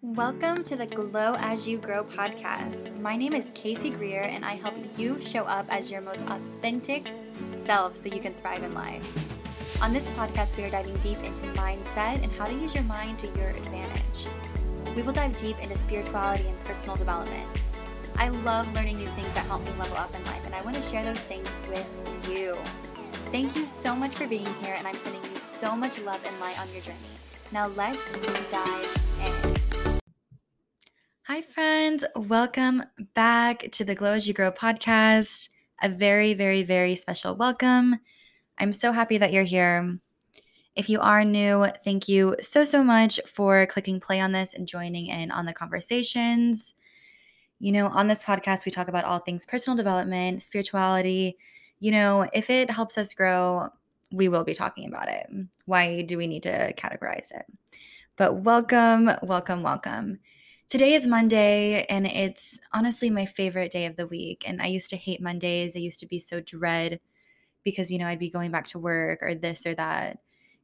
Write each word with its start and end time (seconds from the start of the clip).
Welcome 0.00 0.62
to 0.62 0.76
the 0.76 0.86
Glow 0.86 1.34
As 1.38 1.66
You 1.66 1.76
Grow 1.76 2.04
podcast. 2.04 2.96
My 3.00 3.16
name 3.16 3.34
is 3.34 3.50
Casey 3.52 3.90
Greer, 3.90 4.20
and 4.20 4.44
I 4.44 4.54
help 4.54 4.74
you 4.96 5.20
show 5.20 5.42
up 5.42 5.66
as 5.70 5.90
your 5.90 6.00
most 6.00 6.20
authentic 6.28 7.10
self 7.66 7.96
so 7.96 8.08
you 8.08 8.20
can 8.20 8.32
thrive 8.34 8.62
in 8.62 8.72
life. 8.74 9.82
On 9.82 9.92
this 9.92 10.06
podcast, 10.10 10.56
we 10.56 10.62
are 10.62 10.70
diving 10.70 10.96
deep 10.98 11.18
into 11.24 11.42
mindset 11.60 12.22
and 12.22 12.30
how 12.30 12.44
to 12.44 12.52
use 12.52 12.72
your 12.76 12.84
mind 12.84 13.18
to 13.18 13.26
your 13.36 13.48
advantage. 13.48 14.28
We 14.94 15.02
will 15.02 15.12
dive 15.12 15.36
deep 15.40 15.58
into 15.60 15.76
spirituality 15.76 16.46
and 16.46 16.64
personal 16.64 16.94
development. 16.94 17.64
I 18.14 18.28
love 18.28 18.72
learning 18.76 18.98
new 18.98 19.06
things 19.08 19.34
that 19.34 19.46
help 19.46 19.64
me 19.64 19.72
level 19.80 19.96
up 19.96 20.14
in 20.14 20.24
life, 20.26 20.46
and 20.46 20.54
I 20.54 20.62
want 20.62 20.76
to 20.76 20.82
share 20.82 21.02
those 21.02 21.18
things 21.18 21.50
with 21.68 22.30
you. 22.30 22.54
Thank 23.32 23.56
you 23.56 23.66
so 23.82 23.96
much 23.96 24.14
for 24.14 24.28
being 24.28 24.46
here, 24.62 24.76
and 24.78 24.86
I'm 24.86 24.94
sending 24.94 25.24
you 25.24 25.40
so 25.60 25.74
much 25.74 26.00
love 26.04 26.24
and 26.24 26.38
light 26.38 26.60
on 26.60 26.72
your 26.72 26.82
journey. 26.82 26.98
Now, 27.50 27.66
let's 27.66 27.98
dive. 28.52 29.07
Hi, 31.30 31.42
friends. 31.42 32.06
Welcome 32.16 32.84
back 33.12 33.70
to 33.72 33.84
the 33.84 33.94
Glow 33.94 34.14
as 34.14 34.26
You 34.26 34.32
Grow 34.32 34.50
podcast. 34.50 35.50
A 35.82 35.86
very, 35.90 36.32
very, 36.32 36.62
very 36.62 36.96
special 36.96 37.34
welcome. 37.34 37.96
I'm 38.56 38.72
so 38.72 38.92
happy 38.92 39.18
that 39.18 39.30
you're 39.30 39.44
here. 39.44 39.98
If 40.74 40.88
you 40.88 41.00
are 41.00 41.26
new, 41.26 41.66
thank 41.84 42.08
you 42.08 42.36
so, 42.40 42.64
so 42.64 42.82
much 42.82 43.20
for 43.26 43.66
clicking 43.66 44.00
play 44.00 44.20
on 44.20 44.32
this 44.32 44.54
and 44.54 44.66
joining 44.66 45.08
in 45.08 45.30
on 45.30 45.44
the 45.44 45.52
conversations. 45.52 46.72
You 47.60 47.72
know, 47.72 47.88
on 47.88 48.06
this 48.06 48.22
podcast, 48.22 48.64
we 48.64 48.72
talk 48.72 48.88
about 48.88 49.04
all 49.04 49.18
things 49.18 49.44
personal 49.44 49.76
development, 49.76 50.42
spirituality. 50.42 51.36
You 51.78 51.90
know, 51.90 52.26
if 52.32 52.48
it 52.48 52.70
helps 52.70 52.96
us 52.96 53.12
grow, 53.12 53.68
we 54.10 54.28
will 54.28 54.44
be 54.44 54.54
talking 54.54 54.88
about 54.88 55.10
it. 55.10 55.28
Why 55.66 56.00
do 56.00 56.16
we 56.16 56.26
need 56.26 56.44
to 56.44 56.72
categorize 56.72 57.30
it? 57.32 57.44
But 58.16 58.36
welcome, 58.36 59.10
welcome, 59.22 59.62
welcome. 59.62 60.20
Today 60.68 60.92
is 60.92 61.06
Monday, 61.06 61.86
and 61.86 62.06
it's 62.06 62.58
honestly 62.74 63.08
my 63.08 63.24
favorite 63.24 63.72
day 63.72 63.86
of 63.86 63.96
the 63.96 64.06
week. 64.06 64.44
And 64.46 64.60
I 64.60 64.66
used 64.66 64.90
to 64.90 64.98
hate 64.98 65.18
Mondays. 65.18 65.74
I 65.74 65.78
used 65.78 65.98
to 66.00 66.06
be 66.06 66.20
so 66.20 66.40
dread 66.40 67.00
because, 67.64 67.90
you 67.90 67.96
know, 67.96 68.06
I'd 68.06 68.18
be 68.18 68.28
going 68.28 68.50
back 68.50 68.66
to 68.68 68.78
work 68.78 69.22
or 69.22 69.34
this 69.34 69.64
or 69.64 69.72
that. 69.76 70.18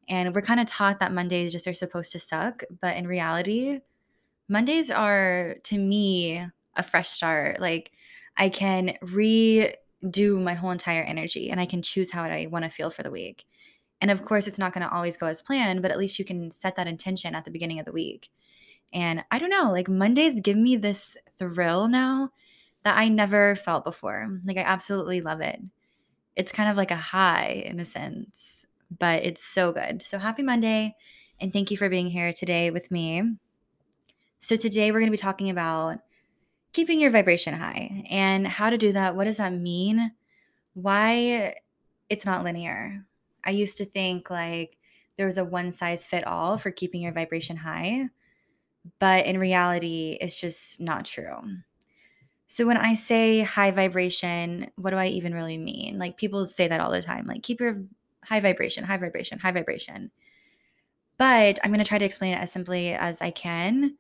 And 0.07 0.35
we're 0.35 0.43
kind 0.43 0.61
of 0.61 0.67
taught 0.67 1.01
that 1.01 1.15
Mondays 1.15 1.53
just 1.53 1.67
are 1.67 1.73
supposed 1.73 2.13
to 2.13 2.21
suck. 2.21 2.65
But 2.83 2.99
in 2.99 3.07
reality, 3.07 3.81
Mondays 4.47 4.91
are, 4.91 5.57
to 5.65 5.79
me, 5.79 6.49
a 6.77 6.83
fresh 6.83 7.09
start. 7.09 7.59
Like 7.59 7.91
I 8.37 8.51
can 8.51 8.99
redo 9.03 10.39
my 10.39 10.53
whole 10.53 10.71
entire 10.71 11.03
energy 11.03 11.49
and 11.49 11.59
I 11.59 11.65
can 11.65 11.81
choose 11.81 12.11
how 12.11 12.25
I 12.25 12.45
want 12.45 12.67
to 12.67 12.71
feel 12.71 12.91
for 12.91 13.03
the 13.03 13.11
week. 13.11 13.47
And 14.03 14.11
of 14.11 14.23
course, 14.23 14.47
it's 14.47 14.59
not 14.59 14.75
going 14.75 14.87
to 14.87 14.95
always 14.95 15.17
go 15.17 15.29
as 15.29 15.41
planned, 15.41 15.81
but 15.81 15.91
at 15.91 15.97
least 15.97 16.19
you 16.19 16.27
can 16.27 16.51
set 16.51 16.77
that 16.77 16.87
intention 16.87 17.35
at 17.35 17.47
the 17.47 17.51
beginning 17.51 17.79
of 17.79 17.87
the 17.87 17.93
week. 17.93 18.29
And 18.95 19.25
I 19.31 19.41
don't 19.41 19.51
know, 19.51 19.73
like 19.73 19.89
Mondays 19.89 20.41
give 20.41 20.57
me 20.57 20.77
this 20.77 21.17
thrill 21.39 21.89
now 21.89 22.31
that 22.85 22.97
I 22.97 23.09
never 23.09 23.57
felt 23.57 23.83
before. 23.83 24.41
Like 24.45 24.57
I 24.57 24.63
absolutely 24.63 25.21
love 25.21 25.41
it. 25.41 25.61
It's 26.37 26.53
kind 26.53 26.71
of 26.71 26.77
like 26.77 26.93
a 26.93 26.97
high 26.97 27.65
in 27.67 27.81
a 27.81 27.85
sense, 27.85 28.65
but 28.97 29.25
it's 29.25 29.45
so 29.45 29.73
good. 29.73 30.03
So 30.07 30.19
happy 30.19 30.43
Monday 30.43 30.95
and 31.41 31.53
thank 31.53 31.73
you 31.73 31.77
for 31.77 31.89
being 31.89 32.11
here 32.11 32.33
today 32.33 32.71
with 32.71 32.91
me. 32.93 33.23
So 34.39 34.55
today 34.55 34.93
we're 34.93 35.01
going 35.01 35.11
to 35.11 35.17
be 35.17 35.17
talking 35.17 35.51
about 35.51 35.99
keeping 36.73 37.01
your 37.01 37.11
vibration 37.11 37.55
high 37.55 38.05
and 38.09 38.47
how 38.47 38.71
to 38.71 38.79
do 38.79 38.93
that. 38.93 39.17
What 39.17 39.25
does 39.25 39.39
that 39.39 39.53
mean? 39.53 40.13
Why 40.75 41.57
it's 42.09 42.27
not 42.27 42.45
linear. 42.45 43.07
I 43.45 43.51
used 43.51 43.79
to 43.79 43.85
think 43.85 44.31
like 44.31 44.77
there 45.17 45.27
was 45.27 45.39
a 45.39 45.45
one 45.45 45.73
size 45.73 46.07
fit 46.07 46.27
all 46.27 46.59
for 46.59 46.71
keeping 46.71 47.01
your 47.01 47.13
vibration 47.13 47.59
high 47.59 48.11
but 48.99 49.27
in 49.27 49.39
reality, 49.39 50.19
it's 50.21 50.41
just 50.41 50.81
not 50.81 51.05
true. 51.05 51.37
So 52.47 52.67
when 52.67 52.77
I 52.77 52.95
say 52.95 53.41
high 53.41 53.71
vibration, 53.71 54.71
what 54.77 54.91
do 54.91 54.97
I 54.97 55.07
even 55.07 55.35
really 55.35 55.59
mean? 55.59 55.99
Like 55.99 56.17
people 56.17 56.47
say 56.47 56.69
that 56.69 56.81
all 56.81 56.91
the 56.91 57.03
time, 57.03 57.27
like 57.27 57.43
keep 57.43 57.61
your 57.61 57.83
high 58.25 58.41
vibration, 58.41 58.85
high 58.85 58.97
vibration, 58.97 59.39
high 59.39 59.53
vibration. 59.53 60.11
But 61.17 61.59
I'm 61.63 61.71
going 61.71 61.83
to 61.83 61.89
try 61.89 61.99
to 61.99 62.05
explain 62.05 62.35
it 62.35 62.41
as 62.41 62.53
simply 62.53 62.93
as 62.93 63.21
I 63.21 63.31
can. 63.31 63.97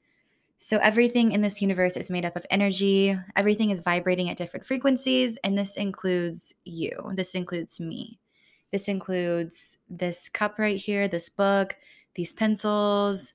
So 0.58 0.78
everything 0.78 1.32
in 1.32 1.42
this 1.42 1.60
universe 1.60 1.96
is 1.96 2.10
made 2.10 2.24
up 2.24 2.36
of 2.36 2.46
energy. 2.50 3.18
Everything 3.36 3.70
is 3.70 3.80
vibrating 3.80 4.30
at 4.30 4.36
different 4.36 4.66
frequencies, 4.66 5.36
and 5.44 5.58
this 5.58 5.76
includes 5.76 6.54
you. 6.64 7.12
This 7.14 7.34
includes 7.34 7.78
me. 7.78 8.18
This 8.72 8.88
includes 8.88 9.78
this 9.88 10.28
cup 10.28 10.58
right 10.58 10.78
here, 10.78 11.06
this 11.06 11.28
book, 11.28 11.76
these 12.14 12.32
pencils, 12.32 13.34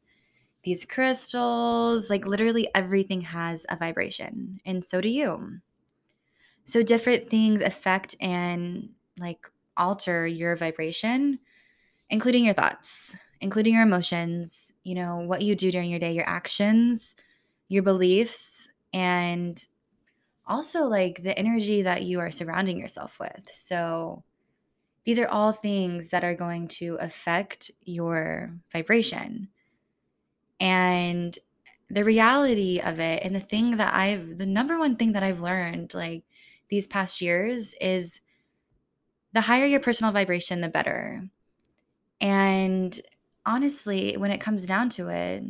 these 0.63 0.85
crystals, 0.85 2.09
like 2.09 2.25
literally 2.25 2.69
everything 2.75 3.21
has 3.21 3.65
a 3.69 3.77
vibration, 3.77 4.59
and 4.65 4.83
so 4.83 5.01
do 5.01 5.09
you. 5.09 5.59
So 6.65 6.83
different 6.83 7.29
things 7.29 7.61
affect 7.61 8.15
and 8.21 8.89
like 9.19 9.47
alter 9.75 10.27
your 10.27 10.55
vibration, 10.55 11.39
including 12.09 12.45
your 12.45 12.53
thoughts, 12.53 13.15
including 13.41 13.73
your 13.73 13.83
emotions, 13.83 14.73
you 14.83 14.95
know, 14.95 15.17
what 15.17 15.41
you 15.41 15.55
do 15.55 15.71
during 15.71 15.89
your 15.89 15.99
day, 15.99 16.11
your 16.11 16.29
actions, 16.29 17.15
your 17.69 17.83
beliefs, 17.83 18.67
and 18.93 19.65
also 20.45 20.83
like 20.83 21.23
the 21.23 21.37
energy 21.37 21.81
that 21.83 22.03
you 22.03 22.19
are 22.19 22.31
surrounding 22.31 22.77
yourself 22.77 23.19
with. 23.19 23.47
So 23.51 24.23
these 25.05 25.19
are 25.19 25.27
all 25.27 25.51
things 25.53 26.09
that 26.09 26.23
are 26.23 26.35
going 26.35 26.67
to 26.67 26.97
affect 26.99 27.71
your 27.81 28.53
vibration. 28.71 29.49
And 30.59 31.37
the 31.89 32.03
reality 32.03 32.79
of 32.79 32.99
it 32.99 33.23
and 33.23 33.35
the 33.35 33.39
thing 33.39 33.77
that 33.77 33.93
I've 33.93 34.37
the 34.37 34.45
number 34.45 34.77
one 34.77 34.95
thing 34.95 35.13
that 35.13 35.23
I've 35.23 35.41
learned 35.41 35.93
like 35.93 36.23
these 36.69 36.85
past 36.85 37.21
years 37.21 37.73
is 37.81 38.21
the 39.33 39.41
higher 39.41 39.65
your 39.65 39.79
personal 39.79 40.11
vibration 40.11 40.61
the 40.61 40.67
better. 40.67 41.29
And 42.21 42.99
honestly, 43.45 44.17
when 44.17 44.31
it 44.31 44.41
comes 44.41 44.65
down 44.65 44.89
to 44.89 45.09
it, 45.09 45.43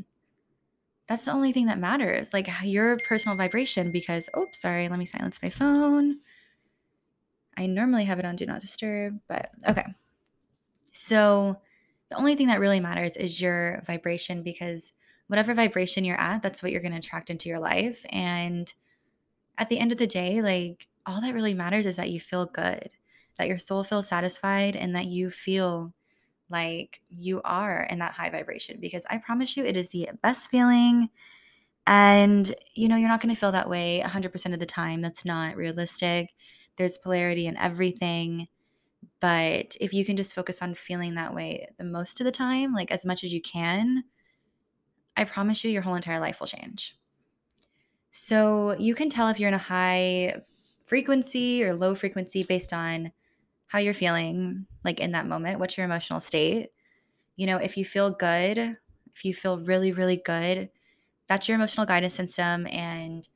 that's 1.07 1.25
the 1.25 1.31
only 1.31 1.51
thing 1.51 1.65
that 1.65 1.79
matters. 1.79 2.33
Like 2.33 2.49
your 2.63 2.97
personal 3.07 3.35
vibration 3.35 3.91
because 3.91 4.29
oh, 4.33 4.47
sorry, 4.53 4.87
let 4.87 4.99
me 4.99 5.05
silence 5.05 5.39
my 5.41 5.49
phone. 5.49 6.19
I 7.57 7.65
normally 7.65 8.05
have 8.05 8.19
it 8.19 8.25
on 8.25 8.35
do 8.37 8.45
not 8.45 8.61
disturb, 8.61 9.19
but 9.27 9.51
okay. 9.67 9.85
So 10.93 11.57
the 12.09 12.17
only 12.17 12.35
thing 12.35 12.47
that 12.47 12.59
really 12.59 12.79
matters 12.79 13.15
is 13.15 13.39
your 13.39 13.83
vibration 13.85 14.41
because 14.43 14.93
whatever 15.27 15.53
vibration 15.53 16.03
you're 16.03 16.19
at, 16.19 16.41
that's 16.41 16.63
what 16.63 16.71
you're 16.71 16.81
going 16.81 16.91
to 16.91 16.97
attract 16.97 17.29
into 17.29 17.49
your 17.49 17.59
life. 17.59 18.03
And 18.09 18.73
at 19.57 19.69
the 19.69 19.77
end 19.77 19.91
of 19.91 19.99
the 19.99 20.07
day, 20.07 20.41
like 20.41 20.87
all 21.05 21.21
that 21.21 21.33
really 21.33 21.53
matters 21.53 21.85
is 21.85 21.97
that 21.97 22.09
you 22.09 22.19
feel 22.19 22.45
good, 22.45 22.89
that 23.37 23.47
your 23.47 23.59
soul 23.59 23.83
feels 23.83 24.07
satisfied, 24.07 24.75
and 24.75 24.95
that 24.95 25.05
you 25.05 25.29
feel 25.29 25.93
like 26.49 27.01
you 27.09 27.41
are 27.43 27.83
in 27.83 27.99
that 27.99 28.13
high 28.13 28.29
vibration. 28.29 28.77
Because 28.79 29.05
I 29.09 29.17
promise 29.17 29.55
you, 29.55 29.63
it 29.63 29.77
is 29.77 29.89
the 29.89 30.09
best 30.23 30.49
feeling. 30.49 31.09
And, 31.85 32.55
you 32.73 32.87
know, 32.87 32.95
you're 32.95 33.07
not 33.07 33.21
going 33.21 33.33
to 33.33 33.39
feel 33.39 33.51
that 33.51 33.69
way 33.69 34.01
100% 34.03 34.53
of 34.53 34.59
the 34.59 34.65
time. 34.65 35.01
That's 35.01 35.25
not 35.25 35.55
realistic. 35.55 36.29
There's 36.77 36.97
polarity 36.97 37.45
in 37.45 37.57
everything. 37.57 38.47
But 39.19 39.75
if 39.79 39.93
you 39.93 40.05
can 40.05 40.17
just 40.17 40.33
focus 40.33 40.61
on 40.61 40.73
feeling 40.75 41.15
that 41.15 41.33
way 41.33 41.69
the 41.77 41.83
most 41.83 42.19
of 42.21 42.25
the 42.25 42.31
time, 42.31 42.73
like 42.73 42.91
as 42.91 43.05
much 43.05 43.23
as 43.23 43.33
you 43.33 43.41
can, 43.41 44.05
I 45.15 45.23
promise 45.23 45.63
you, 45.63 45.69
your 45.71 45.81
whole 45.83 45.95
entire 45.95 46.19
life 46.19 46.39
will 46.39 46.47
change. 46.47 46.97
So 48.11 48.75
you 48.77 48.95
can 48.95 49.09
tell 49.09 49.27
if 49.29 49.39
you're 49.39 49.47
in 49.47 49.53
a 49.53 49.57
high 49.57 50.41
frequency 50.85 51.63
or 51.63 51.75
low 51.75 51.95
frequency 51.95 52.43
based 52.43 52.73
on 52.73 53.11
how 53.67 53.79
you're 53.79 53.93
feeling, 53.93 54.65
like 54.83 54.99
in 54.99 55.11
that 55.11 55.27
moment. 55.27 55.59
What's 55.59 55.77
your 55.77 55.85
emotional 55.85 56.19
state? 56.19 56.69
You 57.35 57.47
know, 57.47 57.57
if 57.57 57.77
you 57.77 57.85
feel 57.85 58.11
good, 58.11 58.77
if 59.15 59.25
you 59.25 59.33
feel 59.33 59.59
really, 59.59 59.91
really 59.91 60.17
good, 60.17 60.69
that's 61.27 61.47
your 61.47 61.55
emotional 61.55 61.85
guidance 61.85 62.15
system. 62.15 62.67
And 62.67 63.27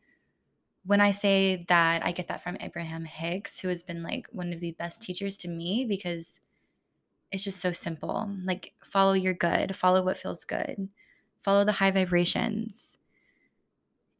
when 0.85 1.01
I 1.01 1.12
say 1.12 1.65
that, 1.68 2.06
I 2.06 2.12
get 2.12 2.27
that 2.27 2.44
from 2.44 2.57
Abraham 2.59 3.06
Hicks, 3.06 3.59
who 3.59 3.69
has 3.69 3.83
been 3.83 4.03
like 4.03 4.27
one 4.31 4.51
of 4.53 4.59
the 4.59 4.71
best 4.71 5.01
teachers 5.01 5.38
to 5.39 5.47
me 5.47 5.85
because 5.85 6.39
it's 7.31 7.44
just 7.44 7.62
so 7.62 7.71
simple. 7.71 8.30
Like, 8.44 8.74
follow 8.83 9.13
your 9.13 9.33
good, 9.33 9.75
follow 9.75 10.03
what 10.03 10.18
feels 10.18 10.44
good 10.44 10.89
follow 11.44 11.65
the 11.65 11.74
high 11.74 11.91
vibrations. 11.91 12.97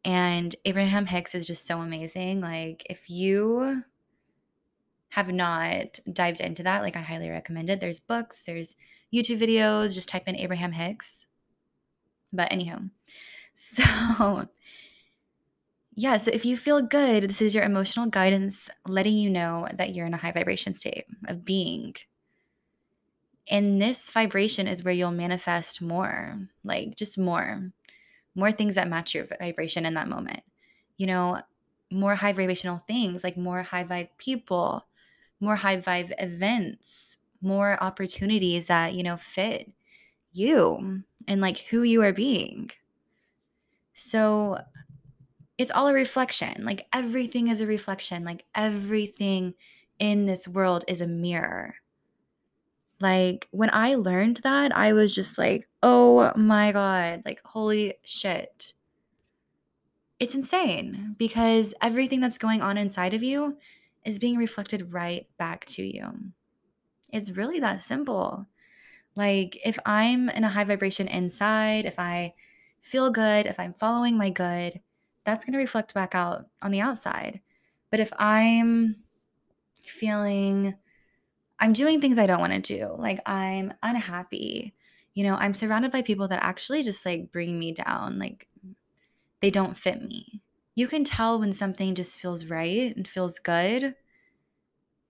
And 0.06 0.56
Abraham 0.66 1.06
Hicks 1.06 1.34
is 1.34 1.48
just 1.48 1.66
so 1.66 1.80
amazing. 1.80 2.42
Like, 2.42 2.86
if 2.90 3.10
you 3.10 3.84
have 5.10 5.32
not 5.32 6.00
dived 6.12 6.42
into 6.42 6.64
that, 6.64 6.82
like, 6.82 6.98
I 6.98 7.02
highly 7.02 7.30
recommend 7.30 7.70
it. 7.70 7.80
There's 7.80 8.02
books, 8.02 8.42
there's 8.42 8.76
YouTube 9.14 9.40
videos, 9.40 9.94
just 9.94 10.10
type 10.10 10.28
in 10.28 10.36
Abraham 10.36 10.74
Hicks. 10.74 11.26
But, 12.34 12.52
anyhow, 12.52 12.80
so 13.56 14.50
yeah, 15.96 16.18
so 16.18 16.32
if 16.34 16.46
you 16.46 16.58
feel 16.58 16.82
good, 16.82 17.24
this 17.24 17.42
is 17.42 17.54
your 17.54 17.64
emotional 17.64 18.08
guidance 18.08 18.70
letting 18.88 19.18
you 19.18 19.30
know 19.30 19.68
that 19.74 19.94
you're 19.94 20.08
in 20.08 20.14
a 20.14 20.18
high 20.18 20.32
vibration 20.32 20.74
state 20.74 21.06
of 21.28 21.46
being. 21.46 21.96
And 23.50 23.82
this 23.82 24.10
vibration 24.10 24.68
is 24.68 24.84
where 24.84 24.94
you'll 24.94 25.12
manifest 25.12 25.82
more, 25.82 26.48
like 26.64 26.96
just 26.96 27.18
more. 27.18 27.72
more 28.36 28.52
things 28.52 28.76
that 28.76 28.90
match 28.90 29.16
your 29.16 29.28
vibration 29.42 29.86
in 29.86 29.96
that 29.96 30.10
moment. 30.10 30.42
You 30.98 31.08
know, 31.08 31.42
more 31.92 32.16
high 32.16 32.34
vibrational 32.34 32.80
things 32.80 33.24
like 33.24 33.38
more 33.38 33.64
high 33.64 33.84
vibe 33.86 34.10
people, 34.20 34.88
more 35.42 35.58
high 35.58 35.78
vibe 35.78 36.14
events, 36.20 37.18
more 37.42 37.82
opportunities 37.84 38.68
that, 38.68 38.94
you 38.96 39.04
know, 39.04 39.18
fit 39.18 39.72
you 40.34 41.04
and 41.28 41.42
like 41.42 41.60
who 41.72 41.84
you 41.84 42.02
are 42.04 42.14
being. 42.14 42.72
So 43.94 44.60
it's 45.58 45.72
all 45.72 45.88
a 45.88 45.94
reflection. 45.94 46.66
Like 46.66 46.88
everything 46.92 47.48
is 47.48 47.62
a 47.62 47.68
reflection. 47.68 48.24
Like 48.24 48.46
everything 48.56 49.54
in 50.00 50.26
this 50.26 50.48
world 50.48 50.84
is 50.88 51.02
a 51.02 51.08
mirror. 51.08 51.76
Like 53.00 53.48
when 53.52 53.70
I 53.74 53.96
learned 53.96 54.38
that, 54.44 54.76
I 54.76 54.94
was 54.94 55.14
just 55.14 55.38
like, 55.38 55.68
oh 55.82 56.32
my 56.36 56.72
God, 56.72 57.24
like 57.26 57.42
holy 57.46 57.96
shit. 58.04 58.74
It's 60.20 60.36
insane 60.36 61.16
because 61.18 61.74
everything 61.82 62.22
that's 62.22 62.38
going 62.38 62.62
on 62.62 62.78
inside 62.78 63.14
of 63.14 63.24
you 63.24 63.58
is 64.06 64.20
being 64.20 64.38
reflected 64.38 64.94
right 64.94 65.28
back 65.38 65.66
to 65.66 65.84
you. 65.84 66.32
It's 67.12 67.32
really 67.32 67.60
that 67.60 67.84
simple. 67.84 68.48
Like 69.16 69.60
if 69.64 69.78
I'm 69.86 70.30
in 70.30 70.44
a 70.44 70.50
high 70.50 70.64
vibration 70.64 71.08
inside, 71.08 71.86
if 71.86 72.00
I 72.00 72.34
feel 72.82 73.12
good, 73.12 73.46
if 73.46 73.60
I'm 73.60 73.74
following 73.74 74.18
my 74.18 74.30
good, 74.30 74.80
that's 75.24 75.46
going 75.46 75.54
to 75.54 75.60
reflect 75.60 75.94
back 75.94 76.16
out 76.16 76.48
on 76.62 76.72
the 76.72 76.82
outside. 76.82 77.42
But 77.92 78.00
if 78.00 78.12
I'm 78.18 78.98
feeling 79.86 80.76
I'm 81.60 81.72
doing 81.74 82.02
things 82.02 82.18
I 82.18 82.28
don't 82.28 82.42
want 82.42 82.52
to 82.54 82.60
do. 82.60 82.94
Like 82.98 83.22
I'm 83.26 83.74
unhappy. 83.82 84.74
You 85.14 85.24
know, 85.24 85.36
I'm 85.36 85.54
surrounded 85.54 85.92
by 85.92 86.02
people 86.02 86.28
that 86.28 86.44
actually 86.44 86.84
just 86.84 87.06
like 87.06 87.32
bring 87.32 87.58
me 87.58 87.72
down. 87.72 88.20
Like 88.20 88.48
they 89.42 89.50
don't 89.50 89.78
fit 89.78 90.02
me. 90.02 90.42
You 90.76 90.88
can 90.88 91.04
tell 91.04 91.40
when 91.40 91.54
something 91.54 91.96
just 91.96 92.20
feels 92.20 92.46
right 92.46 92.94
and 92.96 93.08
feels 93.08 93.40
good. 93.40 93.96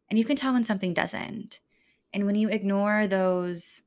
And 0.09 0.19
you 0.19 0.25
can 0.25 0.35
tell 0.35 0.53
when 0.53 0.63
something 0.63 0.93
doesn't. 0.93 1.59
And 2.13 2.25
when 2.25 2.35
you 2.35 2.49
ignore 2.49 3.07
those 3.07 3.81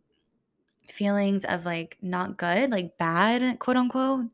feelings 0.89 1.45
of 1.45 1.65
like 1.65 1.99
not 2.03 2.37
good, 2.37 2.71
like 2.71 2.99
bad, 2.99 3.61
quote 3.61 3.77
unquote, 3.77 4.27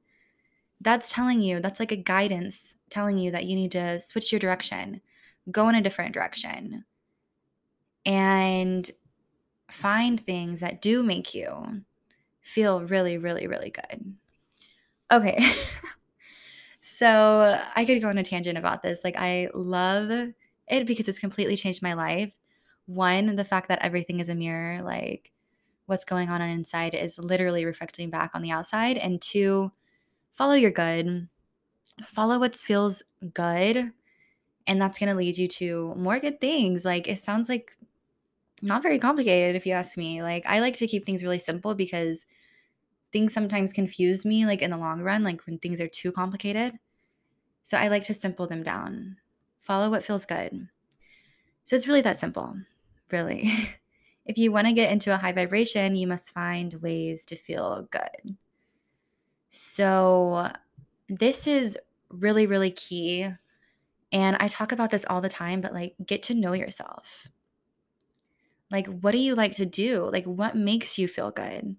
that's 0.83 1.13
telling 1.13 1.41
you, 1.41 1.61
that's 1.61 1.81
like 1.81 1.93
a 1.93 1.97
guidance 1.97 2.77
telling 2.91 3.19
you 3.19 3.31
that 3.31 3.45
you 3.45 3.57
need 3.57 3.73
to 3.73 4.01
switch 4.01 4.33
your 4.33 4.39
direction, 4.39 5.01
go 5.51 5.69
in 5.69 5.75
a 5.75 5.83
different 5.83 6.13
direction 6.15 6.85
and 8.05 8.91
find 9.71 10.21
things 10.21 10.61
that 10.61 10.83
do 10.83 11.03
make 11.03 11.35
you 11.35 11.83
feel 12.41 12.83
really, 12.83 13.17
really, 13.17 13.47
really 13.47 13.71
good. 13.71 14.15
Okay. 15.11 15.55
so 16.81 17.61
I 17.75 17.85
could 17.85 18.01
go 18.03 18.09
on 18.09 18.19
a 18.19 18.23
tangent 18.23 18.59
about 18.59 18.83
this. 18.83 19.03
Like, 19.05 19.17
I 19.17 19.49
love 19.55 20.11
it 20.69 20.87
because 20.87 21.09
it's 21.09 21.19
completely 21.19 21.57
changed 21.57 21.83
my 21.83 21.95
life. 21.95 22.33
One, 22.87 23.37
the 23.37 23.45
fact 23.45 23.69
that 23.69 23.83
everything 23.83 24.21
is 24.21 24.29
a 24.29 24.35
mirror, 24.35 24.83
like 24.83 25.33
what's 25.87 26.05
going 26.05 26.31
on 26.31 26.43
on 26.43 26.49
inside 26.49 26.95
is 26.95 27.19
literally 27.19 27.65
reflecting 27.65 28.11
back 28.11 28.33
on 28.35 28.43
the 28.43 28.51
outside. 28.51 28.97
And 28.97 29.21
two, 29.21 29.73
follow 30.33 30.55
your 30.55 30.71
good, 30.71 31.29
follow 32.07 32.39
what 32.39 32.55
feels 32.55 33.03
good. 33.35 33.93
And 34.67 34.81
that's 34.81 34.99
going 34.99 35.09
to 35.09 35.17
lead 35.17 35.39
you 35.39 35.49
to 35.49 35.93
more 35.97 36.21
good 36.21 36.41
things. 36.41 36.85
Like, 36.85 37.09
it 37.09 37.19
sounds 37.19 37.49
like 37.49 37.77
not 38.63 38.83
very 38.83 38.99
complicated 38.99 39.57
if 39.57 39.67
you 39.67 39.73
ask 39.73 39.97
me. 39.97 40.23
Like 40.23 40.47
I 40.47 40.61
like 40.61 40.77
to 40.77 40.87
keep 40.87 41.05
things 41.05 41.23
really 41.23 41.41
simple 41.41 41.75
because 41.75 42.25
things 43.13 43.35
sometimes 43.35 43.73
confuse 43.73 44.25
me 44.25 44.47
like 44.47 44.63
in 44.63 44.71
the 44.71 44.79
long 44.79 45.03
run 45.03 45.25
like 45.25 45.45
when 45.47 45.59
things 45.59 45.81
are 45.81 45.89
too 45.89 46.13
complicated. 46.13 46.79
So 47.65 47.77
I 47.77 47.89
like 47.89 48.05
to 48.05 48.15
simple 48.15 48.47
them 48.47 48.63
down. 48.63 49.17
Follow 49.61 49.91
what 49.91 50.05
feels 50.05 50.25
good. 50.25 50.69
So 51.65 51.77
it's 51.77 51.87
really 51.87 52.01
that 52.03 52.19
simple. 52.19 52.57
Really. 53.11 53.71
if 54.25 54.39
you 54.39 54.53
want 54.53 54.69
to 54.69 54.73
get 54.73 54.93
into 54.93 55.13
a 55.13 55.19
high 55.19 55.33
vibration, 55.33 55.97
you 55.97 56.07
must 56.07 56.31
find 56.31 56.75
ways 56.75 57.25
to 57.27 57.37
feel 57.37 57.89
good. 57.91 58.37
So 59.53 60.51
this 61.09 61.47
is 61.47 61.79
really 62.11 62.47
really 62.47 62.71
key 62.71 63.29
and 64.13 64.37
I 64.41 64.49
talk 64.49 64.73
about 64.73 64.91
this 64.91 65.05
all 65.09 65.21
the 65.21 65.29
time, 65.31 65.61
but 65.61 65.75
like 65.75 65.95
get 66.07 66.23
to 66.25 66.35
know 66.35 66.55
yourself 66.55 67.29
like, 68.73 68.87
what 68.87 69.13
do 69.13 69.19
you 69.19 69.35
like 69.35 69.55
to 69.57 69.67
do? 69.67 70.09
Like, 70.11 70.25
what 70.25 70.57
makes 70.57 70.97
you 70.99 71.07
feel 71.07 71.31
good? 71.31 71.77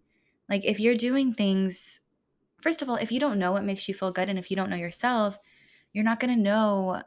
Like, 0.48 0.64
if 0.64 0.80
you're 0.80 0.96
doing 0.96 1.34
things, 1.34 2.00
first 2.62 2.84
of 2.84 2.90
all, 2.90 2.98
if 2.98 3.12
you 3.12 3.20
don't 3.20 3.40
know 3.40 3.52
what 3.52 3.64
makes 3.64 3.88
you 3.88 3.96
feel 3.96 4.12
good 4.12 4.30
and 4.30 4.38
if 4.38 4.52
you 4.52 4.56
don't 4.56 4.70
know 4.70 4.75
yourself, 4.75 5.40
you're 5.94 6.04
not 6.04 6.20
going 6.20 6.36
to 6.36 6.42
know, 6.42 7.02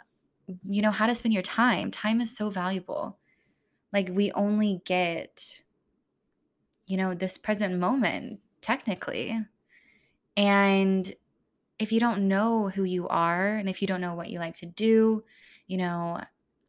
you 0.68 0.82
know, 0.82 0.90
how 0.90 1.06
to 1.06 1.14
spend 1.14 1.34
your 1.34 1.42
time. 1.42 1.92
Time 1.92 2.20
is 2.20 2.36
so 2.36 2.50
valuable. 2.50 3.18
Like, 3.92 4.08
we 4.10 4.32
only 4.32 4.82
get, 4.84 5.60
you 6.86 6.96
know, 6.96 7.14
this 7.14 7.38
present 7.38 7.78
moment, 7.78 8.40
technically. 8.60 9.46
And 10.36 11.14
if 11.78 11.92
you 11.92 12.00
don't 12.00 12.28
know 12.28 12.70
who 12.70 12.84
you 12.84 13.08
are 13.08 13.56
and 13.56 13.68
if 13.68 13.82
you 13.82 13.88
don't 13.88 14.00
know 14.00 14.14
what 14.14 14.30
you 14.30 14.38
like 14.38 14.56
to 14.56 14.66
do, 14.66 15.24
you 15.66 15.76
know, 15.78 16.22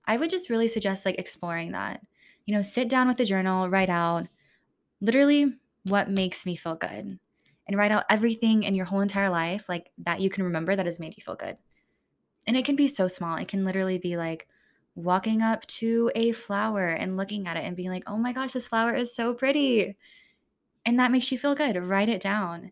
I 0.05 0.17
would 0.17 0.29
just 0.29 0.49
really 0.49 0.67
suggest 0.67 1.05
like 1.05 1.19
exploring 1.19 1.73
that 1.73 2.01
you 2.45 2.55
know, 2.55 2.61
sit 2.63 2.89
down 2.89 3.07
with 3.07 3.19
a 3.19 3.25
journal, 3.25 3.69
write 3.69 3.89
out 3.89 4.27
literally 5.01 5.53
what 5.85 6.09
makes 6.09 6.45
me 6.45 6.55
feel 6.55 6.75
good 6.75 7.19
and 7.67 7.77
write 7.77 7.91
out 7.91 8.05
everything 8.09 8.63
in 8.63 8.75
your 8.75 8.85
whole 8.85 9.01
entire 9.01 9.29
life 9.29 9.69
like 9.69 9.91
that 9.97 10.21
you 10.21 10.29
can 10.29 10.43
remember 10.43 10.75
that 10.75 10.85
has 10.85 10.99
made 10.99 11.15
you 11.17 11.23
feel 11.23 11.35
good. 11.35 11.57
And 12.47 12.55
it 12.57 12.65
can 12.65 12.75
be 12.75 12.87
so 12.87 13.07
small. 13.07 13.37
It 13.37 13.47
can 13.47 13.65
literally 13.65 13.97
be 13.97 14.17
like 14.17 14.47
walking 14.95 15.41
up 15.41 15.65
to 15.67 16.11
a 16.15 16.31
flower 16.31 16.87
and 16.87 17.17
looking 17.17 17.47
at 17.47 17.57
it 17.57 17.63
and 17.65 17.75
being 17.75 17.89
like, 17.89 18.03
"Oh 18.07 18.17
my 18.17 18.33
gosh, 18.33 18.53
this 18.53 18.67
flower 18.67 18.95
is 18.95 19.13
so 19.15 19.33
pretty." 19.33 19.97
And 20.85 20.99
that 20.99 21.11
makes 21.11 21.31
you 21.31 21.39
feel 21.39 21.55
good. 21.55 21.77
Write 21.77 22.09
it 22.09 22.21
down. 22.21 22.71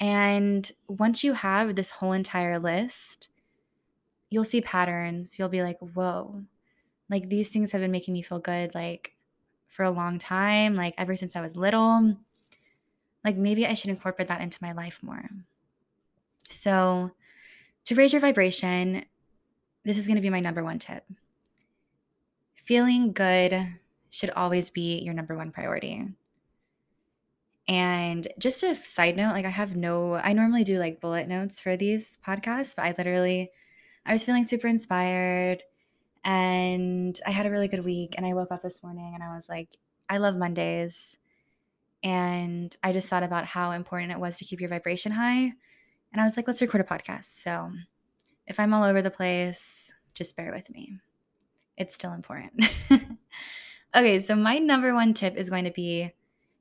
And 0.00 0.70
once 0.88 1.22
you 1.22 1.34
have 1.34 1.76
this 1.76 1.90
whole 1.92 2.12
entire 2.12 2.58
list, 2.58 3.28
you'll 4.30 4.44
see 4.44 4.60
patterns. 4.62 5.38
You'll 5.38 5.48
be 5.50 5.62
like, 5.62 5.78
"Whoa, 5.80 6.44
like 7.10 7.28
these 7.28 7.50
things 7.50 7.72
have 7.72 7.80
been 7.82 7.90
making 7.90 8.14
me 8.14 8.22
feel 8.22 8.38
good 8.38 8.74
like 8.74 9.14
for 9.68 9.84
a 9.84 9.90
long 9.90 10.18
time, 10.18 10.74
like 10.76 10.94
ever 10.98 11.16
since 11.16 11.36
I 11.36 11.40
was 11.40 11.56
little. 11.56 12.16
Like 13.24 13.36
maybe 13.36 13.66
I 13.66 13.74
should 13.74 13.90
incorporate 13.90 14.28
that 14.28 14.40
into 14.40 14.58
my 14.62 14.72
life 14.72 15.00
more. 15.02 15.28
So, 16.48 17.12
to 17.84 17.94
raise 17.94 18.12
your 18.12 18.20
vibration, 18.20 19.04
this 19.84 19.98
is 19.98 20.06
going 20.06 20.16
to 20.16 20.22
be 20.22 20.30
my 20.30 20.40
number 20.40 20.64
one 20.64 20.78
tip. 20.78 21.04
Feeling 22.54 23.12
good 23.12 23.78
should 24.10 24.30
always 24.30 24.70
be 24.70 24.98
your 25.00 25.14
number 25.14 25.36
one 25.36 25.50
priority. 25.52 26.08
And 27.70 28.26
just 28.36 28.64
a 28.64 28.74
side 28.74 29.16
note, 29.16 29.32
like 29.32 29.44
I 29.44 29.50
have 29.50 29.76
no, 29.76 30.14
I 30.14 30.32
normally 30.32 30.64
do 30.64 30.80
like 30.80 31.00
bullet 31.00 31.28
notes 31.28 31.60
for 31.60 31.76
these 31.76 32.18
podcasts, 32.26 32.74
but 32.74 32.84
I 32.84 32.94
literally, 32.98 33.52
I 34.04 34.12
was 34.12 34.24
feeling 34.24 34.44
super 34.44 34.66
inspired 34.66 35.62
and 36.24 37.16
I 37.24 37.30
had 37.30 37.46
a 37.46 37.50
really 37.50 37.68
good 37.68 37.84
week. 37.84 38.14
And 38.16 38.26
I 38.26 38.34
woke 38.34 38.50
up 38.50 38.64
this 38.64 38.82
morning 38.82 39.12
and 39.14 39.22
I 39.22 39.36
was 39.36 39.48
like, 39.48 39.78
I 40.08 40.18
love 40.18 40.36
Mondays. 40.36 41.16
And 42.02 42.76
I 42.82 42.92
just 42.92 43.06
thought 43.06 43.22
about 43.22 43.44
how 43.44 43.70
important 43.70 44.10
it 44.10 44.18
was 44.18 44.36
to 44.38 44.44
keep 44.44 44.60
your 44.60 44.68
vibration 44.68 45.12
high. 45.12 45.52
And 46.12 46.20
I 46.20 46.24
was 46.24 46.36
like, 46.36 46.48
let's 46.48 46.60
record 46.60 46.80
a 46.80 46.84
podcast. 46.84 47.26
So 47.26 47.70
if 48.48 48.58
I'm 48.58 48.74
all 48.74 48.82
over 48.82 49.00
the 49.00 49.12
place, 49.12 49.92
just 50.14 50.36
bear 50.36 50.52
with 50.52 50.70
me. 50.70 50.98
It's 51.76 51.94
still 51.94 52.14
important. 52.14 52.64
okay, 53.94 54.18
so 54.18 54.34
my 54.34 54.58
number 54.58 54.92
one 54.92 55.14
tip 55.14 55.36
is 55.36 55.48
going 55.48 55.66
to 55.66 55.70
be 55.70 56.14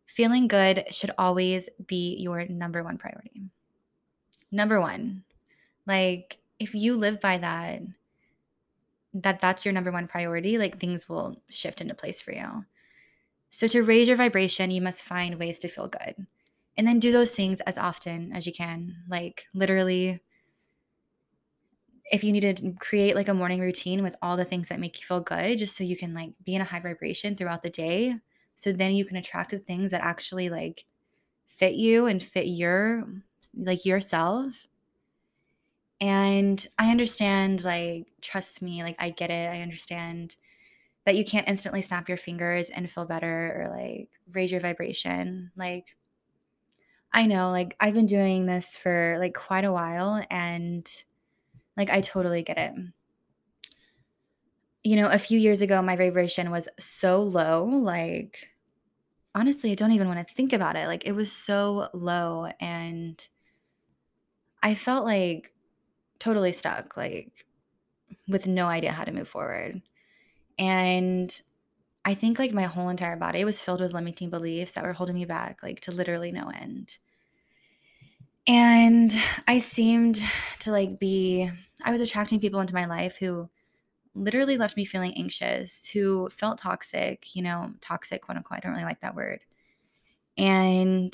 feeling 0.09 0.47
good 0.47 0.85
should 0.89 1.11
always 1.19 1.69
be 1.85 2.17
your 2.17 2.47
number 2.47 2.83
one 2.83 2.97
priority. 2.97 3.43
Number 4.51 4.81
one, 4.81 5.23
like 5.85 6.39
if 6.57 6.73
you 6.73 6.97
live 6.97 7.21
by 7.21 7.37
that, 7.37 7.83
that 9.13 9.39
that's 9.39 9.65
your 9.65 9.71
number 9.71 9.91
one 9.91 10.07
priority, 10.07 10.57
like 10.57 10.79
things 10.79 11.07
will 11.07 11.41
shift 11.47 11.79
into 11.79 11.93
place 11.93 12.21
for 12.21 12.31
you. 12.31 12.65
So 13.51 13.67
to 13.67 13.83
raise 13.83 14.07
your 14.07 14.17
vibration, 14.17 14.71
you 14.71 14.81
must 14.81 15.03
find 15.03 15.39
ways 15.39 15.59
to 15.59 15.67
feel 15.67 15.87
good. 15.87 16.25
And 16.75 16.87
then 16.87 16.99
do 16.99 17.11
those 17.11 17.31
things 17.31 17.61
as 17.61 17.77
often 17.77 18.31
as 18.33 18.47
you 18.47 18.53
can. 18.53 19.03
Like 19.07 19.45
literally 19.53 20.21
if 22.11 22.23
you 22.23 22.31
need 22.31 22.57
to 22.57 22.71
create 22.79 23.15
like 23.15 23.27
a 23.27 23.33
morning 23.35 23.59
routine 23.59 24.01
with 24.01 24.15
all 24.23 24.35
the 24.35 24.45
things 24.45 24.69
that 24.69 24.79
make 24.79 24.99
you 24.99 25.05
feel 25.05 25.19
good 25.19 25.59
just 25.59 25.75
so 25.75 25.83
you 25.83 25.95
can 25.95 26.15
like 26.15 26.31
be 26.43 26.55
in 26.55 26.61
a 26.61 26.65
high 26.65 26.79
vibration 26.79 27.35
throughout 27.35 27.61
the 27.61 27.69
day 27.69 28.15
so 28.59 28.73
then 28.73 28.93
you 28.93 29.05
can 29.05 29.17
attract 29.17 29.51
the 29.51 29.59
things 29.59 29.91
that 29.91 30.01
actually 30.03 30.49
like 30.49 30.85
fit 31.47 31.75
you 31.75 32.07
and 32.07 32.23
fit 32.23 32.47
your 32.47 33.05
like 33.55 33.85
yourself 33.85 34.67
and 36.01 36.65
I 36.77 36.91
understand, 36.91 37.63
like, 37.63 38.07
trust 38.21 38.61
me, 38.61 38.83
like, 38.83 38.95
I 38.99 39.09
get 39.09 39.29
it. 39.31 39.49
I 39.49 39.61
understand 39.61 40.35
that 41.05 41.15
you 41.17 41.25
can't 41.25 41.47
instantly 41.49 41.81
snap 41.81 42.09
your 42.09 42.17
fingers 42.17 42.69
and 42.69 42.89
feel 42.91 43.05
better 43.05 43.63
or 43.63 43.69
like 43.75 44.09
raise 44.31 44.51
your 44.51 44.61
vibration. 44.61 45.51
Like, 45.55 45.97
I 47.11 47.25
know, 47.25 47.49
like, 47.49 47.75
I've 47.79 47.93
been 47.93 48.05
doing 48.05 48.45
this 48.45 48.75
for, 48.75 49.17
like, 49.19 49.33
quite 49.33 49.65
a 49.65 49.71
while, 49.71 50.23
and, 50.29 50.87
like, 51.77 51.89
I 51.89 52.01
totally 52.01 52.43
get 52.43 52.57
it. 52.57 52.73
You 54.83 54.95
know, 54.95 55.09
a 55.09 55.19
few 55.19 55.37
years 55.37 55.61
ago, 55.61 55.81
my 55.81 55.95
vibration 55.97 56.51
was 56.51 56.69
so 56.79 57.21
low, 57.21 57.65
like, 57.65 58.47
honestly, 59.35 59.71
I 59.71 59.75
don't 59.75 59.91
even 59.91 60.07
wanna 60.07 60.23
think 60.25 60.53
about 60.53 60.77
it, 60.77 60.87
like, 60.87 61.05
it 61.05 61.13
was 61.13 61.31
so 61.31 61.89
low, 61.93 62.51
and 62.61 63.27
I 64.63 64.75
felt, 64.75 65.05
like, 65.05 65.53
totally 66.19 66.53
stuck, 66.53 66.97
like, 66.97 67.45
with 68.27 68.47
no 68.47 68.67
idea 68.67 68.93
how 68.93 69.03
to 69.05 69.11
move 69.13 69.27
forward, 69.29 69.81
and 70.59 71.41
I 72.05 72.15
think, 72.15 72.39
like, 72.39 72.53
my 72.53 72.63
whole 72.65 72.89
entire 72.89 73.17
body 73.17 73.45
was 73.45 73.61
filled 73.61 73.81
with 73.81 73.93
limiting 73.93 74.29
beliefs 74.29 74.73
that 74.73 74.83
were 74.85 74.93
holding 74.93 75.15
me 75.15 75.25
back, 75.25 75.63
like, 75.63 75.81
to 75.81 75.91
literally 75.91 76.31
no 76.31 76.49
end. 76.49 76.99
And 78.47 79.13
I 79.47 79.59
seemed 79.59 80.21
to, 80.59 80.71
like, 80.71 80.99
be 80.99 81.51
I 81.83 81.91
was 81.91 82.01
attracting 82.01 82.39
people 82.39 82.59
into 82.59 82.73
my 82.73 82.85
life 82.85 83.17
who 83.19 83.49
literally 84.19 84.57
left 84.57 84.77
me 84.77 84.85
feeling 84.85 85.13
anxious, 85.15 85.87
who 85.93 86.29
felt 86.29 86.59
toxic, 86.59 87.35
you 87.35 87.41
know, 87.41 87.73
toxic, 87.81 88.21
quote 88.21 88.37
unquote. 88.37 88.57
I 88.57 88.59
don't 88.61 88.73
really 88.73 88.83
like 88.83 89.01
that 89.01 89.15
word. 89.15 89.39
And 90.37 91.13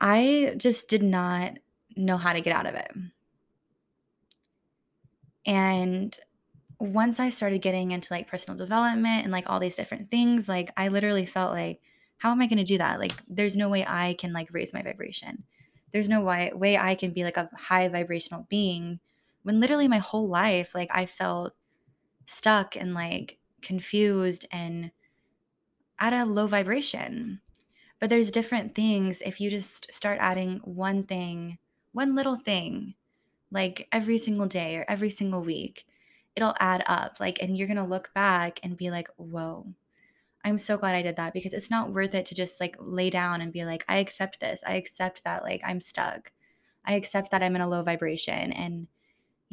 I 0.00 0.54
just 0.56 0.88
did 0.88 1.02
not 1.02 1.58
know 1.96 2.16
how 2.16 2.32
to 2.32 2.40
get 2.40 2.54
out 2.54 2.66
of 2.66 2.74
it. 2.74 2.90
And 5.46 6.16
once 6.80 7.20
I 7.20 7.30
started 7.30 7.62
getting 7.62 7.90
into 7.90 8.12
like 8.12 8.28
personal 8.28 8.58
development 8.58 9.24
and 9.24 9.32
like 9.32 9.48
all 9.48 9.60
these 9.60 9.76
different 9.76 10.10
things, 10.10 10.48
like 10.48 10.70
I 10.76 10.88
literally 10.88 11.26
felt 11.26 11.52
like, 11.52 11.80
how 12.18 12.30
am 12.30 12.40
I 12.40 12.46
going 12.46 12.58
to 12.58 12.64
do 12.64 12.78
that? 12.78 12.98
Like, 12.98 13.12
there's 13.28 13.56
no 13.56 13.68
way 13.68 13.84
I 13.86 14.14
can 14.18 14.32
like 14.32 14.48
raise 14.52 14.72
my 14.72 14.82
vibration. 14.82 15.44
There's 15.92 16.08
no 16.08 16.22
way, 16.22 16.50
way 16.54 16.76
I 16.76 16.94
can 16.94 17.12
be 17.12 17.22
like 17.22 17.36
a 17.36 17.50
high 17.54 17.86
vibrational 17.88 18.46
being 18.48 19.00
when 19.42 19.60
literally 19.60 19.88
my 19.88 19.98
whole 19.98 20.28
life, 20.28 20.74
like 20.74 20.88
I 20.90 21.06
felt 21.06 21.52
stuck 22.26 22.76
and 22.76 22.94
like 22.94 23.38
confused 23.62 24.46
and 24.50 24.90
at 25.98 26.12
a 26.12 26.24
low 26.24 26.46
vibration. 26.46 27.40
But 28.00 28.10
there's 28.10 28.30
different 28.30 28.74
things 28.74 29.22
if 29.24 29.40
you 29.40 29.50
just 29.50 29.92
start 29.94 30.18
adding 30.20 30.60
one 30.64 31.04
thing, 31.04 31.58
one 31.92 32.14
little 32.14 32.36
thing, 32.36 32.94
like 33.50 33.88
every 33.92 34.18
single 34.18 34.46
day 34.46 34.76
or 34.76 34.84
every 34.88 35.10
single 35.10 35.40
week, 35.42 35.86
it'll 36.36 36.54
add 36.60 36.82
up. 36.86 37.16
Like, 37.20 37.40
and 37.40 37.56
you're 37.56 37.68
going 37.68 37.76
to 37.76 37.84
look 37.84 38.12
back 38.12 38.60
and 38.62 38.76
be 38.76 38.90
like, 38.90 39.08
whoa, 39.16 39.74
I'm 40.44 40.58
so 40.58 40.76
glad 40.76 40.94
I 40.94 41.02
did 41.02 41.16
that 41.16 41.32
because 41.32 41.54
it's 41.54 41.70
not 41.70 41.92
worth 41.92 42.14
it 42.14 42.26
to 42.26 42.34
just 42.34 42.60
like 42.60 42.76
lay 42.78 43.08
down 43.08 43.40
and 43.40 43.52
be 43.52 43.64
like, 43.64 43.84
I 43.88 43.96
accept 43.98 44.40
this. 44.40 44.62
I 44.66 44.74
accept 44.74 45.24
that 45.24 45.42
like 45.42 45.62
I'm 45.64 45.80
stuck. 45.80 46.32
I 46.84 46.94
accept 46.94 47.30
that 47.30 47.42
I'm 47.42 47.56
in 47.56 47.62
a 47.62 47.68
low 47.68 47.82
vibration 47.82 48.52
and 48.52 48.88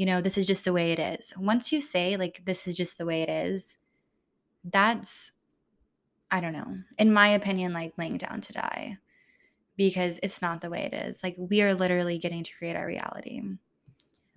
you 0.01 0.07
know, 0.07 0.19
this 0.19 0.35
is 0.35 0.47
just 0.47 0.65
the 0.65 0.73
way 0.73 0.91
it 0.91 0.97
is. 0.97 1.31
Once 1.37 1.71
you 1.71 1.79
say 1.79 2.17
like 2.17 2.41
this 2.43 2.65
is 2.65 2.75
just 2.75 2.97
the 2.97 3.05
way 3.05 3.21
it 3.21 3.29
is, 3.29 3.77
that's 4.63 5.31
I 6.31 6.41
don't 6.41 6.53
know. 6.53 6.79
In 6.97 7.13
my 7.13 7.27
opinion 7.27 7.71
like 7.71 7.93
laying 7.99 8.17
down 8.17 8.41
to 8.41 8.51
die 8.51 8.97
because 9.77 10.19
it's 10.23 10.41
not 10.41 10.61
the 10.61 10.71
way 10.71 10.89
it 10.91 10.95
is. 10.95 11.21
Like 11.21 11.35
we 11.37 11.61
are 11.61 11.75
literally 11.75 12.17
getting 12.17 12.43
to 12.43 12.51
create 12.57 12.75
our 12.75 12.87
reality. 12.87 13.43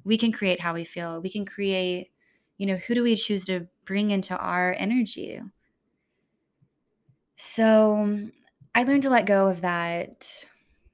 We 0.04 0.18
can 0.18 0.32
create 0.32 0.60
how 0.60 0.74
we 0.74 0.84
feel. 0.84 1.22
We 1.22 1.30
can 1.30 1.46
create, 1.46 2.10
you 2.58 2.66
know, 2.66 2.76
who 2.76 2.94
do 2.94 3.02
we 3.02 3.16
choose 3.16 3.46
to 3.46 3.68
bring 3.86 4.10
into 4.10 4.36
our 4.36 4.76
energy? 4.78 5.40
So 7.36 8.28
I 8.74 8.82
learned 8.82 9.04
to 9.04 9.08
let 9.08 9.24
go 9.24 9.48
of 9.48 9.62
that. 9.62 10.44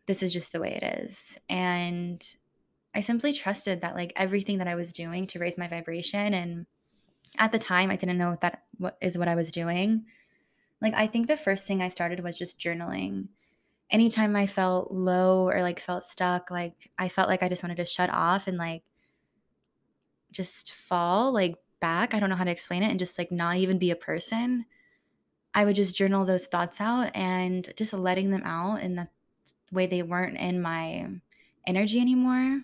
This 0.07 0.23
is 0.23 0.33
just 0.33 0.53
the 0.53 0.61
way 0.61 0.79
it 0.81 1.03
is. 1.03 1.39
And 1.49 2.25
I 2.95 3.01
simply 3.01 3.33
trusted 3.33 3.81
that 3.81 3.95
like 3.95 4.13
everything 4.17 4.59
that 4.59 4.69
I 4.69 4.75
was 4.75 4.93
doing 4.93 5.27
to 5.29 5.39
raise 5.39 5.57
my 5.57 5.69
vibration 5.69 6.35
and 6.35 6.67
at 7.39 7.53
the 7.53 7.59
time 7.59 7.91
I 7.91 7.97
didn't 7.97 8.19
know 8.19 8.31
what 8.31 8.41
that 8.41 8.65
what 8.77 8.97
is 9.01 9.17
what 9.17 9.29
I 9.29 9.35
was 9.35 9.51
doing. 9.51 10.05
Like 10.81 10.95
I 10.95 11.07
think 11.07 11.27
the 11.27 11.37
first 11.37 11.65
thing 11.65 11.83
I 11.83 11.89
started 11.89 12.21
was 12.21 12.39
just 12.39 12.61
journaling. 12.61 13.29
Anytime 13.91 14.35
I 14.37 14.47
felt 14.47 14.93
low 14.93 15.49
or 15.49 15.63
like 15.63 15.81
felt 15.81 16.05
stuck, 16.05 16.51
like 16.51 16.91
I 16.99 17.09
felt 17.09 17.29
like 17.29 17.43
I 17.43 17.49
just 17.49 17.63
wanted 17.63 17.77
to 17.77 17.85
shut 17.85 18.11
off 18.11 18.47
and 18.47 18.59
like 18.59 18.83
just 20.33 20.73
fall 20.73 21.33
like 21.33 21.57
back. 21.81 22.15
I 22.15 22.21
don't 22.21 22.31
know 22.31 22.37
how 22.37 22.45
to 22.45 22.51
explain 22.51 22.83
it 22.83 22.91
and 22.91 22.99
just 22.99 23.19
like 23.19 23.33
not 23.33 23.57
even 23.57 23.79
be 23.79 23.91
a 23.91 23.97
person. 23.97 24.67
I 25.55 25.65
would 25.65 25.77
just 25.77 25.97
journal 25.97 26.25
those 26.25 26.47
thoughts 26.47 26.81
out 26.81 27.11
and 27.15 27.73
just 27.77 27.93
letting 27.93 28.31
them 28.31 28.43
out 28.45 28.83
in 28.83 28.95
the 28.95 29.09
way 29.73 29.87
they 29.87 30.03
weren't 30.03 30.39
in 30.39 30.63
my 30.63 31.09
energy 31.67 32.01
anymore. 32.01 32.63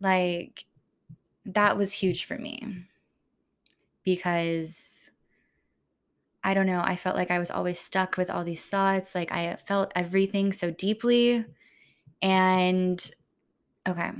Like 0.00 0.64
that 1.46 1.78
was 1.78 1.94
huge 1.94 2.24
for 2.24 2.38
me 2.38 2.86
because 4.04 5.10
I 6.42 6.54
don't 6.54 6.66
know, 6.66 6.80
I 6.82 6.96
felt 6.96 7.16
like 7.16 7.30
I 7.30 7.38
was 7.38 7.50
always 7.50 7.78
stuck 7.78 8.16
with 8.16 8.30
all 8.30 8.44
these 8.44 8.64
thoughts. 8.64 9.14
Like 9.14 9.30
I 9.30 9.56
felt 9.56 9.92
everything 9.94 10.52
so 10.52 10.70
deeply. 10.70 11.44
And 12.22 13.10
okay, 13.88 14.12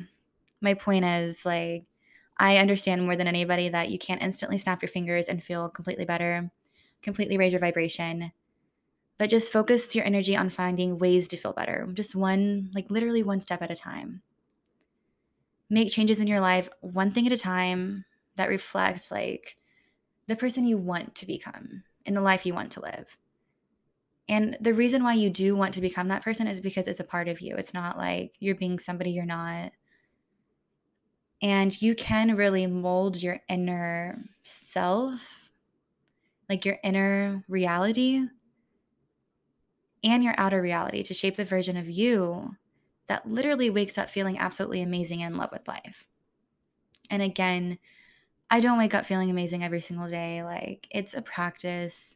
my 0.63 0.75
point 0.75 1.05
is 1.07 1.47
like, 1.47 1.87
I 2.39 2.59
understand 2.59 3.05
more 3.05 3.17
than 3.17 3.29
anybody 3.29 3.69
that 3.71 3.91
you 3.91 3.99
can't 3.99 4.23
instantly 4.23 4.59
snap 4.59 4.83
your 4.83 4.91
fingers 4.91 5.29
and 5.29 5.43
feel 5.45 5.69
completely 5.71 6.07
better 6.07 6.51
completely 7.03 7.39
raise 7.39 7.53
your 7.53 7.61
vibration. 7.61 8.33
But 9.19 9.31
just 9.31 9.53
focus 9.53 9.95
your 9.95 10.05
energy 10.05 10.37
on 10.37 10.51
finding 10.51 10.99
ways 10.99 11.29
to 11.29 11.37
feel 11.39 11.53
better, 11.53 11.89
just 11.95 12.15
one, 12.15 12.71
like 12.75 12.91
literally 12.91 13.23
one 13.23 13.41
step 13.41 13.63
at 13.63 13.71
a 13.71 13.77
time. 13.77 14.23
Make 15.71 15.91
changes 15.91 16.21
in 16.21 16.27
your 16.27 16.41
life 16.41 16.69
one 16.81 17.13
thing 17.13 17.27
at 17.27 17.33
a 17.33 17.39
time 17.39 18.05
that 18.37 18.49
reflect 18.49 19.11
like 19.11 19.57
the 20.27 20.37
person 20.37 20.67
you 20.67 20.77
want 20.77 21.15
to 21.17 21.27
become 21.27 21.85
in 22.05 22.15
the 22.15 22.21
life 22.21 22.45
you 22.45 22.53
want 22.53 22.73
to 22.73 22.81
live. 22.81 23.17
And 24.29 24.57
the 24.61 24.75
reason 24.75 25.03
why 25.03 25.15
you 25.15 25.31
do 25.31 25.57
want 25.57 25.75
to 25.75 25.81
become 25.81 26.09
that 26.09 26.23
person 26.23 26.47
is 26.47 26.61
because 26.61 26.87
it's 26.87 27.01
a 27.01 27.05
part 27.05 27.29
of 27.29 27.41
you. 27.41 27.57
It's 27.57 27.75
not 27.75 27.97
like 27.97 28.35
you're 28.39 28.55
being 28.55 28.79
somebody 28.79 29.11
you're 29.11 29.25
not. 29.25 29.73
And 31.43 31.81
you 31.81 31.95
can 31.95 32.37
really 32.37 32.67
mold 32.67 33.23
your 33.23 33.41
inner 33.49 34.25
self 34.43 35.51
like 36.51 36.65
your 36.65 36.79
inner 36.83 37.45
reality 37.49 38.27
and 40.03 40.25
your 40.25 40.35
outer 40.37 40.61
reality 40.61 41.03
to 41.05 41.15
shape 41.15 41.37
the 41.37 41.45
version 41.45 41.77
of 41.77 41.89
you 41.89 42.57
that 43.11 43.29
literally 43.29 43.69
wakes 43.69 43.99
up 43.99 44.09
feeling 44.09 44.39
absolutely 44.39 44.81
amazing 44.81 45.21
and 45.21 45.35
in 45.35 45.39
love 45.41 45.51
with 45.51 45.67
life. 45.67 46.07
And 47.11 47.21
again, 47.23 47.79
I 48.49 48.61
don't 48.61 48.79
wake 48.79 48.95
up 48.95 49.05
feeling 49.05 49.29
amazing 49.29 49.65
every 49.65 49.81
single 49.81 50.09
day. 50.09 50.45
Like 50.45 50.87
it's 50.93 51.13
a 51.13 51.21
practice 51.21 52.15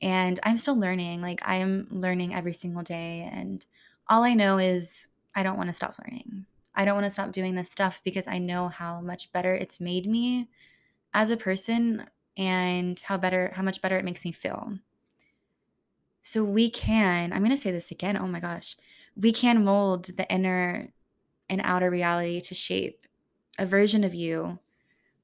and 0.00 0.40
I'm 0.42 0.56
still 0.56 0.74
learning. 0.74 1.20
Like 1.20 1.46
I 1.46 1.56
am 1.56 1.86
learning 1.90 2.34
every 2.34 2.54
single 2.54 2.82
day. 2.82 3.28
And 3.30 3.66
all 4.08 4.22
I 4.22 4.32
know 4.32 4.56
is 4.56 5.08
I 5.34 5.42
don't 5.42 5.58
want 5.58 5.68
to 5.68 5.74
stop 5.74 5.96
learning. 6.02 6.46
I 6.74 6.86
don't 6.86 6.94
want 6.94 7.04
to 7.04 7.10
stop 7.10 7.30
doing 7.30 7.54
this 7.54 7.70
stuff 7.70 8.00
because 8.02 8.26
I 8.26 8.38
know 8.38 8.68
how 8.68 9.02
much 9.02 9.30
better 9.34 9.52
it's 9.52 9.80
made 9.80 10.06
me 10.06 10.48
as 11.12 11.28
a 11.28 11.36
person 11.36 12.06
and 12.38 12.98
how 13.00 13.18
better 13.18 13.52
how 13.54 13.62
much 13.62 13.82
better 13.82 13.98
it 13.98 14.04
makes 14.06 14.24
me 14.24 14.32
feel. 14.32 14.78
So 16.22 16.42
we 16.42 16.70
can, 16.70 17.34
I'm 17.34 17.40
going 17.44 17.50
to 17.50 17.58
say 17.58 17.70
this 17.70 17.90
again. 17.90 18.16
Oh 18.16 18.26
my 18.26 18.40
gosh. 18.40 18.76
We 19.16 19.32
can 19.32 19.64
mold 19.64 20.16
the 20.16 20.30
inner 20.30 20.92
and 21.48 21.60
outer 21.64 21.90
reality 21.90 22.40
to 22.42 22.54
shape 22.54 23.06
a 23.58 23.66
version 23.66 24.04
of 24.04 24.14
you. 24.14 24.58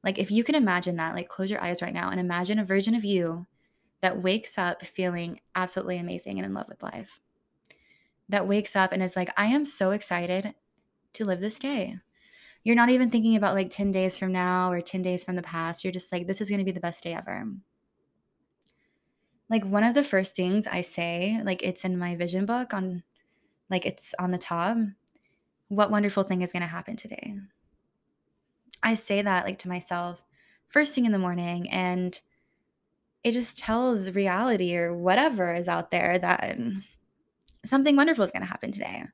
Like 0.03 0.19
if 0.19 0.31
you 0.31 0.45
can 0.45 0.55
imagine 0.55 0.97
that, 0.97 1.15
like 1.15 1.29
close 1.29 1.51
your 1.51 1.63
eyes 1.63 1.83
right 1.83 1.95
now 1.95 2.11
and 2.11 2.19
imagine 2.19 2.59
a 2.59 2.65
version 2.65 2.95
of 2.95 3.05
you 3.05 3.47
that 4.01 4.23
wakes 4.23 4.59
up 4.59 4.85
feeling 4.85 5.41
absolutely 5.55 5.99
amazing 5.99 6.39
and 6.39 6.47
in 6.47 6.55
love 6.55 6.69
with 6.69 6.83
life. 6.83 7.21
That 8.29 8.49
wakes 8.49 8.75
up 8.75 8.93
and 8.93 9.03
is 9.03 9.17
like, 9.17 9.31
I 9.37 9.47
am 9.47 9.67
so 9.67 9.91
excited 9.91 10.55
to 11.13 11.25
live 11.25 11.41
this 11.41 11.59
day 11.59 11.99
you're 12.65 12.77
not 12.77 12.91
even 12.91 13.11
thinking 13.11 13.37
about 13.37 13.55
like 13.55 13.71
10 13.71 13.91
days 13.93 14.17
from 14.17 14.33
now 14.33 14.71
or 14.71 14.81
10 14.81 15.03
days 15.03 15.25
from 15.25 15.37
the 15.37 15.43
past. 15.43 15.83
You're 15.83 15.93
just 15.93 16.13
like, 16.13 16.27
this 16.27 16.41
is 16.41 16.49
going 16.49 16.59
to 16.61 16.65
be 16.65 16.71
the 16.71 16.81
best 16.81 17.03
day 17.03 17.15
ever. 17.15 17.45
Like, 19.51 19.65
one 19.65 19.85
of 19.85 19.95
the 19.95 20.05
first 20.05 20.35
things 20.35 20.67
I 20.67 20.81
say, 20.81 21.41
like, 21.45 21.63
it's 21.63 21.85
in 21.85 21.99
my 21.99 22.17
vision 22.17 22.47
book 22.47 22.73
on, 22.73 23.03
like, 23.73 23.85
it's 23.85 24.15
on 24.19 24.31
the 24.31 24.39
top. 24.39 24.77
What 25.69 25.91
wonderful 25.91 26.23
thing 26.23 26.43
is 26.43 26.53
going 26.53 26.63
to 26.63 26.69
happen 26.69 26.97
today? 26.97 27.35
I 28.83 28.95
say 28.95 29.23
that, 29.23 29.45
like, 29.45 29.59
to 29.61 29.69
myself 29.69 30.23
first 30.69 30.95
thing 30.95 31.05
in 31.05 31.13
the 31.13 31.19
morning. 31.19 31.69
And 31.69 32.21
it 33.25 33.33
just 33.33 33.59
tells 33.59 34.11
reality 34.11 34.77
or 34.77 34.97
whatever 34.97 35.55
is 35.55 35.67
out 35.67 35.91
there 35.91 36.19
that 36.19 36.57
something 37.67 37.97
wonderful 37.97 38.25
is 38.25 38.31
going 38.31 38.43
to 38.43 38.49
happen 38.49 38.71
today. 38.71 39.05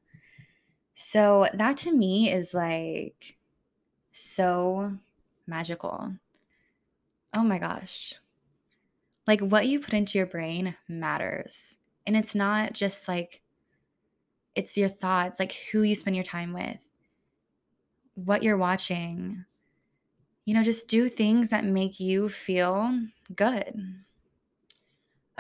So, 0.95 1.49
that 1.55 1.77
to 1.79 1.93
me 1.93 2.31
is 2.31 2.53
like, 2.53 3.39
so 4.19 4.99
magical. 5.47 6.15
Oh 7.33 7.43
my 7.43 7.59
gosh. 7.59 8.15
Like 9.27 9.41
what 9.41 9.67
you 9.67 9.81
put 9.81 9.95
into 9.95 10.19
your 10.19 10.27
brain 10.27 10.77
matters. 10.89 11.77
And 12.07 12.17
it's 12.17 12.35
not 12.35 12.73
just 12.73 13.07
like 13.07 13.43
It's 14.55 14.77
your 14.77 14.89
thoughts, 14.89 15.39
like 15.39 15.53
who 15.73 15.83
you 15.83 15.95
spend 15.95 16.17
your 16.17 16.25
time 16.25 16.53
with, 16.53 16.79
what 18.15 18.43
you're 18.43 18.57
watching. 18.57 19.45
You 20.45 20.55
know, 20.55 20.63
just 20.63 20.89
do 20.89 21.09
things 21.09 21.51
that 21.51 21.65
make 21.65 22.01
you 22.01 22.29
feel 22.29 22.93
good. 23.35 24.03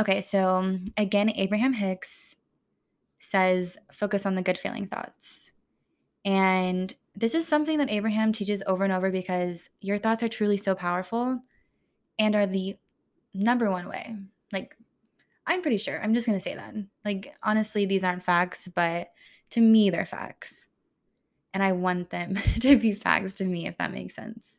Okay, 0.01 0.21
so 0.21 0.79
again, 0.97 1.31
Abraham 1.35 1.73
Hicks 1.73 2.37
says 3.19 3.77
focus 3.93 4.25
on 4.25 4.35
the 4.35 4.43
good 4.43 4.59
feeling 4.59 4.87
thoughts. 4.87 5.51
And 6.25 6.95
this 7.17 7.35
is 7.35 7.49
something 7.49 7.79
that 7.79 7.91
Abraham 7.91 8.33
teaches 8.33 8.63
over 8.67 8.85
and 8.85 8.93
over 8.93 9.11
because 9.11 9.71
your 9.81 9.99
thoughts 9.99 10.23
are 10.23 10.29
truly 10.29 10.57
so 10.57 10.75
powerful 10.75 11.41
and 12.19 12.37
are 12.37 12.47
the 12.47 12.77
number 13.35 13.71
one 13.71 13.89
way. 13.89 14.17
Like, 14.53 14.77
I'm 15.49 15.63
pretty 15.63 15.79
sure. 15.79 16.01
I'm 16.01 16.13
just 16.13 16.27
going 16.27 16.39
to 16.39 16.43
say 16.45 16.55
that. 16.55 16.75
Like, 17.07 17.35
honestly, 17.43 17.87
these 17.87 18.05
aren't 18.05 18.23
facts, 18.23 18.69
but 18.69 19.13
to 19.51 19.63
me, 19.63 19.89
they're 19.89 20.05
facts. 20.05 20.67
And 21.55 21.63
I 21.63 21.73
want 21.73 22.11
them 22.11 22.39
to 22.61 22.77
be 22.79 22.93
facts 22.93 23.33
to 23.35 23.45
me, 23.45 23.67
if 23.67 23.79
that 23.79 23.93
makes 23.93 24.15
sense. 24.15 24.59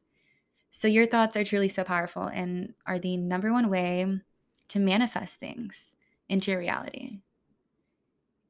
So, 0.72 0.88
your 0.88 1.06
thoughts 1.06 1.38
are 1.38 1.44
truly 1.44 1.70
so 1.70 1.84
powerful 1.84 2.24
and 2.24 2.74
are 2.88 2.98
the 2.98 3.18
number 3.18 3.54
one 3.54 3.70
way 3.70 4.20
to 4.70 4.80
manifest 4.80 5.40
things 5.40 5.92
into 6.28 6.52
your 6.52 6.60
reality. 6.60 7.20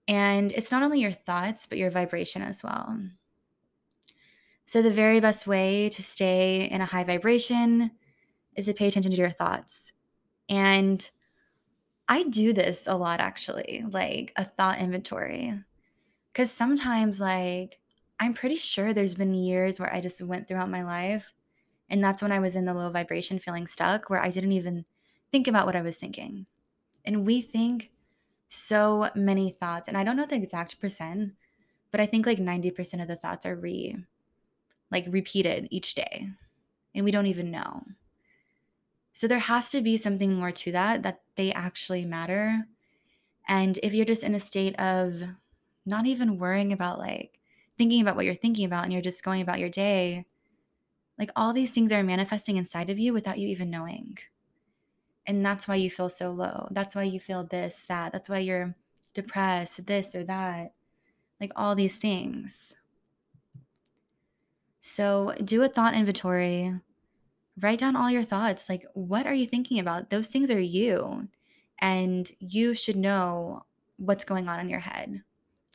And 0.07 0.53
it's 0.53 0.71
not 0.71 0.81
only 0.81 1.01
your 1.01 1.11
thoughts, 1.11 1.65
but 1.65 1.77
your 1.77 1.91
vibration 1.91 2.41
as 2.41 2.63
well. 2.63 2.97
So, 4.65 4.81
the 4.81 4.91
very 4.91 5.19
best 5.19 5.45
way 5.45 5.89
to 5.89 6.01
stay 6.01 6.69
in 6.71 6.79
a 6.79 6.85
high 6.85 7.03
vibration 7.03 7.91
is 8.55 8.67
to 8.67 8.73
pay 8.73 8.87
attention 8.87 9.11
to 9.11 9.17
your 9.17 9.29
thoughts. 9.29 9.91
And 10.47 11.09
I 12.09 12.23
do 12.25 12.53
this 12.53 12.87
a 12.87 12.95
lot 12.97 13.21
actually, 13.21 13.85
like 13.89 14.33
a 14.37 14.45
thought 14.45 14.79
inventory. 14.79 15.63
Because 16.33 16.51
sometimes, 16.51 17.19
like, 17.19 17.79
I'm 18.19 18.33
pretty 18.33 18.57
sure 18.57 18.93
there's 18.93 19.15
been 19.15 19.33
years 19.33 19.79
where 19.79 19.93
I 19.93 20.01
just 20.01 20.21
went 20.21 20.47
throughout 20.47 20.69
my 20.69 20.83
life. 20.83 21.33
And 21.89 22.03
that's 22.03 22.21
when 22.21 22.31
I 22.33 22.39
was 22.39 22.55
in 22.55 22.65
the 22.65 22.73
low 22.75 22.89
vibration 22.91 23.39
feeling 23.39 23.67
stuck, 23.67 24.09
where 24.09 24.21
I 24.21 24.29
didn't 24.29 24.53
even 24.53 24.85
think 25.31 25.47
about 25.47 25.67
what 25.67 25.75
I 25.75 25.83
was 25.83 25.97
thinking. 25.97 26.47
And 27.05 27.25
we 27.25 27.41
think 27.41 27.91
so 28.49 29.11
many 29.15 29.51
thoughts. 29.51 29.87
And 29.87 29.97
I 29.97 30.03
don't 30.03 30.17
know 30.17 30.27
the 30.27 30.35
exact 30.35 30.79
percent, 30.81 31.33
but 31.91 32.01
I 32.01 32.07
think 32.07 32.25
like 32.25 32.39
90% 32.39 33.01
of 33.01 33.09
the 33.09 33.17
thoughts 33.17 33.45
are 33.45 33.55
re 33.55 33.97
like 34.91 35.05
repeated 35.09 35.67
each 35.71 35.95
day. 35.95 36.29
And 36.95 37.05
we 37.05 37.11
don't 37.11 37.27
even 37.27 37.51
know. 37.51 37.83
So 39.19 39.27
there 39.27 39.39
has 39.39 39.69
to 39.71 39.81
be 39.81 39.97
something 39.97 40.35
more 40.35 40.53
to 40.53 40.71
that, 40.71 41.03
that 41.03 41.23
they 41.35 41.51
actually 41.51 42.05
matter. 42.05 42.69
And 43.49 43.77
if 43.83 43.93
you're 43.93 44.05
just 44.05 44.23
in 44.23 44.33
a 44.33 44.39
state 44.39 44.79
of 44.79 45.21
not 45.85 46.05
even 46.05 46.37
worrying 46.37 46.71
about 46.71 46.99
like 46.99 47.41
thinking 47.77 47.99
about 47.99 48.15
what 48.15 48.23
you're 48.23 48.33
thinking 48.33 48.63
about 48.63 48.85
and 48.85 48.93
you're 48.93 49.01
just 49.01 49.21
going 49.21 49.41
about 49.41 49.59
your 49.59 49.67
day, 49.67 50.25
like 51.17 51.31
all 51.35 51.51
these 51.51 51.71
things 51.71 51.91
are 51.91 52.01
manifesting 52.01 52.55
inside 52.55 52.89
of 52.89 52.97
you 52.97 53.11
without 53.11 53.37
you 53.37 53.49
even 53.49 53.69
knowing. 53.69 54.19
And 55.27 55.45
that's 55.45 55.67
why 55.67 55.75
you 55.75 55.89
feel 55.89 56.07
so 56.07 56.31
low. 56.31 56.69
That's 56.71 56.95
why 56.95 57.03
you 57.03 57.19
feel 57.19 57.43
this, 57.43 57.83
that. 57.89 58.13
That's 58.13 58.29
why 58.29 58.39
you're 58.39 58.77
depressed, 59.13 59.85
this 59.85 60.15
or 60.15 60.23
that. 60.23 60.71
Like 61.41 61.51
all 61.57 61.75
these 61.75 61.97
things. 61.97 62.73
So 64.79 65.35
do 65.43 65.61
a 65.61 65.67
thought 65.67 65.93
inventory 65.93 66.79
write 67.59 67.79
down 67.79 67.95
all 67.95 68.09
your 68.09 68.23
thoughts. 68.23 68.69
Like, 68.69 68.85
what 68.93 69.27
are 69.27 69.33
you 69.33 69.47
thinking 69.47 69.79
about? 69.79 70.09
Those 70.09 70.27
things 70.27 70.49
are 70.49 70.59
you. 70.59 71.27
And 71.79 72.29
you 72.39 72.73
should 72.73 72.95
know 72.95 73.65
what's 73.97 74.23
going 74.23 74.47
on 74.47 74.59
in 74.59 74.69
your 74.69 74.79
head. 74.79 75.23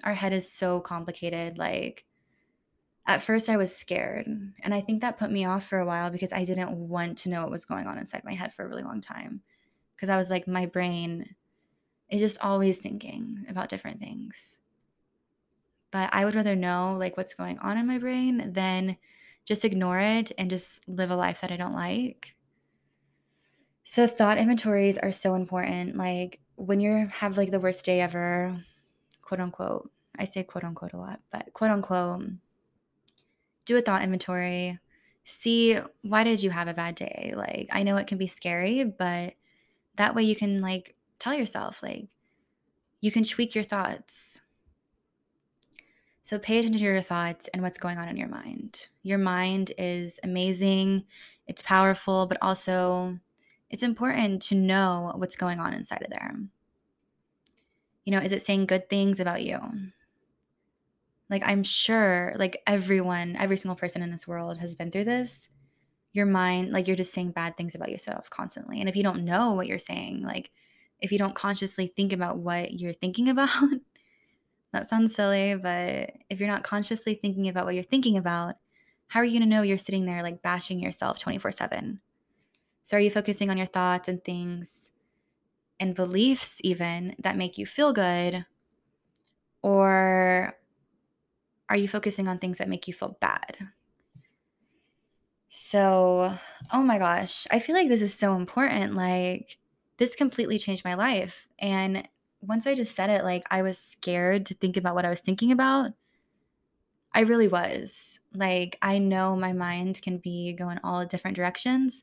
Our 0.03 0.15
head 0.15 0.33
is 0.33 0.51
so 0.51 0.81
complicated. 0.81 1.59
Like, 1.59 2.05
at 3.07 3.23
first, 3.23 3.49
I 3.49 3.57
was 3.57 3.77
scared. 3.77 4.27
And 4.27 4.75
I 4.75 4.81
think 4.81 5.01
that 5.01 5.19
put 5.19 5.31
me 5.31 5.45
off 5.45 5.65
for 5.67 5.79
a 5.79 5.87
while 5.87 6.11
because 6.11 6.33
I 6.33 6.45
didn't 6.45 6.71
want 6.71 7.19
to 7.19 7.29
know 7.29 7.43
what 7.43 7.51
was 7.51 7.65
going 7.65 7.87
on 7.87 7.99
inside 7.99 8.23
my 8.25 8.35
head 8.35 8.55
for 8.55 8.65
a 8.65 8.69
really 8.69 8.83
long 8.83 9.01
time. 9.01 9.43
Because 9.95 10.09
I 10.09 10.17
was 10.17 10.31
like, 10.31 10.49
my 10.49 10.67
brain 10.67 11.35
is 12.09 12.21
just 12.21 12.43
always 12.43 12.79
thinking 12.79 13.45
about 13.49 13.69
different 13.69 14.01
things. 14.01 14.59
But 15.91 16.11
I 16.13 16.25
would 16.25 16.35
rather 16.35 16.57
know 16.57 16.97
like 16.99 17.17
what's 17.17 17.35
going 17.35 17.59
on 17.59 17.79
in 17.79 17.87
my 17.87 17.99
brain 17.99 18.53
than 18.53 18.97
just 19.45 19.65
ignore 19.65 19.99
it 19.99 20.33
and 20.39 20.51
just 20.51 20.89
live 20.89 21.11
a 21.11 21.17
life 21.17 21.41
that 21.41 21.53
I 21.53 21.57
don't 21.57 21.75
like. 21.75 22.35
So 23.85 24.07
thought 24.07 24.39
inventories 24.39 24.99
are 24.99 25.13
so 25.13 25.35
important. 25.35 25.97
Like 25.97 26.41
when 26.57 26.81
you 26.81 27.09
have 27.13 27.37
like 27.37 27.51
the 27.51 27.61
worst 27.61 27.85
day 27.85 28.01
ever, 28.01 28.65
quote 29.23 29.41
unquote. 29.41 29.91
I 30.19 30.25
say 30.25 30.45
quote 30.45 30.65
unquote 30.65 30.93
a 30.93 30.99
lot, 30.99 31.21
but 31.31 31.53
quote 31.53 31.71
unquote, 31.71 32.23
do 33.67 33.77
a 33.77 33.83
thought 33.83 34.03
inventory. 34.03 34.79
See 35.25 35.79
why 36.03 36.25
did 36.25 36.43
you 36.43 36.51
have 36.51 36.69
a 36.69 36.75
bad 36.75 36.95
day? 36.95 37.35
Like 37.37 37.69
I 37.71 37.83
know 37.83 37.97
it 37.97 38.07
can 38.07 38.19
be 38.19 38.27
scary, 38.27 38.85
but 38.85 39.35
that 39.97 40.15
way 40.15 40.23
you 40.23 40.37
can 40.37 40.61
like 40.61 40.97
tell 41.19 41.35
yourself 41.35 41.83
like 41.83 42.09
you 43.01 43.11
can 43.11 43.25
tweak 43.25 43.55
your 43.55 43.65
thoughts 43.65 44.41
so 46.25 46.39
pay 46.39 46.59
attention 46.59 46.79
to 46.79 46.85
your 46.85 47.03
thoughts 47.03 47.49
and 47.53 47.63
what's 47.63 47.77
going 47.77 47.99
on 47.99 48.09
in 48.09 48.17
your 48.17 48.29
mind. 48.29 48.89
Your 49.03 49.19
mind 49.19 49.73
is 49.77 50.19
amazing, 50.25 51.05
it's 51.47 51.61
powerful, 51.61 52.25
but 52.25 52.39
also 52.41 53.19
it's 53.69 53.83
important 53.83 54.41
to 54.43 54.55
know 54.55 55.13
what's 55.17 55.37
going 55.37 55.61
on 55.61 55.75
inside 55.75 56.03
of 56.03 56.09
there. 56.09 56.35
You 58.07 58.13
know, 58.13 58.21
is 58.21 58.33
it 58.33 58.41
saying 58.41 58.67
good 58.67 58.89
things 58.89 59.21
about 59.21 59.43
you? 59.43 59.61
Like, 61.29 61.43
I'm 61.45 61.63
sure, 61.63 62.33
like, 62.37 62.63
everyone, 62.67 63.37
every 63.37 63.59
single 63.59 63.77
person 63.77 64.03
in 64.03 64.11
this 64.11 64.27
world 64.27 64.59
has 64.59 64.75
been 64.75 64.91
through 64.91 65.05
this. 65.05 65.49
Your 66.13 66.27
mind, 66.27 66.73
like, 66.73 66.87
you're 66.87 66.97
just 66.97 67.13
saying 67.13 67.33
bad 67.33 67.57
things 67.57 67.75
about 67.75 67.91
yourself 67.91 68.31
constantly. 68.31 68.81
And 68.81 68.89
if 68.89 68.97
you 68.97 69.03
don't 69.03 69.25
know 69.25 69.53
what 69.53 69.67
you're 69.67 69.79
saying, 69.79 70.23
like, 70.23 70.51
if 71.01 71.13
you 71.13 71.19
don't 71.19 71.35
consciously 71.35 71.87
think 71.87 72.13
about 72.15 72.39
what 72.39 72.73
you're 72.81 72.95
thinking 72.95 73.29
about, 73.31 73.73
that 74.75 74.89
sounds 74.89 75.15
silly, 75.15 75.55
but 75.55 76.13
if 76.29 76.41
you're 76.41 76.49
not 76.49 76.65
consciously 76.65 77.15
thinking 77.15 77.49
about 77.49 77.65
what 77.65 77.75
you're 77.75 77.85
thinking 77.85 78.17
about, 78.17 78.57
how 79.09 79.21
are 79.21 79.25
you 79.25 79.39
going 79.39 79.49
to 79.49 79.55
know 79.57 79.63
you're 79.63 79.79
sitting 79.79 80.05
there 80.05 80.23
like 80.23 80.43
bashing 80.43 80.81
yourself 80.81 81.19
24 81.19 81.53
7? 81.53 82.01
So, 82.83 82.97
are 82.97 83.01
you 83.01 83.11
focusing 83.11 83.51
on 83.51 83.57
your 83.57 83.67
thoughts 83.67 84.09
and 84.09 84.23
things 84.23 84.91
and 85.79 85.95
beliefs, 85.95 86.61
even 86.65 87.15
that 87.19 87.37
make 87.37 87.57
you 87.57 87.67
feel 87.67 87.93
good? 87.93 88.47
Or 89.63 90.55
are 91.69 91.77
you 91.77 91.89
focusing 91.89 92.29
on 92.29 92.39
things 92.39 92.59
that 92.59 92.69
make 92.69 92.89
you 92.89 92.95
feel 92.95 93.17
bad? 93.21 93.57
So, 95.49 96.37
oh 96.73 96.83
my 96.83 96.99
gosh, 96.99 97.47
I 97.51 97.61
feel 97.61 97.77
like 97.77 97.89
this 97.89 98.03
is 98.03 98.13
so 98.13 98.35
important. 98.35 98.95
Like, 98.95 99.59
this 99.99 100.17
completely 100.17 100.59
changed 100.59 100.85
my 100.85 100.95
life. 100.95 101.47
And 101.61 102.09
once 102.47 102.67
I 102.67 102.75
just 102.75 102.95
said 102.95 103.11
it, 103.11 103.25
like 103.25 103.45
I 103.51 103.63
was 103.63 103.79
scared 103.79 104.47
to 104.47 104.55
think 104.55 104.77
about 104.77 104.95
what 104.95 105.05
I 105.05 105.11
was 105.11 105.21
thinking 105.21 105.53
about. 105.53 105.93
I 107.13 107.21
really 107.21 107.49
was. 107.49 108.19
Like, 108.35 108.77
I 108.83 108.99
know 108.99 109.37
my 109.37 109.53
mind 109.53 110.03
can 110.03 110.19
be 110.19 110.53
going 110.53 110.79
all 110.83 111.05
different 111.07 111.37
directions. 111.37 112.03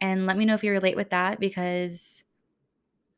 And 0.00 0.26
let 0.26 0.36
me 0.36 0.44
know 0.44 0.54
if 0.54 0.62
you 0.62 0.70
relate 0.70 0.96
with 0.96 1.10
that 1.10 1.40
because 1.40 2.22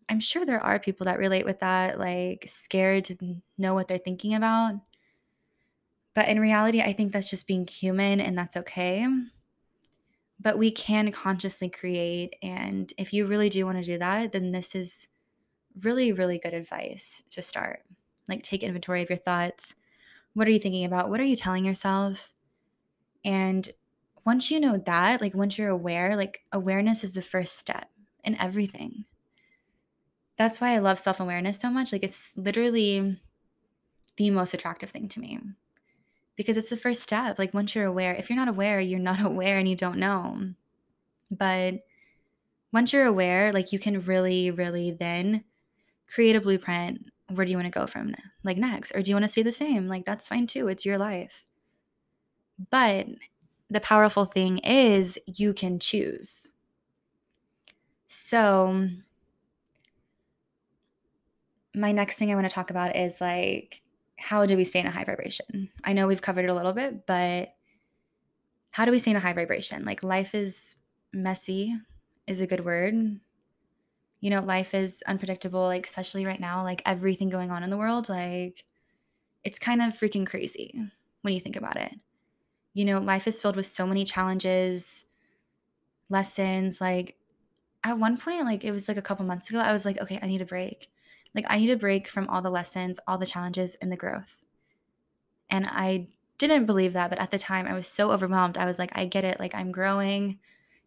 I'm 0.08 0.20
sure 0.20 0.46
there 0.46 0.62
are 0.62 0.78
people 0.78 1.04
that 1.04 1.18
relate 1.18 1.44
with 1.44 1.60
that, 1.60 1.98
like 1.98 2.44
scared 2.48 3.04
to 3.06 3.42
know 3.58 3.74
what 3.74 3.88
they're 3.88 3.98
thinking 3.98 4.34
about. 4.34 4.76
But 6.14 6.28
in 6.28 6.40
reality, 6.40 6.80
I 6.80 6.92
think 6.92 7.12
that's 7.12 7.30
just 7.30 7.46
being 7.46 7.66
human 7.66 8.20
and 8.20 8.36
that's 8.36 8.56
okay. 8.56 9.06
But 10.40 10.56
we 10.56 10.70
can 10.70 11.12
consciously 11.12 11.68
create. 11.68 12.36
And 12.42 12.92
if 12.96 13.12
you 13.12 13.26
really 13.26 13.48
do 13.48 13.66
want 13.66 13.78
to 13.78 13.84
do 13.84 13.98
that, 13.98 14.32
then 14.32 14.52
this 14.52 14.74
is 14.74 15.08
really, 15.80 16.12
really 16.12 16.38
good 16.38 16.54
advice 16.54 17.22
to 17.30 17.42
start. 17.42 17.82
Like, 18.28 18.42
take 18.42 18.62
inventory 18.62 19.02
of 19.02 19.10
your 19.10 19.18
thoughts. 19.18 19.74
What 20.34 20.46
are 20.46 20.50
you 20.50 20.58
thinking 20.58 20.84
about? 20.84 21.10
What 21.10 21.20
are 21.20 21.24
you 21.24 21.36
telling 21.36 21.64
yourself? 21.64 22.32
And 23.24 23.70
once 24.24 24.50
you 24.50 24.60
know 24.60 24.76
that, 24.76 25.20
like, 25.20 25.34
once 25.34 25.58
you're 25.58 25.68
aware, 25.68 26.16
like, 26.16 26.42
awareness 26.52 27.02
is 27.02 27.14
the 27.14 27.22
first 27.22 27.56
step 27.56 27.90
in 28.22 28.36
everything. 28.40 29.04
That's 30.36 30.60
why 30.60 30.74
I 30.74 30.78
love 30.78 30.98
self 30.98 31.18
awareness 31.18 31.58
so 31.60 31.70
much. 31.70 31.92
Like, 31.92 32.04
it's 32.04 32.30
literally 32.36 33.20
the 34.16 34.30
most 34.30 34.54
attractive 34.54 34.90
thing 34.90 35.08
to 35.08 35.20
me 35.20 35.40
because 36.36 36.56
it's 36.56 36.70
the 36.70 36.76
first 36.76 37.02
step. 37.02 37.38
Like, 37.38 37.52
once 37.52 37.74
you're 37.74 37.86
aware, 37.86 38.14
if 38.14 38.30
you're 38.30 38.36
not 38.36 38.48
aware, 38.48 38.80
you're 38.80 38.98
not 38.98 39.20
aware 39.24 39.58
and 39.58 39.68
you 39.68 39.76
don't 39.76 39.98
know. 39.98 40.52
But 41.30 41.84
once 42.72 42.92
you're 42.92 43.06
aware, 43.06 43.52
like, 43.52 43.72
you 43.72 43.78
can 43.78 44.00
really, 44.02 44.50
really 44.50 44.90
then 44.90 45.44
create 46.08 46.36
a 46.36 46.40
blueprint 46.40 47.06
where 47.28 47.44
do 47.44 47.50
you 47.50 47.56
want 47.56 47.72
to 47.72 47.78
go 47.78 47.86
from 47.86 48.14
like 48.42 48.56
next 48.56 48.92
or 48.94 49.02
do 49.02 49.10
you 49.10 49.14
want 49.14 49.24
to 49.24 49.30
stay 49.30 49.42
the 49.42 49.52
same 49.52 49.88
like 49.88 50.04
that's 50.04 50.28
fine 50.28 50.46
too 50.46 50.68
it's 50.68 50.84
your 50.84 50.98
life 50.98 51.46
but 52.70 53.06
the 53.70 53.80
powerful 53.80 54.24
thing 54.24 54.58
is 54.58 55.18
you 55.26 55.52
can 55.52 55.78
choose 55.78 56.48
so 58.06 58.88
my 61.74 61.92
next 61.92 62.16
thing 62.16 62.30
i 62.30 62.34
want 62.34 62.48
to 62.48 62.54
talk 62.54 62.70
about 62.70 62.96
is 62.96 63.20
like 63.20 63.82
how 64.18 64.44
do 64.46 64.56
we 64.56 64.64
stay 64.64 64.80
in 64.80 64.86
a 64.86 64.90
high 64.90 65.04
vibration? 65.04 65.70
I 65.84 65.92
know 65.92 66.06
we've 66.06 66.20
covered 66.20 66.44
it 66.44 66.50
a 66.50 66.54
little 66.54 66.72
bit, 66.72 67.06
but 67.06 67.54
how 68.72 68.84
do 68.84 68.90
we 68.90 68.98
stay 68.98 69.12
in 69.12 69.16
a 69.16 69.20
high 69.20 69.32
vibration? 69.32 69.84
Like 69.84 70.02
life 70.02 70.34
is 70.34 70.74
messy, 71.12 71.74
is 72.26 72.40
a 72.40 72.46
good 72.46 72.64
word. 72.64 73.20
You 74.20 74.30
know, 74.30 74.40
life 74.40 74.74
is 74.74 75.02
unpredictable, 75.06 75.62
like 75.62 75.86
especially 75.86 76.26
right 76.26 76.40
now, 76.40 76.62
like 76.64 76.82
everything 76.84 77.28
going 77.28 77.50
on 77.50 77.62
in 77.62 77.70
the 77.70 77.76
world, 77.76 78.08
like 78.08 78.64
it's 79.44 79.58
kind 79.58 79.82
of 79.82 79.94
freaking 79.94 80.26
crazy 80.26 80.74
when 81.22 81.34
you 81.34 81.40
think 81.40 81.56
about 81.56 81.76
it. 81.76 81.94
You 82.74 82.84
know, 82.86 82.98
life 83.00 83.26
is 83.28 83.40
filled 83.42 83.56
with 83.56 83.66
so 83.66 83.86
many 83.86 84.04
challenges, 84.04 85.04
lessons. 86.08 86.80
Like 86.80 87.16
at 87.84 87.98
one 87.98 88.16
point, 88.18 88.44
like 88.46 88.64
it 88.64 88.72
was 88.72 88.88
like 88.88 88.96
a 88.96 89.02
couple 89.02 89.26
months 89.26 89.50
ago, 89.50 89.60
I 89.60 89.72
was 89.72 89.84
like, 89.84 89.98
okay, 90.00 90.18
I 90.22 90.28
need 90.28 90.42
a 90.42 90.46
break. 90.46 90.90
Like 91.34 91.46
I 91.48 91.58
need 91.58 91.70
a 91.70 91.76
break 91.76 92.08
from 92.08 92.28
all 92.28 92.42
the 92.42 92.50
lessons, 92.50 93.00
all 93.06 93.18
the 93.18 93.26
challenges, 93.26 93.76
and 93.82 93.92
the 93.92 93.96
growth. 93.96 94.38
And 95.50 95.66
I 95.68 96.08
didn't 96.38 96.66
believe 96.66 96.92
that, 96.92 97.10
but 97.10 97.18
at 97.18 97.30
the 97.30 97.38
time 97.38 97.66
I 97.66 97.74
was 97.74 97.88
so 97.88 98.10
overwhelmed. 98.12 98.58
I 98.58 98.66
was 98.66 98.78
like, 98.78 98.90
I 98.94 99.06
get 99.06 99.24
it. 99.24 99.40
Like 99.40 99.54
I'm 99.54 99.72
growing, 99.72 100.38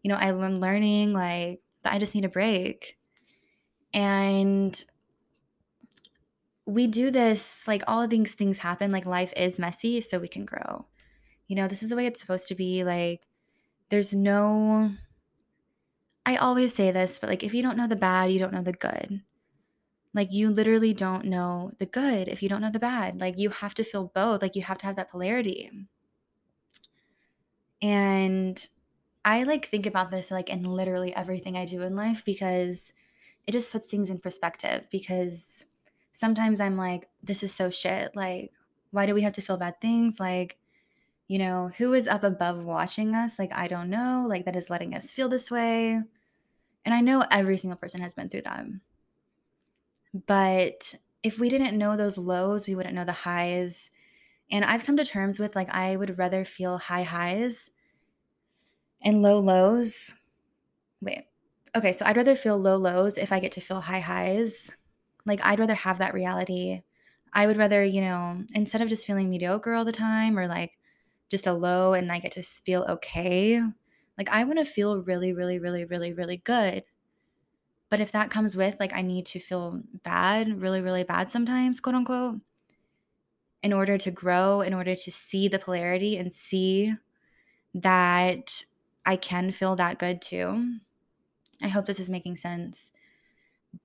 you 0.03 0.09
know, 0.09 0.15
I'm 0.15 0.59
learning, 0.59 1.13
like, 1.13 1.61
but 1.83 1.93
I 1.93 1.99
just 1.99 2.15
need 2.15 2.25
a 2.25 2.29
break. 2.29 2.97
And 3.93 4.83
we 6.65 6.87
do 6.87 7.11
this, 7.11 7.67
like 7.67 7.83
all 7.87 8.01
of 8.01 8.09
these 8.09 8.33
things 8.35 8.59
happen, 8.59 8.91
like 8.91 9.05
life 9.05 9.33
is 9.35 9.59
messy, 9.59 10.01
so 10.01 10.19
we 10.19 10.27
can 10.27 10.45
grow. 10.45 10.87
You 11.47 11.55
know, 11.55 11.67
this 11.67 11.83
is 11.83 11.89
the 11.89 11.97
way 11.97 12.07
it's 12.07 12.21
supposed 12.21 12.47
to 12.49 12.55
be. 12.55 12.83
Like, 12.83 13.27
there's 13.89 14.13
no 14.13 14.93
I 16.25 16.35
always 16.35 16.73
say 16.73 16.91
this, 16.91 17.19
but 17.19 17.29
like 17.29 17.43
if 17.43 17.53
you 17.53 17.61
don't 17.61 17.77
know 17.77 17.87
the 17.87 17.95
bad, 17.95 18.31
you 18.31 18.39
don't 18.39 18.53
know 18.53 18.61
the 18.61 18.73
good. 18.73 19.23
Like 20.13 20.31
you 20.33 20.51
literally 20.51 20.93
don't 20.93 21.25
know 21.25 21.73
the 21.79 21.87
good 21.87 22.27
if 22.29 22.43
you 22.43 22.49
don't 22.49 22.61
know 22.61 22.71
the 22.71 22.79
bad. 22.79 23.19
Like 23.21 23.37
you 23.37 23.51
have 23.51 23.75
to 23.75 23.83
feel 23.83 24.11
both. 24.15 24.41
Like 24.41 24.55
you 24.55 24.63
have 24.63 24.79
to 24.79 24.87
have 24.87 24.95
that 24.97 25.09
polarity. 25.11 25.69
And 27.81 28.67
I 29.25 29.43
like 29.43 29.65
think 29.65 29.85
about 29.85 30.11
this 30.11 30.31
like 30.31 30.49
in 30.49 30.63
literally 30.63 31.15
everything 31.15 31.57
I 31.57 31.65
do 31.65 31.81
in 31.83 31.95
life 31.95 32.23
because 32.25 32.93
it 33.47 33.51
just 33.51 33.71
puts 33.71 33.87
things 33.87 34.09
in 34.09 34.19
perspective 34.19 34.87
because 34.91 35.65
sometimes 36.13 36.59
I'm 36.59 36.77
like 36.77 37.09
this 37.23 37.43
is 37.43 37.53
so 37.53 37.69
shit. 37.69 38.15
Like 38.15 38.51
why 38.91 39.05
do 39.05 39.13
we 39.13 39.21
have 39.21 39.33
to 39.33 39.41
feel 39.41 39.57
bad 39.57 39.81
things? 39.81 40.19
Like 40.19 40.57
you 41.27 41.37
know, 41.39 41.71
who 41.77 41.93
is 41.93 42.07
up 42.07 42.23
above 42.23 42.65
watching 42.65 43.15
us? 43.15 43.39
Like 43.39 43.51
I 43.53 43.67
don't 43.67 43.89
know, 43.89 44.25
like 44.27 44.45
that 44.45 44.55
is 44.55 44.69
letting 44.69 44.93
us 44.93 45.11
feel 45.11 45.29
this 45.29 45.49
way. 45.49 46.01
And 46.83 46.95
I 46.95 47.01
know 47.01 47.25
every 47.31 47.57
single 47.57 47.77
person 47.77 48.01
has 48.01 48.13
been 48.13 48.29
through 48.29 48.41
that. 48.41 48.65
But 50.13 50.95
if 51.23 51.39
we 51.39 51.49
didn't 51.49 51.77
know 51.77 51.95
those 51.95 52.17
lows, 52.17 52.67
we 52.67 52.75
wouldn't 52.75 52.95
know 52.95 53.05
the 53.05 53.11
highs. 53.11 53.89
And 54.49 54.65
I've 54.65 54.83
come 54.83 54.97
to 54.97 55.05
terms 55.05 55.39
with 55.39 55.55
like, 55.55 55.69
I 55.69 55.95
would 55.95 56.17
rather 56.17 56.43
feel 56.43 56.77
high 56.77 57.03
highs 57.03 57.69
and 59.01 59.21
low 59.21 59.39
lows. 59.39 60.15
Wait. 61.01 61.25
Okay, 61.75 61.93
so 61.93 62.05
I'd 62.05 62.17
rather 62.17 62.35
feel 62.35 62.57
low 62.57 62.75
lows 62.75 63.17
if 63.17 63.31
I 63.31 63.39
get 63.39 63.51
to 63.53 63.61
feel 63.61 63.81
high 63.81 64.01
highs. 64.01 64.71
Like, 65.25 65.39
I'd 65.43 65.59
rather 65.59 65.75
have 65.75 65.99
that 65.99 66.13
reality. 66.13 66.81
I 67.33 67.47
would 67.47 67.57
rather, 67.57 67.83
you 67.83 68.01
know, 68.01 68.43
instead 68.53 68.81
of 68.81 68.89
just 68.89 69.07
feeling 69.07 69.29
mediocre 69.29 69.73
all 69.73 69.85
the 69.85 69.91
time 69.93 70.37
or 70.37 70.47
like 70.47 70.73
just 71.29 71.47
a 71.47 71.53
low 71.53 71.93
and 71.93 72.11
I 72.11 72.19
get 72.19 72.33
to 72.33 72.43
feel 72.43 72.83
okay, 72.89 73.61
like 74.17 74.29
I 74.29 74.43
want 74.43 74.59
to 74.59 74.65
feel 74.65 74.97
really, 75.01 75.31
really, 75.33 75.59
really, 75.59 75.85
really, 75.85 76.11
really 76.13 76.37
good. 76.37 76.83
But 77.89 77.99
if 77.99 78.11
that 78.13 78.31
comes 78.31 78.55
with 78.55 78.79
like 78.79 78.93
I 78.93 79.01
need 79.01 79.25
to 79.27 79.39
feel 79.39 79.81
bad, 80.03 80.61
really, 80.61 80.81
really 80.81 81.03
bad 81.03 81.29
sometimes, 81.31 81.79
quote 81.79 81.95
unquote, 81.95 82.41
in 83.63 83.73
order 83.73 83.97
to 83.97 84.11
grow, 84.11 84.61
in 84.61 84.73
order 84.73 84.95
to 84.95 85.11
see 85.11 85.47
the 85.47 85.59
polarity 85.59 86.17
and 86.17 86.33
see 86.33 86.95
that 87.73 88.63
I 89.05 89.17
can 89.17 89.51
feel 89.51 89.75
that 89.77 89.99
good 89.99 90.21
too. 90.21 90.79
I 91.63 91.69
hope 91.69 91.85
this 91.85 91.99
is 91.99 92.09
making 92.09 92.37
sense. 92.37 92.91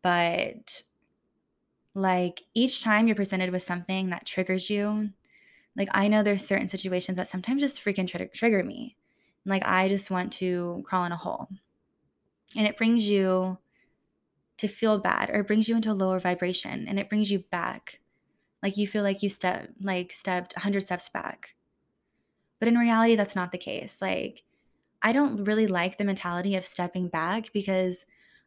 But 0.02 0.82
like 1.94 2.42
each 2.54 2.82
time 2.82 3.06
you're 3.06 3.16
presented 3.16 3.50
with 3.50 3.62
something 3.62 4.10
that 4.10 4.26
triggers 4.26 4.68
you, 4.68 5.10
like 5.76 5.88
I 5.92 6.08
know 6.08 6.22
there's 6.22 6.46
certain 6.46 6.68
situations 6.68 7.16
that 7.16 7.28
sometimes 7.28 7.62
just 7.62 7.84
freaking 7.84 8.08
tr- 8.08 8.24
trigger 8.34 8.64
me. 8.64 8.96
Like 9.44 9.64
I 9.66 9.88
just 9.88 10.10
want 10.10 10.32
to 10.34 10.82
crawl 10.86 11.04
in 11.04 11.12
a 11.12 11.16
hole. 11.16 11.48
And 12.56 12.66
it 12.66 12.76
brings 12.76 13.06
you 13.06 13.58
to 14.58 14.68
feel 14.68 14.98
bad 14.98 15.30
or 15.30 15.40
it 15.40 15.46
brings 15.46 15.68
you 15.68 15.76
into 15.76 15.92
a 15.92 15.94
lower 15.94 16.18
vibration 16.18 16.86
and 16.88 16.98
it 16.98 17.08
brings 17.08 17.30
you 17.30 17.40
back 17.40 18.00
like 18.62 18.76
you 18.76 18.86
feel 18.88 19.02
like 19.02 19.22
you 19.22 19.28
step 19.30 19.70
like 19.82 20.12
stepped 20.12 20.54
100 20.56 20.84
steps 20.84 21.08
back 21.08 21.54
but 22.58 22.68
in 22.68 22.76
reality 22.78 23.14
that's 23.16 23.36
not 23.36 23.52
the 23.52 23.58
case 23.58 24.00
like 24.00 24.44
i 25.02 25.12
don't 25.12 25.44
really 25.44 25.66
like 25.66 25.98
the 25.98 26.04
mentality 26.04 26.54
of 26.56 26.66
stepping 26.66 27.08
back 27.08 27.52
because 27.52 28.04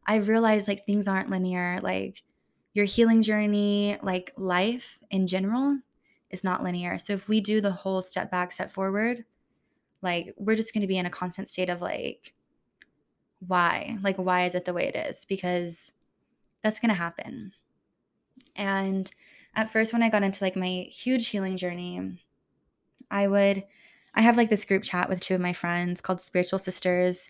i've 0.08 0.28
realized 0.28 0.68
like 0.68 0.86
things 0.86 1.08
aren't 1.08 1.30
linear 1.30 1.80
like 1.82 2.24
your 2.74 2.86
healing 2.86 3.22
journey 3.22 3.98
like 4.02 4.32
life 4.38 5.00
in 5.10 5.28
general 5.28 5.80
is 6.30 6.44
not 6.44 6.64
linear. 6.64 6.98
So 7.00 7.14
if 7.14 7.28
we 7.28 7.42
do 7.42 7.60
the 7.60 7.72
whole 7.72 8.02
step 8.02 8.30
back 8.32 8.52
step 8.52 8.72
forward 8.72 9.26
like 10.02 10.34
we're 10.38 10.56
just 10.56 10.74
going 10.74 10.82
to 10.82 10.88
be 10.88 10.98
in 10.98 11.06
a 11.06 11.10
constant 11.12 11.50
state 11.50 11.70
of 11.70 11.82
like 11.82 12.34
why? 13.40 13.98
Like 14.02 14.18
why 14.18 14.46
is 14.46 14.56
it 14.56 14.66
the 14.66 14.74
way 14.74 14.88
it 14.88 14.96
is? 14.96 15.26
Because 15.26 15.92
that's 16.64 16.80
going 16.80 16.90
to 16.90 16.96
happen. 16.96 17.54
And 18.56 19.12
at 19.56 19.72
first, 19.72 19.94
when 19.94 20.04
I 20.04 20.10
got 20.10 20.24
into 20.24 20.44
like 20.44 20.56
my 20.56 20.88
huge 20.92 21.28
healing 21.28 21.58
journey, 21.58 22.24
I 23.12 23.28
would, 23.28 23.66
I 24.16 24.22
have 24.22 24.38
like 24.38 24.50
this 24.50 24.66
group 24.66 24.84
chat 24.84 25.10
with 25.10 25.22
two 25.22 25.36
of 25.36 25.42
my 25.42 25.54
friends 25.54 26.02
called 26.02 26.22
Spiritual 26.22 26.60
Sisters. 26.60 27.30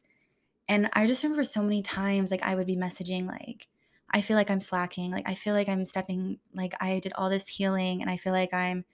And 0.67 0.89
I 0.93 1.07
just 1.07 1.23
remember 1.23 1.43
so 1.43 1.63
many 1.63 1.81
times, 1.81 2.29
like, 2.29 2.43
I 2.43 2.53
would 2.53 2.67
be 2.67 2.75
messaging, 2.75 3.27
like, 3.27 3.67
I 4.11 4.21
feel 4.21 4.37
like 4.37 4.51
I'm 4.51 4.61
slacking. 4.61 5.11
Like, 5.11 5.27
I 5.27 5.33
feel 5.33 5.55
like 5.55 5.67
I'm 5.67 5.85
stepping, 5.85 6.37
like, 6.53 6.75
I 6.79 6.99
did 6.99 7.11
all 7.15 7.29
this 7.29 7.47
healing 7.47 8.01
and 8.01 8.09
I 8.09 8.17
feel 8.17 8.33
like 8.33 8.53
I'm 8.53 8.85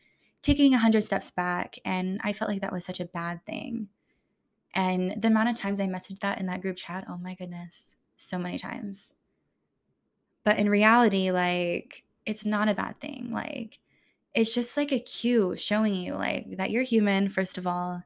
taking 0.42 0.72
a 0.72 0.78
100 0.78 1.04
steps 1.04 1.32
back. 1.32 1.78
And 1.84 2.22
I 2.24 2.32
felt 2.32 2.50
like 2.50 2.62
that 2.62 2.72
was 2.72 2.86
such 2.86 3.02
a 3.02 3.06
bad 3.06 3.46
thing. 3.46 3.90
And 4.74 5.22
the 5.22 5.28
amount 5.28 5.50
of 5.50 5.56
times 5.56 5.82
I 5.82 5.88
messaged 5.88 6.20
that 6.20 6.40
in 6.40 6.46
that 6.48 6.62
group 6.62 6.78
chat, 6.78 7.06
oh 7.10 7.18
my 7.18 7.36
goodness, 7.36 7.96
so 8.16 8.38
many 8.38 8.58
times. 8.58 9.14
But 10.46 10.58
in 10.58 10.70
reality, 10.70 11.32
like, 11.32 12.04
it's 12.26 12.46
not 12.46 12.70
a 12.70 12.76
bad 12.76 12.98
thing. 13.00 13.32
Like, 13.32 13.80
it's 14.36 14.54
just 14.54 14.76
like 14.78 14.92
a 14.92 15.00
cue 15.00 15.56
showing 15.58 15.96
you, 15.96 16.14
like, 16.16 16.58
that 16.58 16.70
you're 16.72 16.84
human, 16.84 17.30
first 17.30 17.58
of 17.58 17.66
all, 17.66 18.04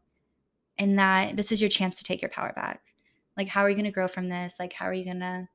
and 0.77 0.97
that 0.99 1.35
this 1.35 1.51
is 1.51 1.59
your 1.59 1.69
chance 1.69 1.97
to 1.97 2.03
take 2.03 2.21
your 2.21 2.29
power 2.29 2.53
back. 2.55 2.81
Like, 3.35 3.49
how 3.49 3.61
are 3.61 3.69
you 3.69 3.75
going 3.75 3.85
to 3.85 3.91
grow 3.91 4.07
from 4.07 4.29
this? 4.29 4.55
Like, 4.59 4.73
how 4.73 4.85
are 4.85 4.93
you 4.93 5.05
going 5.05 5.19
to 5.21 5.49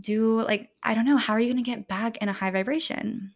do, 0.00 0.42
like, 0.42 0.70
I 0.82 0.94
don't 0.94 1.04
know, 1.04 1.16
how 1.16 1.34
are 1.34 1.40
you 1.40 1.52
going 1.52 1.62
to 1.62 1.70
get 1.70 1.86
back 1.86 2.16
in 2.18 2.28
a 2.28 2.32
high 2.32 2.50
vibration? 2.50 3.32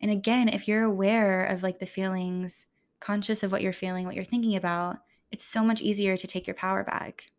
And 0.00 0.10
again, 0.10 0.48
if 0.48 0.66
you're 0.66 0.82
aware 0.82 1.44
of 1.44 1.62
like 1.62 1.78
the 1.78 1.86
feelings, 1.86 2.66
conscious 3.00 3.42
of 3.42 3.52
what 3.52 3.62
you're 3.62 3.72
feeling, 3.72 4.06
what 4.06 4.14
you're 4.14 4.24
thinking 4.24 4.56
about, 4.56 4.98
it's 5.30 5.44
so 5.44 5.62
much 5.62 5.82
easier 5.82 6.16
to 6.16 6.26
take 6.26 6.46
your 6.46 6.54
power 6.54 6.82
back. 6.82 7.30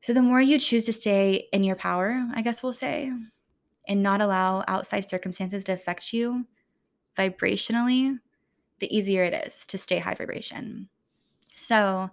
So 0.00 0.12
the 0.12 0.20
more 0.20 0.40
you 0.40 0.58
choose 0.58 0.84
to 0.86 0.92
stay 0.92 1.48
in 1.52 1.64
your 1.64 1.76
power, 1.76 2.28
I 2.34 2.42
guess 2.42 2.62
we'll 2.62 2.74
say, 2.74 3.10
and 3.86 4.02
not 4.02 4.20
allow 4.20 4.64
outside 4.66 5.08
circumstances 5.08 5.64
to 5.64 5.72
affect 5.72 6.12
you 6.12 6.46
vibrationally, 7.16 8.18
the 8.80 8.94
easier 8.94 9.22
it 9.22 9.46
is 9.46 9.66
to 9.66 9.78
stay 9.78 9.98
high 9.98 10.14
vibration. 10.14 10.88
So, 11.54 12.10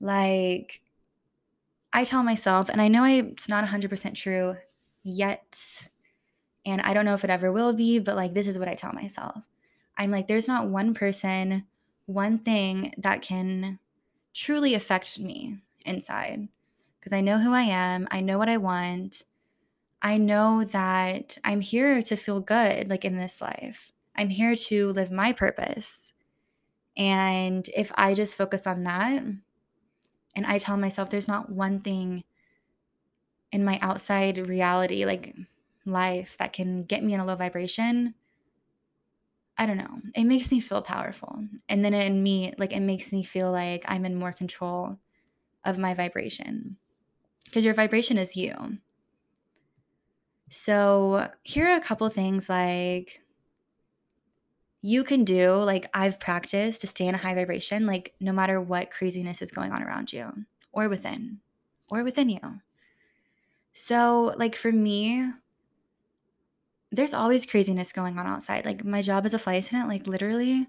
like, 0.00 0.80
I 1.92 2.04
tell 2.04 2.22
myself, 2.22 2.68
and 2.68 2.80
I 2.80 2.88
know 2.88 3.04
it's 3.04 3.48
not 3.48 3.64
100% 3.64 4.14
true 4.14 4.56
yet, 5.02 5.88
and 6.64 6.80
I 6.82 6.92
don't 6.92 7.04
know 7.04 7.14
if 7.14 7.24
it 7.24 7.30
ever 7.30 7.50
will 7.50 7.72
be, 7.72 7.98
but 7.98 8.16
like, 8.16 8.34
this 8.34 8.46
is 8.46 8.58
what 8.58 8.68
I 8.68 8.74
tell 8.74 8.92
myself. 8.92 9.46
I'm 9.96 10.10
like, 10.10 10.28
there's 10.28 10.48
not 10.48 10.68
one 10.68 10.94
person, 10.94 11.66
one 12.06 12.38
thing 12.38 12.94
that 12.96 13.22
can 13.22 13.78
truly 14.34 14.74
affect 14.74 15.18
me 15.18 15.58
inside 15.84 16.48
because 16.98 17.12
I 17.12 17.20
know 17.20 17.38
who 17.38 17.52
I 17.52 17.62
am. 17.62 18.06
I 18.10 18.20
know 18.20 18.38
what 18.38 18.48
I 18.48 18.56
want. 18.56 19.22
I 20.00 20.16
know 20.16 20.64
that 20.64 21.38
I'm 21.44 21.60
here 21.60 22.02
to 22.02 22.16
feel 22.16 22.40
good, 22.40 22.88
like 22.88 23.04
in 23.04 23.16
this 23.16 23.40
life. 23.40 23.92
I'm 24.14 24.30
here 24.30 24.54
to 24.54 24.92
live 24.92 25.10
my 25.10 25.32
purpose. 25.32 26.12
And 26.96 27.68
if 27.76 27.92
I 27.94 28.14
just 28.14 28.36
focus 28.36 28.66
on 28.66 28.82
that 28.84 29.22
and 30.34 30.46
I 30.46 30.58
tell 30.58 30.76
myself 30.76 31.10
there's 31.10 31.28
not 31.28 31.50
one 31.50 31.78
thing 31.78 32.24
in 33.50 33.64
my 33.64 33.78
outside 33.80 34.48
reality, 34.48 35.04
like 35.04 35.34
life, 35.86 36.36
that 36.38 36.52
can 36.52 36.84
get 36.84 37.02
me 37.02 37.14
in 37.14 37.20
a 37.20 37.24
low 37.24 37.36
vibration, 37.36 38.14
I 39.56 39.66
don't 39.66 39.78
know. 39.78 40.00
It 40.14 40.24
makes 40.24 40.52
me 40.52 40.60
feel 40.60 40.82
powerful. 40.82 41.44
And 41.68 41.84
then 41.84 41.94
in 41.94 42.22
me, 42.22 42.54
like 42.58 42.72
it 42.72 42.80
makes 42.80 43.12
me 43.12 43.24
feel 43.24 43.50
like 43.50 43.84
I'm 43.88 44.04
in 44.04 44.14
more 44.14 44.32
control 44.32 44.98
of 45.64 45.78
my 45.78 45.94
vibration 45.94 46.76
because 47.44 47.64
your 47.64 47.74
vibration 47.74 48.18
is 48.18 48.36
you. 48.36 48.78
So, 50.50 51.30
here 51.42 51.66
are 51.68 51.76
a 51.76 51.80
couple 51.80 52.08
things 52.10 52.48
like 52.48 53.20
you 54.80 55.02
can 55.04 55.24
do, 55.24 55.54
like 55.54 55.90
I've 55.92 56.20
practiced 56.20 56.80
to 56.82 56.86
stay 56.86 57.06
in 57.06 57.14
a 57.14 57.18
high 57.18 57.34
vibration, 57.34 57.86
like 57.86 58.14
no 58.20 58.32
matter 58.32 58.60
what 58.60 58.90
craziness 58.90 59.42
is 59.42 59.50
going 59.50 59.72
on 59.72 59.82
around 59.82 60.12
you 60.12 60.44
or 60.72 60.88
within 60.88 61.40
or 61.90 62.04
within 62.04 62.28
you. 62.28 62.60
So, 63.72 64.34
like 64.36 64.54
for 64.56 64.72
me, 64.72 65.32
there's 66.90 67.14
always 67.14 67.44
craziness 67.46 67.92
going 67.92 68.18
on 68.18 68.26
outside. 68.26 68.64
Like 68.64 68.84
my 68.84 69.02
job 69.02 69.24
as 69.26 69.34
a 69.34 69.38
flight 69.38 69.64
attendant, 69.64 69.90
like 69.90 70.06
literally, 70.06 70.66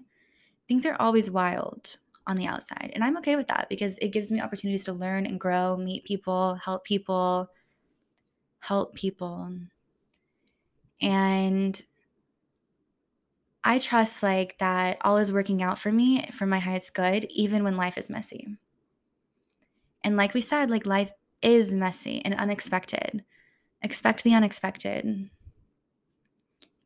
things 0.68 0.86
are 0.86 0.96
always 1.00 1.30
wild 1.30 1.98
on 2.26 2.36
the 2.36 2.46
outside. 2.46 2.92
And 2.94 3.04
I'm 3.04 3.18
okay 3.18 3.36
with 3.36 3.48
that 3.48 3.68
because 3.70 3.98
it 3.98 4.10
gives 4.10 4.30
me 4.30 4.40
opportunities 4.40 4.84
to 4.84 4.92
learn 4.92 5.26
and 5.26 5.40
grow, 5.40 5.76
meet 5.76 6.04
people, 6.04 6.56
help 6.56 6.84
people, 6.84 7.50
help 8.60 8.94
people. 8.94 9.52
And 11.00 11.82
I 13.62 13.78
trust 13.78 14.22
like 14.22 14.58
that 14.58 14.98
all 15.02 15.16
is 15.16 15.32
working 15.32 15.62
out 15.62 15.78
for 15.78 15.92
me 15.92 16.26
for 16.32 16.46
my 16.46 16.58
highest 16.58 16.94
good, 16.94 17.26
even 17.30 17.64
when 17.64 17.76
life 17.76 17.98
is 17.98 18.10
messy. 18.10 18.56
And 20.02 20.16
like 20.16 20.34
we 20.34 20.40
said, 20.40 20.70
like 20.70 20.86
life 20.86 21.12
is 21.42 21.72
messy 21.72 22.22
and 22.24 22.34
unexpected. 22.34 23.24
Expect 23.82 24.24
the 24.24 24.34
unexpected 24.34 25.30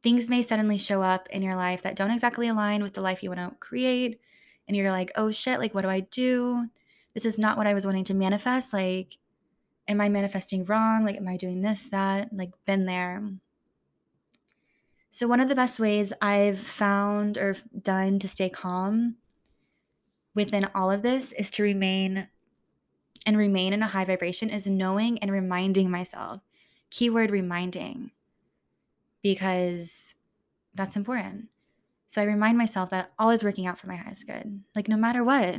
things 0.04 0.28
may 0.28 0.42
suddenly 0.42 0.76
show 0.76 1.00
up 1.00 1.26
in 1.30 1.40
your 1.40 1.56
life 1.56 1.80
that 1.80 1.96
don't 1.96 2.10
exactly 2.10 2.46
align 2.46 2.82
with 2.82 2.92
the 2.92 3.00
life 3.00 3.22
you 3.22 3.30
want 3.30 3.40
to 3.40 3.56
create. 3.58 4.20
And 4.68 4.76
you're 4.76 4.92
like, 4.92 5.10
oh 5.16 5.32
shit, 5.32 5.58
like, 5.58 5.74
what 5.74 5.80
do 5.80 5.88
I 5.88 6.00
do? 6.00 6.68
This 7.14 7.24
is 7.24 7.38
not 7.38 7.56
what 7.56 7.66
I 7.66 7.72
was 7.72 7.86
wanting 7.86 8.04
to 8.04 8.14
manifest. 8.14 8.74
Like, 8.74 9.16
am 9.86 10.00
I 10.00 10.08
manifesting 10.08 10.64
wrong? 10.64 11.04
Like, 11.04 11.16
am 11.16 11.28
I 11.28 11.36
doing 11.36 11.62
this, 11.62 11.84
that? 11.84 12.30
Like, 12.32 12.52
been 12.66 12.86
there. 12.86 13.22
So, 15.10 15.28
one 15.28 15.40
of 15.40 15.48
the 15.48 15.54
best 15.54 15.78
ways 15.78 16.12
I've 16.20 16.58
found 16.58 17.38
or 17.38 17.56
done 17.80 18.18
to 18.18 18.28
stay 18.28 18.48
calm 18.48 19.16
within 20.34 20.68
all 20.74 20.90
of 20.90 21.02
this 21.02 21.32
is 21.32 21.50
to 21.52 21.62
remain 21.62 22.28
and 23.24 23.38
remain 23.38 23.72
in 23.72 23.82
a 23.82 23.88
high 23.88 24.04
vibration 24.04 24.50
is 24.50 24.66
knowing 24.66 25.18
and 25.18 25.30
reminding 25.30 25.90
myself. 25.90 26.40
Keyword 26.90 27.30
reminding 27.30 28.10
because 29.22 30.14
that's 30.74 30.96
important. 30.96 31.48
So 32.06 32.20
I 32.20 32.24
remind 32.24 32.58
myself 32.58 32.90
that 32.90 33.12
all 33.18 33.30
is 33.30 33.42
working 33.42 33.66
out 33.66 33.78
for 33.78 33.86
my 33.86 33.96
highest 33.96 34.26
good, 34.26 34.62
like 34.76 34.88
no 34.88 34.96
matter 34.96 35.24
what, 35.24 35.56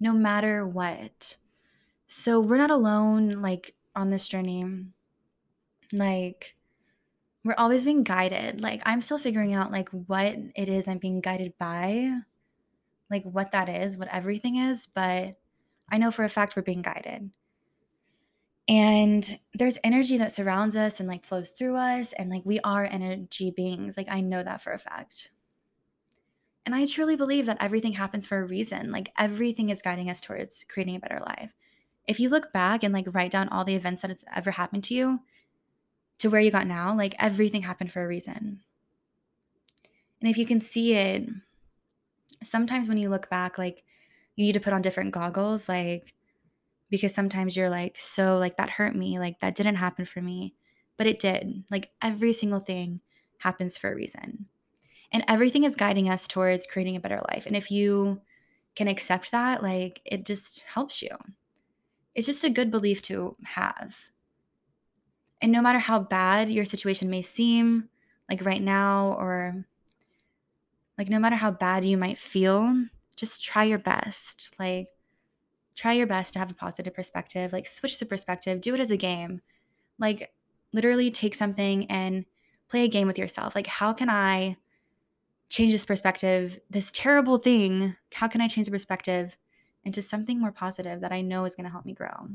no 0.00 0.12
matter 0.12 0.66
what. 0.66 1.36
So 2.12 2.38
we're 2.38 2.58
not 2.58 2.70
alone, 2.70 3.42
like 3.42 3.74
on 3.96 4.10
this 4.10 4.28
journey. 4.28 4.92
Like, 5.92 6.56
we're 7.44 7.54
always 7.58 7.84
being 7.84 8.04
guided. 8.04 8.60
Like, 8.60 8.82
I'm 8.86 9.02
still 9.02 9.18
figuring 9.18 9.54
out, 9.54 9.72
like, 9.72 9.88
what 9.90 10.36
it 10.56 10.68
is 10.68 10.88
I'm 10.88 10.98
being 10.98 11.20
guided 11.20 11.54
by, 11.58 12.20
like, 13.10 13.24
what 13.24 13.52
that 13.52 13.68
is, 13.68 13.96
what 13.96 14.08
everything 14.08 14.56
is. 14.56 14.86
But 14.86 15.38
I 15.90 15.98
know 15.98 16.10
for 16.10 16.24
a 16.24 16.30
fact 16.30 16.56
we're 16.56 16.62
being 16.62 16.82
guided 16.82 17.30
and 18.68 19.40
there's 19.54 19.78
energy 19.82 20.16
that 20.16 20.32
surrounds 20.32 20.76
us 20.76 21.00
and 21.00 21.08
like 21.08 21.24
flows 21.24 21.50
through 21.50 21.76
us 21.76 22.12
and 22.14 22.30
like 22.30 22.42
we 22.44 22.60
are 22.60 22.84
energy 22.84 23.50
beings 23.50 23.96
like 23.96 24.06
i 24.10 24.20
know 24.20 24.42
that 24.42 24.62
for 24.62 24.72
a 24.72 24.78
fact 24.78 25.30
and 26.64 26.74
i 26.74 26.86
truly 26.86 27.16
believe 27.16 27.46
that 27.46 27.56
everything 27.60 27.92
happens 27.94 28.26
for 28.26 28.38
a 28.38 28.46
reason 28.46 28.90
like 28.90 29.12
everything 29.18 29.68
is 29.68 29.82
guiding 29.82 30.08
us 30.10 30.20
towards 30.20 30.64
creating 30.68 30.96
a 30.96 31.00
better 31.00 31.20
life 31.26 31.54
if 32.06 32.18
you 32.18 32.28
look 32.28 32.52
back 32.52 32.82
and 32.82 32.92
like 32.92 33.06
write 33.12 33.30
down 33.30 33.48
all 33.48 33.64
the 33.64 33.74
events 33.74 34.02
that 34.02 34.10
has 34.10 34.24
ever 34.34 34.52
happened 34.52 34.84
to 34.84 34.94
you 34.94 35.20
to 36.18 36.28
where 36.28 36.40
you 36.40 36.50
got 36.50 36.66
now 36.66 36.96
like 36.96 37.14
everything 37.18 37.62
happened 37.62 37.92
for 37.92 38.02
a 38.02 38.08
reason. 38.08 38.60
And 40.20 40.30
if 40.30 40.38
you 40.38 40.46
can 40.46 40.60
see 40.60 40.94
it 40.94 41.28
sometimes 42.44 42.88
when 42.88 42.98
you 42.98 43.08
look 43.08 43.30
back 43.30 43.56
like 43.58 43.84
you 44.34 44.44
need 44.44 44.52
to 44.52 44.60
put 44.60 44.72
on 44.72 44.82
different 44.82 45.12
goggles 45.12 45.68
like 45.68 46.14
because 46.90 47.14
sometimes 47.14 47.56
you're 47.56 47.70
like 47.70 47.98
so 47.98 48.36
like 48.36 48.56
that 48.56 48.70
hurt 48.70 48.94
me 48.94 49.18
like 49.18 49.40
that 49.40 49.54
didn't 49.54 49.76
happen 49.76 50.04
for 50.04 50.20
me. 50.20 50.54
But 50.98 51.06
it 51.06 51.18
did. 51.18 51.64
Like 51.70 51.90
every 52.02 52.32
single 52.32 52.60
thing 52.60 53.00
happens 53.38 53.78
for 53.78 53.90
a 53.90 53.94
reason. 53.94 54.46
And 55.10 55.24
everything 55.26 55.64
is 55.64 55.74
guiding 55.74 56.08
us 56.08 56.28
towards 56.28 56.66
creating 56.66 56.96
a 56.96 57.00
better 57.00 57.22
life. 57.30 57.46
And 57.46 57.56
if 57.56 57.70
you 57.70 58.20
can 58.76 58.88
accept 58.88 59.30
that 59.32 59.62
like 59.62 60.00
it 60.04 60.24
just 60.24 60.60
helps 60.60 61.02
you 61.02 61.16
it's 62.14 62.26
just 62.26 62.44
a 62.44 62.50
good 62.50 62.70
belief 62.70 63.02
to 63.02 63.36
have 63.44 63.96
and 65.40 65.50
no 65.50 65.60
matter 65.60 65.78
how 65.78 65.98
bad 65.98 66.50
your 66.50 66.64
situation 66.64 67.10
may 67.10 67.22
seem 67.22 67.88
like 68.28 68.44
right 68.44 68.62
now 68.62 69.14
or 69.18 69.64
like 70.98 71.08
no 71.08 71.18
matter 71.18 71.36
how 71.36 71.50
bad 71.50 71.84
you 71.84 71.96
might 71.96 72.18
feel 72.18 72.86
just 73.16 73.42
try 73.42 73.64
your 73.64 73.78
best 73.78 74.50
like 74.58 74.88
try 75.74 75.92
your 75.92 76.06
best 76.06 76.32
to 76.34 76.38
have 76.38 76.50
a 76.50 76.54
positive 76.54 76.94
perspective. 76.94 77.52
Like, 77.52 77.66
switch 77.68 77.98
the 77.98 78.06
perspective, 78.06 78.60
do 78.60 78.74
it 78.74 78.80
as 78.80 78.90
a 78.90 78.96
game. 78.96 79.40
Like, 79.98 80.32
literally 80.72 81.10
take 81.10 81.34
something 81.34 81.90
and 81.90 82.24
play 82.68 82.84
a 82.84 82.88
game 82.88 83.06
with 83.06 83.18
yourself. 83.18 83.54
Like, 83.54 83.66
how 83.66 83.92
can 83.92 84.08
I 84.08 84.56
change 85.48 85.72
this 85.72 85.84
perspective, 85.84 86.60
this 86.70 86.90
terrible 86.92 87.38
thing? 87.38 87.96
How 88.14 88.28
can 88.28 88.40
I 88.40 88.48
change 88.48 88.66
the 88.66 88.72
perspective 88.72 89.36
into 89.84 90.02
something 90.02 90.40
more 90.40 90.52
positive 90.52 91.00
that 91.00 91.12
I 91.12 91.20
know 91.20 91.44
is 91.44 91.54
going 91.54 91.64
to 91.64 91.70
help 91.70 91.84
me 91.84 91.92
grow? 91.92 92.28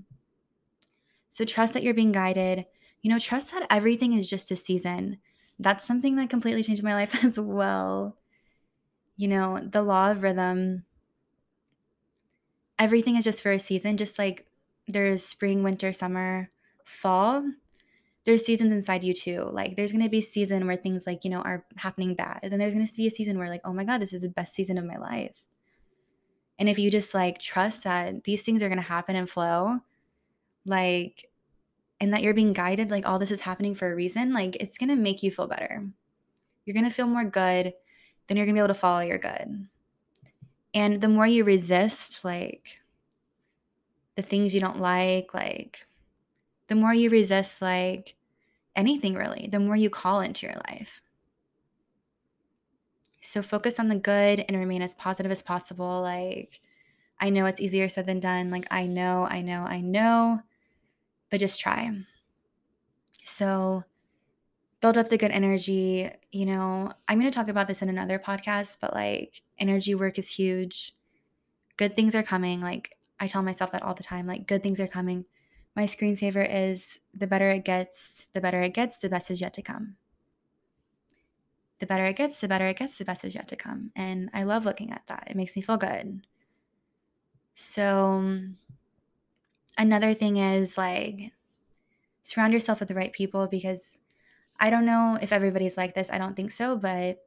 So, 1.29 1.45
trust 1.45 1.73
that 1.73 1.83
you're 1.83 1.93
being 1.93 2.12
guided. 2.12 2.65
You 3.01 3.12
know, 3.12 3.19
trust 3.19 3.51
that 3.51 3.67
everything 3.69 4.13
is 4.13 4.27
just 4.27 4.51
a 4.51 4.55
season. 4.55 5.17
That's 5.60 5.86
something 5.86 6.15
that 6.15 6.29
completely 6.29 6.63
changed 6.63 6.83
my 6.83 6.93
life 6.93 7.15
as 7.23 7.39
well. 7.39 8.17
You 9.15 9.27
know, 9.27 9.60
the 9.60 9.81
law 9.81 10.12
of 10.12 10.23
rhythm 10.23 10.86
everything 12.79 13.15
is 13.15 13.23
just 13.23 13.41
for 13.41 13.51
a 13.51 13.60
season, 13.60 13.97
just 13.97 14.19
like 14.19 14.45
there's 14.88 15.25
spring, 15.25 15.63
winter, 15.63 15.91
summer, 15.93 16.49
fall. 16.86 17.43
There's 18.25 18.45
seasons 18.45 18.71
inside 18.71 19.03
you 19.03 19.13
too. 19.13 19.49
Like 19.51 19.75
there's 19.75 19.91
gonna 19.91 20.10
be 20.10 20.19
a 20.19 20.21
season 20.21 20.67
where 20.67 20.75
things 20.75 21.07
like, 21.07 21.23
you 21.23 21.29
know, 21.29 21.41
are 21.41 21.65
happening 21.77 22.13
bad. 22.13 22.39
And 22.43 22.51
then 22.51 22.60
there's 22.60 22.73
gonna 22.73 22.88
be 22.95 23.07
a 23.07 23.12
season 23.12 23.38
where 23.38 23.49
like, 23.49 23.62
oh 23.63 23.73
my 23.73 23.83
God, 23.83 24.01
this 24.01 24.13
is 24.13 24.21
the 24.21 24.29
best 24.29 24.53
season 24.53 24.77
of 24.77 24.86
my 24.86 24.97
life. 24.97 25.46
And 26.60 26.67
if 26.67 26.80
you 26.80 26.89
just 26.89 27.13
like 27.13 27.39
trust 27.39 27.84
that 27.84 28.24
these 28.24 28.41
things 28.41 28.63
are 28.63 28.70
gonna 28.70 28.82
happen 28.82 29.15
and 29.15 29.30
flow, 29.30 29.82
like 30.65 31.30
and 32.00 32.13
that 32.13 32.22
you're 32.22 32.34
being 32.34 32.54
guided, 32.54 32.91
like 32.91 33.06
all 33.06 33.20
this 33.20 33.32
is 33.32 33.41
happening 33.41 33.76
for 33.76 33.91
a 33.91 33.96
reason, 33.96 34.34
like 34.34 34.56
it's 34.60 34.78
gonna 34.78 34.96
make 34.96 35.24
you 35.24 35.32
feel 35.32 35.48
better. 35.48 35.88
You're 36.65 36.76
gonna 36.76 36.91
feel 36.91 37.08
more 37.08 37.26
good, 37.26 37.74
then 38.28 38.38
you're 38.38 38.46
gonna 38.46 38.56
be 38.56 38.60
able 38.60 38.67
to 38.67 38.74
follow 38.74 39.00
your 39.00 39.17
good. 39.17 39.67
And 40.74 41.02
the 41.02 41.08
more 41.08 41.26
you 41.26 41.43
resist, 41.43 42.24
like, 42.24 42.78
the 44.15 44.22
things 44.22 44.54
you 44.54 44.60
don't 44.62 44.80
like, 44.80 45.34
like, 45.34 45.88
the 46.67 46.76
more 46.76 46.93
you 46.93 47.10
resist, 47.10 47.62
like, 47.62 48.15
anything 48.76 49.15
really, 49.15 49.48
the 49.52 49.60
more 49.60 49.76
you 49.76 49.89
call 49.89 50.20
into 50.22 50.46
your 50.46 50.56
life. 50.67 51.02
So 53.28 53.42
focus 53.42 53.78
on 53.78 53.90
the 53.90 53.96
good 53.96 54.46
and 54.48 54.56
remain 54.56 54.82
as 54.82 54.94
positive 54.94 55.34
as 55.34 55.42
possible. 55.42 56.02
Like, 56.02 56.62
I 57.20 57.30
know 57.30 57.46
it's 57.46 57.60
easier 57.60 57.90
said 57.90 58.06
than 58.06 58.22
done. 58.22 58.50
Like, 58.50 58.66
I 58.72 58.86
know, 58.86 59.28
I 59.30 59.42
know, 59.42 59.63
I 59.63 59.82
know, 59.82 60.44
but 61.30 61.42
just 61.42 61.60
try. 61.60 61.92
So, 63.26 63.84
build 64.80 64.98
up 64.98 65.10
the 65.10 65.18
good 65.18 65.32
energy. 65.32 66.10
You 66.32 66.46
know, 66.46 66.94
I'm 67.10 67.20
going 67.20 67.30
to 67.30 67.36
talk 67.36 67.50
about 67.50 67.68
this 67.68 67.82
in 67.82 67.90
another 67.90 68.18
podcast, 68.18 68.78
but 68.80 68.94
like 68.94 69.42
energy 69.60 69.94
work 69.94 70.18
is 70.18 70.30
huge. 70.30 70.96
Good 71.76 71.98
things 71.98 72.16
are 72.16 72.24
coming. 72.24 72.62
Like 72.62 72.96
I 73.20 73.28
tell 73.28 73.44
myself 73.44 73.72
that 73.72 73.84
all 73.84 73.94
the 73.94 74.04
time, 74.04 74.26
like 74.26 74.48
good 74.48 74.63
things 74.63 74.80
are 74.80 74.88
coming. 74.88 75.26
My 75.76 75.84
screensaver 75.84 76.48
is 76.50 77.00
the 77.13 77.28
better 77.28 77.50
it 77.50 77.66
gets, 77.66 78.26
the 78.32 78.40
better 78.40 78.62
it 78.62 78.74
gets, 78.74 78.98
the 78.98 79.10
best 79.10 79.30
is 79.30 79.42
yet 79.42 79.54
to 79.56 79.62
come. 79.62 79.98
The 81.80 81.86
better 81.86 82.06
it 82.06 82.16
gets, 82.16 82.40
the 82.40 82.48
better 82.48 82.66
it 82.66 82.78
gets, 82.78 82.98
the 82.98 83.06
best 83.06 83.24
is 83.24 83.36
yet 83.36 83.48
to 83.50 83.56
come. 83.56 83.92
And 83.96 84.30
I 84.34 84.44
love 84.44 84.66
looking 84.66 84.92
at 84.92 85.06
that. 85.08 85.28
It 85.30 85.36
makes 85.36 85.56
me 85.56 85.62
feel 85.62 85.78
good. 85.78 86.26
So, 87.56 88.40
another 89.78 90.13
thing 90.13 90.38
is 90.38 90.78
like 90.78 91.34
surround 92.24 92.54
yourself 92.54 92.80
with 92.80 92.90
the 92.90 92.96
right 92.96 93.13
people 93.13 93.48
because 93.48 94.00
I 94.60 94.70
don't 94.70 94.86
know 94.86 95.18
if 95.22 95.32
everybody's 95.32 95.78
like 95.78 95.94
this. 95.94 96.10
I 96.12 96.18
don't 96.18 96.36
think 96.36 96.52
so, 96.52 96.76
but 96.76 97.20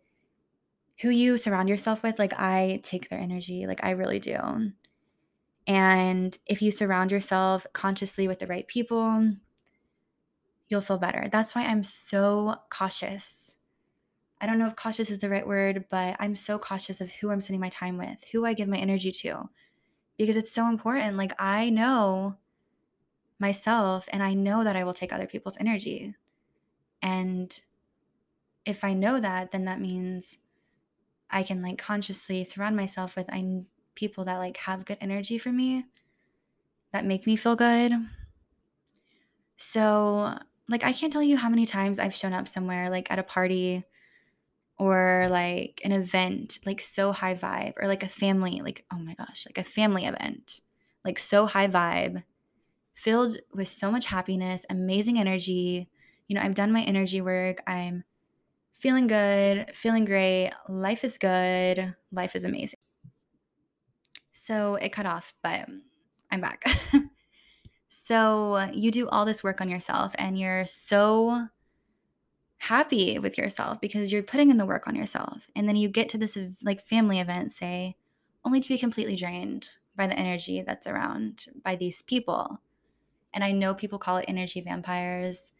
who 1.01 1.11
you 1.11 1.39
surround 1.39 1.69
yourself 1.69 2.03
with, 2.03 2.19
like 2.19 2.35
I 2.39 2.81
take 2.83 3.09
their 3.09 3.19
energy, 3.19 3.67
like 3.67 3.83
I 3.83 3.91
really 3.91 4.19
do. 4.19 4.73
And 5.67 6.37
if 6.47 6.61
you 6.61 6.73
surround 6.73 7.11
yourself 7.11 7.67
consciously 7.73 8.29
with 8.29 8.41
the 8.41 8.47
right 8.47 8.67
people, 8.67 9.35
you'll 10.69 10.81
feel 10.81 10.99
better. 10.99 11.29
That's 11.31 11.55
why 11.55 11.65
I'm 11.65 11.83
so 11.83 12.57
cautious. 12.71 13.57
I 14.41 14.47
don't 14.47 14.59
know 14.59 14.67
if 14.67 14.77
cautious 14.77 15.11
is 15.11 15.19
the 15.19 15.29
right 15.29 15.47
word, 15.47 15.85
but 15.91 16.17
I'm 16.19 16.35
so 16.35 16.59
cautious 16.59 17.01
of 17.01 17.11
who 17.13 17.31
I'm 17.31 17.41
spending 17.41 17.61
my 17.61 17.69
time 17.69 17.99
with, 17.99 18.25
who 18.33 18.47
I 18.47 18.55
give 18.55 18.69
my 18.69 18.79
energy 18.79 19.13
to, 19.13 19.51
because 20.17 20.37
it's 20.37 20.53
so 20.53 20.69
important. 20.69 21.17
Like, 21.17 21.33
I 21.39 21.69
know 21.69 22.37
myself 23.39 24.07
and 24.13 24.23
I 24.23 24.35
know 24.35 24.63
that 24.65 24.77
I 24.77 24.85
will 24.85 24.95
take 24.95 25.13
other 25.13 25.27
people's 25.27 25.57
energy. 25.59 26.15
And 27.03 27.59
if 28.65 28.85
I 28.85 28.93
know 28.93 29.21
that, 29.21 29.51
then 29.51 29.65
that 29.65 29.81
means 29.81 30.39
I 31.31 31.43
can 31.43 31.63
like 31.63 31.79
consciously 31.79 32.45
surround 32.45 32.77
myself 32.77 33.17
with 33.17 33.29
I 33.31 33.63
people 33.95 34.25
that 34.25 34.39
like 34.39 34.57
have 34.59 34.85
good 34.85 34.99
energy 35.01 35.39
for 35.39 35.51
me 35.51 35.87
that 36.93 37.05
make 37.05 37.27
me 37.27 37.37
feel 37.37 37.57
good. 37.57 37.93
So, 39.57 40.39
like 40.69 40.85
I 40.85 40.93
can't 40.93 41.13
tell 41.13 41.23
you 41.23 41.37
how 41.37 41.49
many 41.49 41.67
times 41.67 41.99
I've 41.99 42.15
shown 42.15 42.33
up 42.33 42.49
somewhere 42.49 42.91
like 42.91 43.11
at 43.11 43.19
a 43.19 43.23
party 43.23 43.85
or 44.81 45.29
like 45.31 45.79
an 45.85 45.93
event 45.93 46.59
like 46.65 46.81
so 46.81 47.13
high 47.13 47.35
vibe 47.35 47.75
or 47.77 47.87
like 47.87 48.03
a 48.03 48.09
family 48.09 48.63
like 48.65 48.83
oh 48.91 48.99
my 48.99 49.15
gosh, 49.15 49.47
like 49.47 49.59
a 49.59 49.69
family 49.69 50.07
event. 50.07 50.63
Like 51.05 51.19
so 51.19 51.47
high 51.47 51.69
vibe, 51.69 52.25
filled 52.95 53.37
with 53.55 53.69
so 53.69 53.91
much 53.91 54.07
happiness, 54.07 54.65
amazing 54.71 55.19
energy. 55.19 55.89
You 56.29 56.35
know, 56.35 56.43
I've 56.43 56.55
done 56.55 56.73
my 56.73 56.83
energy 56.83 57.21
work. 57.21 57.63
I'm 57.67 58.05
feeling 58.73 59.07
good, 59.07 59.67
feeling 59.75 60.07
great. 60.07 60.53
Life 60.67 61.05
is 61.05 61.19
good. 61.19 61.95
Life 62.11 62.35
is 62.35 62.45
amazing. 62.45 62.79
So 64.33 64.77
it 64.77 64.93
cut 64.93 65.05
off, 65.05 65.35
but 65.43 65.67
I'm 66.31 66.41
back. 66.41 66.65
so 67.89 68.71
you 68.73 68.91
do 68.91 69.09
all 69.09 69.27
this 69.27 69.45
work 69.45 69.61
on 69.61 69.69
yourself 69.69 70.15
and 70.17 70.39
you're 70.39 70.65
so 70.65 71.49
happy 72.61 73.19
with 73.19 73.39
yourself 73.39 73.81
because 73.81 74.13
you're 74.13 74.23
putting 74.23 74.51
in 74.51 74.59
the 74.59 74.67
work 74.67 74.87
on 74.87 74.95
yourself. 74.95 75.49
And 75.57 75.67
then 75.67 75.77
you 75.77 75.89
get 75.89 76.11
to 76.11 76.19
this 76.19 76.37
like 76.63 76.87
family 76.87 77.19
event, 77.19 77.53
say, 77.53 77.97
only 78.45 78.61
to 78.61 78.69
be 78.69 78.79
completely 78.79 79.17
drained 79.17 79.69
by 79.97 80.07
the 80.07 80.19
energy 80.19 80.63
that's 80.63 80.87
around 80.87 81.47
by 81.65 81.75
these 81.75 82.03
people. 82.03 82.61
And 83.33 83.43
I 83.43 83.53
know 83.53 83.75
people 83.75 83.99
call 83.99 84.19
it 84.19 84.27
energy 84.29 84.61
vampires. 84.61 85.53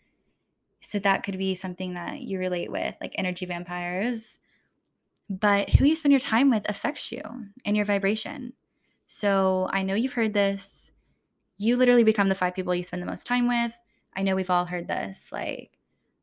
So 0.81 0.99
that 0.99 1.23
could 1.23 1.39
be 1.39 1.55
something 1.55 1.95
that 1.95 2.21
you 2.21 2.39
relate 2.39 2.71
with, 2.71 2.97
like 3.01 3.15
energy 3.17 3.47
vampires. 3.47 4.39
But 5.31 5.71
who 5.77 5.87
you 5.87 5.97
spend 5.97 6.13
your 6.13 6.21
time 6.21 6.51
with 6.51 6.69
affects 6.69 7.11
you 7.11 7.23
and 7.65 7.77
your 7.77 7.87
vibration. 7.87 8.53
So 9.07 9.71
I 9.73 9.83
know 9.83 9.95
you've 9.95 10.15
heard 10.15 10.35
this. 10.35 10.91
You 11.57 11.77
literally 11.77 12.05
become 12.05 12.29
the 12.29 12.35
five 12.35 12.55
people 12.55 12.75
you 12.75 12.85
spend 12.85 13.01
the 13.01 13.07
most 13.07 13.27
time 13.27 13.49
with. 13.49 13.73
I 14.15 14.23
know 14.23 14.35
we've 14.35 14.51
all 14.51 14.67
heard 14.67 14.89
this. 14.89 15.31
Like, 15.33 15.79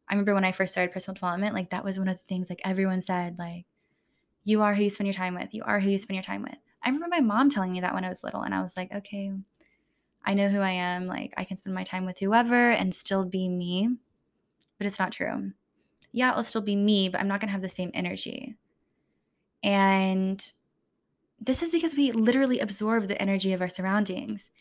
I 0.10 0.13
remember 0.13 0.34
when 0.34 0.46
I 0.46 0.52
first 0.52 0.74
started 0.74 0.93
personal 0.93 1.15
development, 1.15 1.54
like, 1.56 1.70
that 1.72 1.84
was 1.84 2.00
one 2.00 2.08
of 2.08 2.17
the 2.17 2.24
things, 2.24 2.50
like, 2.50 2.62
everyone 2.63 3.02
said, 3.02 3.38
like, 3.39 3.65
you 4.43 4.62
are 4.62 4.76
who 4.76 4.84
you 4.84 4.89
spend 4.89 5.08
your 5.08 5.13
time 5.13 5.36
with. 5.36 5.54
You 5.54 5.63
are 5.65 5.80
who 5.82 5.89
you 5.89 5.98
spend 5.98 6.15
your 6.15 6.24
time 6.24 6.43
with. 6.43 6.58
I 6.84 6.89
remember 6.89 7.08
my 7.10 7.22
mom 7.22 7.50
telling 7.50 7.72
me 7.74 7.82
that 7.82 7.93
when 7.93 8.06
I 8.06 8.10
was 8.10 8.24
little, 8.24 8.43
and 8.43 8.56
I 8.56 8.62
was 8.62 8.78
like, 8.78 8.91
okay, 8.93 9.34
I 10.26 10.34
know 10.36 10.50
who 10.50 10.62
I 10.62 10.72
am. 10.72 11.08
Like, 11.08 11.34
I 11.38 11.43
can 11.46 11.58
spend 11.58 11.76
my 11.76 11.84
time 11.84 12.06
with 12.06 12.20
whoever 12.20 12.72
and 12.72 12.96
still 12.96 13.26
be 13.26 13.50
me 13.50 13.98
but 14.78 14.88
it's 14.88 15.00
not 15.00 15.12
true. 15.12 15.54
Yeah, 16.12 16.32
it'll 16.32 16.43
still 16.43 16.62
be 16.62 16.76
me, 16.76 17.10
but 17.10 17.22
I'm 17.22 17.28
not 17.28 17.39
going 17.39 17.50
to 17.50 17.54
have 17.54 17.62
the 17.62 17.70
same 17.70 17.91
energy. 17.93 18.58
And 19.63 20.52
this 21.39 21.63
is 21.63 21.72
because 21.72 21.96
we 21.96 22.12
literally 22.12 22.60
absorb 22.60 23.08
the 23.08 23.22
energy 23.22 23.54
of 23.54 23.62
our 23.62 23.70
surroundings. 23.70 24.52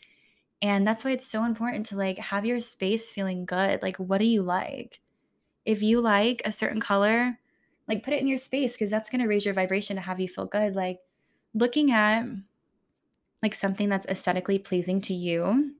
And 0.61 0.87
that's 0.87 1.03
why 1.03 1.11
it's 1.11 1.27
so 1.27 1.45
important 1.45 1.85
to 1.87 1.97
like 1.97 2.17
have 2.17 2.45
your 2.45 2.59
space 2.59 3.11
feeling 3.11 3.45
good. 3.45 3.81
Like, 3.81 3.97
what 3.97 4.19
do 4.19 4.25
you 4.25 4.43
like? 4.43 5.01
If 5.67 5.83
you 5.83 6.01
like 6.01 6.41
a 6.45 6.51
certain 6.51 6.79
color, 6.79 7.39
like 7.87 8.03
put 8.03 8.13
it 8.13 8.21
in 8.21 8.27
your 8.27 8.37
space 8.37 8.73
because 8.73 8.89
that's 8.89 9.09
going 9.09 9.21
to 9.21 9.27
raise 9.27 9.45
your 9.45 9.53
vibration 9.53 9.97
to 9.97 10.01
have 10.01 10.19
you 10.19 10.27
feel 10.27 10.45
good. 10.45 10.75
Like, 10.75 11.01
looking 11.53 11.91
at 11.91 12.25
like 13.43 13.53
something 13.53 13.89
that's 13.89 14.05
aesthetically 14.07 14.59
pleasing 14.59 15.01
to 15.01 15.13
you 15.13 15.73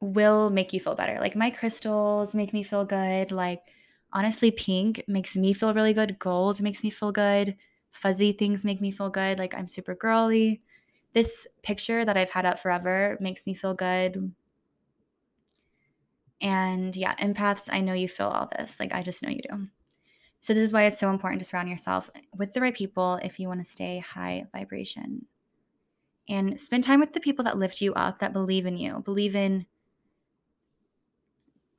will 0.00 0.50
make 0.50 0.72
you 0.72 0.80
feel 0.80 0.94
better. 0.94 1.18
Like 1.20 1.36
my 1.36 1.50
crystals 1.50 2.34
make 2.34 2.52
me 2.52 2.62
feel 2.62 2.84
good. 2.84 3.32
Like 3.32 3.62
honestly, 4.12 4.50
pink 4.50 5.04
makes 5.06 5.36
me 5.36 5.52
feel 5.52 5.74
really 5.74 5.92
good. 5.92 6.18
Gold 6.18 6.60
makes 6.60 6.84
me 6.84 6.90
feel 6.90 7.12
good. 7.12 7.56
Fuzzy 7.90 8.32
things 8.32 8.64
make 8.64 8.80
me 8.80 8.90
feel 8.90 9.10
good. 9.10 9.38
Like 9.38 9.54
I'm 9.54 9.68
super 9.68 9.94
girly. 9.94 10.62
This 11.12 11.46
picture 11.62 12.04
that 12.04 12.16
I've 12.16 12.30
had 12.30 12.44
up 12.46 12.58
forever 12.58 13.16
makes 13.20 13.46
me 13.46 13.54
feel 13.54 13.74
good. 13.74 14.32
And 16.40 16.94
yeah, 16.94 17.14
empaths, 17.16 17.68
I 17.70 17.80
know 17.80 17.92
you 17.94 18.08
feel 18.08 18.28
all 18.28 18.50
this. 18.56 18.78
Like 18.78 18.92
I 18.94 19.02
just 19.02 19.22
know 19.22 19.30
you 19.30 19.40
do. 19.50 19.68
So 20.40 20.52
this 20.52 20.64
is 20.64 20.72
why 20.72 20.84
it's 20.84 21.00
so 21.00 21.08
important 21.08 21.40
to 21.40 21.46
surround 21.46 21.70
yourself 21.70 22.10
with 22.36 22.52
the 22.52 22.60
right 22.60 22.74
people 22.74 23.18
if 23.22 23.38
you 23.38 23.48
want 23.48 23.64
to 23.64 23.70
stay 23.70 23.98
high 24.00 24.44
vibration. 24.52 25.26
And 26.28 26.60
spend 26.60 26.84
time 26.84 27.00
with 27.00 27.12
the 27.12 27.20
people 27.20 27.44
that 27.44 27.58
lift 27.58 27.80
you 27.80 27.94
up, 27.94 28.18
that 28.18 28.32
believe 28.32 28.66
in 28.66 28.76
you, 28.76 29.00
believe 29.00 29.34
in 29.34 29.66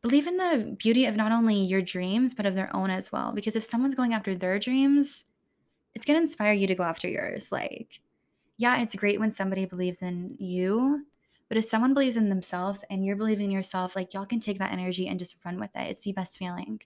believe 0.02 0.28
in 0.28 0.38
the 0.38 0.76
beauty 0.78 1.06
of 1.06 1.15
not 1.15 1.32
only 1.32 1.56
your 1.56 1.82
dreams, 1.82 2.36
but 2.36 2.46
of 2.46 2.54
their 2.54 2.76
own 2.76 2.91
as 2.91 3.12
well. 3.12 3.32
Because 3.32 3.56
if 3.56 3.63
someone's 3.63 3.96
going 3.96 4.13
after 4.13 4.36
their 4.36 4.60
dreams, 4.60 5.24
it's 5.96 6.06
going 6.06 6.15
to 6.15 6.22
inspire 6.22 6.54
you 6.54 6.68
to 6.68 6.76
go 6.76 6.84
after 6.84 7.08
yours. 7.08 7.52
Like, 7.52 8.02
yeah, 8.58 8.82
it's 8.82 8.94
great 8.94 9.20
when 9.20 9.32
somebody 9.32 9.65
believes 9.65 10.04
in 10.04 10.36
you, 10.38 11.08
but 11.47 11.58
if 11.58 11.65
someone 11.65 11.93
believes 11.93 12.17
in 12.17 12.29
themselves 12.29 12.84
and 12.89 13.05
you're 13.05 13.15
believing 13.15 13.45
in 13.45 13.51
yourself, 13.51 13.95
like, 13.95 14.13
y'all 14.13 14.25
can 14.25 14.39
take 14.39 14.60
that 14.60 14.71
energy 14.71 15.08
and 15.08 15.19
just 15.19 15.36
run 15.45 15.60
with 15.60 15.75
it. 15.75 15.89
It's 15.89 16.01
the 16.01 16.12
best 16.12 16.38
feeling. 16.38 16.81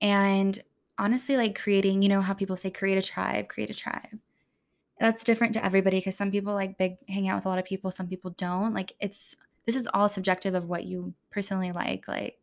And 0.00 0.62
honestly, 0.98 1.36
like 1.36 1.58
creating, 1.58 2.02
you 2.02 2.08
know, 2.08 2.20
how 2.20 2.34
people 2.34 2.56
say 2.56 2.70
create 2.70 2.98
a 2.98 3.02
tribe, 3.02 3.48
create 3.48 3.70
a 3.70 3.74
tribe. 3.74 4.18
That's 5.00 5.24
different 5.24 5.54
to 5.54 5.64
everybody 5.64 5.98
because 5.98 6.16
some 6.16 6.30
people 6.30 6.52
like 6.54 6.78
big 6.78 6.96
hang 7.08 7.28
out 7.28 7.36
with 7.36 7.46
a 7.46 7.48
lot 7.48 7.58
of 7.58 7.64
people, 7.64 7.90
some 7.90 8.08
people 8.08 8.30
don't. 8.32 8.74
Like, 8.74 8.92
it's 9.00 9.36
this 9.64 9.76
is 9.76 9.88
all 9.94 10.08
subjective 10.08 10.54
of 10.54 10.68
what 10.68 10.84
you 10.84 11.14
personally 11.30 11.72
like, 11.72 12.08
like 12.08 12.38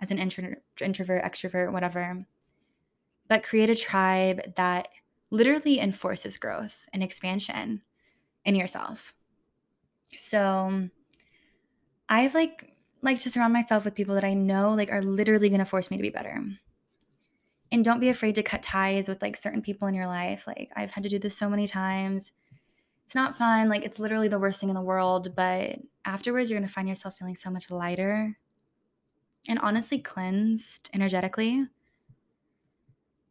as 0.00 0.10
an 0.10 0.18
intro- 0.18 0.56
introvert, 0.80 1.24
extrovert, 1.24 1.72
whatever. 1.72 2.26
But 3.28 3.42
create 3.42 3.70
a 3.70 3.76
tribe 3.76 4.54
that 4.56 4.88
literally 5.30 5.80
enforces 5.80 6.36
growth 6.36 6.74
and 6.92 7.02
expansion 7.02 7.82
in 8.44 8.54
yourself. 8.54 9.14
So 10.18 10.88
I've 12.08 12.34
like 12.34 12.72
like 13.02 13.20
to 13.20 13.30
surround 13.30 13.52
myself 13.52 13.84
with 13.84 13.94
people 13.94 14.14
that 14.14 14.24
I 14.24 14.34
know 14.34 14.72
like 14.74 14.90
are 14.90 15.02
literally 15.02 15.48
going 15.48 15.60
to 15.60 15.64
force 15.64 15.90
me 15.90 15.96
to 15.96 16.02
be 16.02 16.10
better. 16.10 16.42
And 17.70 17.84
don't 17.84 18.00
be 18.00 18.08
afraid 18.08 18.34
to 18.36 18.42
cut 18.42 18.62
ties 18.62 19.08
with 19.08 19.20
like 19.22 19.36
certain 19.36 19.62
people 19.62 19.88
in 19.88 19.94
your 19.94 20.06
life. 20.06 20.44
Like 20.46 20.70
I've 20.76 20.92
had 20.92 21.02
to 21.02 21.08
do 21.08 21.18
this 21.18 21.36
so 21.36 21.48
many 21.48 21.66
times 21.66 22.32
it's 23.06 23.14
not 23.14 23.36
fun. 23.36 23.68
Like 23.68 23.84
it's 23.84 24.00
literally 24.00 24.26
the 24.26 24.38
worst 24.38 24.58
thing 24.58 24.68
in 24.68 24.74
the 24.74 24.80
world. 24.80 25.36
But 25.36 25.78
afterwards, 26.04 26.50
you're 26.50 26.58
going 26.58 26.66
to 26.68 26.74
find 26.74 26.88
yourself 26.88 27.16
feeling 27.16 27.36
so 27.36 27.50
much 27.50 27.70
lighter 27.70 28.36
and 29.48 29.60
honestly 29.60 30.00
cleansed 30.00 30.90
energetically. 30.92 31.68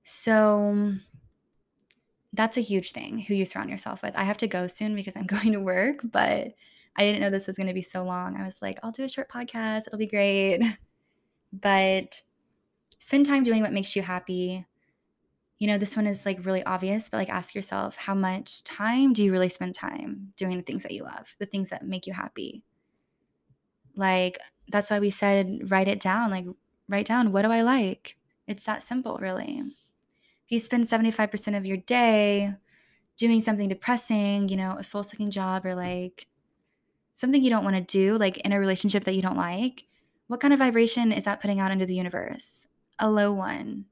So 0.05 0.93
that's 2.31 2.55
a 2.55 2.61
huge 2.61 2.91
thing 2.91 3.19
who 3.19 3.33
you 3.33 3.45
surround 3.45 3.69
yourself 3.69 4.01
with. 4.01 4.15
I 4.15 4.23
have 4.23 4.37
to 4.37 4.47
go 4.47 4.67
soon 4.67 4.95
because 4.95 5.17
I'm 5.17 5.25
going 5.27 5.51
to 5.51 5.59
work, 5.59 5.99
but 6.05 6.53
I 6.97 7.03
didn't 7.03 7.21
know 7.21 7.29
this 7.29 7.47
was 7.47 7.57
going 7.57 7.67
to 7.67 7.73
be 7.73 7.81
so 7.81 8.03
long. 8.03 8.37
I 8.37 8.45
was 8.45 8.61
like, 8.61 8.79
I'll 8.81 8.91
do 8.91 9.03
a 9.03 9.09
short 9.09 9.29
podcast. 9.29 9.87
It'll 9.87 9.99
be 9.99 10.07
great. 10.07 10.61
But 11.57 12.23
spend 12.99 13.27
time 13.27 13.43
doing 13.43 13.61
what 13.61 13.71
makes 13.71 13.95
you 13.95 14.01
happy 14.01 14.65
you 15.57 15.67
know, 15.67 15.77
this 15.77 15.95
one 15.95 16.07
is 16.07 16.25
like 16.25 16.45
really 16.45 16.63
obvious, 16.65 17.09
but 17.09 17.17
like 17.17 17.29
ask 17.29 17.55
yourself 17.55 17.95
how 17.95 18.13
much 18.13 18.63
time 18.63 19.13
do 19.13 19.23
you 19.23 19.31
really 19.31 19.49
spend 19.49 19.73
time 19.73 20.33
doing 20.35 20.57
the 20.57 20.63
things 20.63 20.83
that 20.83 20.91
you 20.91 21.03
love, 21.03 21.35
the 21.39 21.45
things 21.45 21.69
that 21.69 21.87
make 21.87 22.05
you 22.05 22.13
happy? 22.13 22.63
Like, 23.95 24.37
that's 24.67 24.89
why 24.89 24.99
we 24.99 25.09
said 25.09 25.71
write 25.71 25.87
it 25.87 25.99
down. 25.99 26.29
Like, 26.29 26.45
write 26.89 27.05
down 27.05 27.31
what 27.31 27.43
do 27.43 27.51
I 27.51 27.61
like? 27.61 28.17
It's 28.47 28.65
that 28.65 28.83
simple, 28.83 29.17
really. 29.17 29.61
If 30.45 30.51
you 30.51 30.59
spend 30.59 30.83
75% 30.85 31.57
of 31.57 31.65
your 31.65 31.77
day 31.77 32.55
doing 33.17 33.39
something 33.39 33.69
depressing, 33.69 34.49
you 34.49 34.57
know, 34.57 34.75
a 34.77 34.83
soul 34.83 35.03
sucking 35.03 35.31
job 35.31 35.65
or 35.65 35.73
like 35.73 36.27
something 37.15 37.43
you 37.43 37.49
don't 37.49 37.63
want 37.63 37.75
to 37.75 37.81
do, 37.81 38.17
like 38.17 38.37
in 38.39 38.51
a 38.51 38.59
relationship 38.59 39.03
that 39.05 39.15
you 39.15 39.21
don't 39.21 39.37
like, 39.37 39.83
what 40.27 40.39
kind 40.39 40.53
of 40.53 40.59
vibration 40.59 41.11
is 41.11 41.23
that 41.25 41.41
putting 41.41 41.59
out 41.59 41.71
into 41.71 41.85
the 41.85 41.95
universe? 41.95 42.67
A 42.99 43.09
low 43.09 43.31
one 43.31 43.85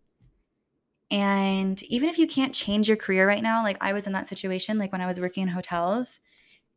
and 1.13 1.83
even 1.83 2.09
if 2.09 2.17
you 2.17 2.25
can't 2.25 2.55
change 2.55 2.87
your 2.87 2.97
career 2.97 3.27
right 3.27 3.43
now, 3.43 3.61
like 3.61 3.77
I 3.79 3.93
was 3.93 4.07
in 4.07 4.13
that 4.13 4.25
situation, 4.25 4.79
like 4.79 4.91
when 4.91 4.99
I 4.99 5.05
was 5.05 5.19
working 5.19 5.43
in 5.43 5.49
hotels, 5.49 6.21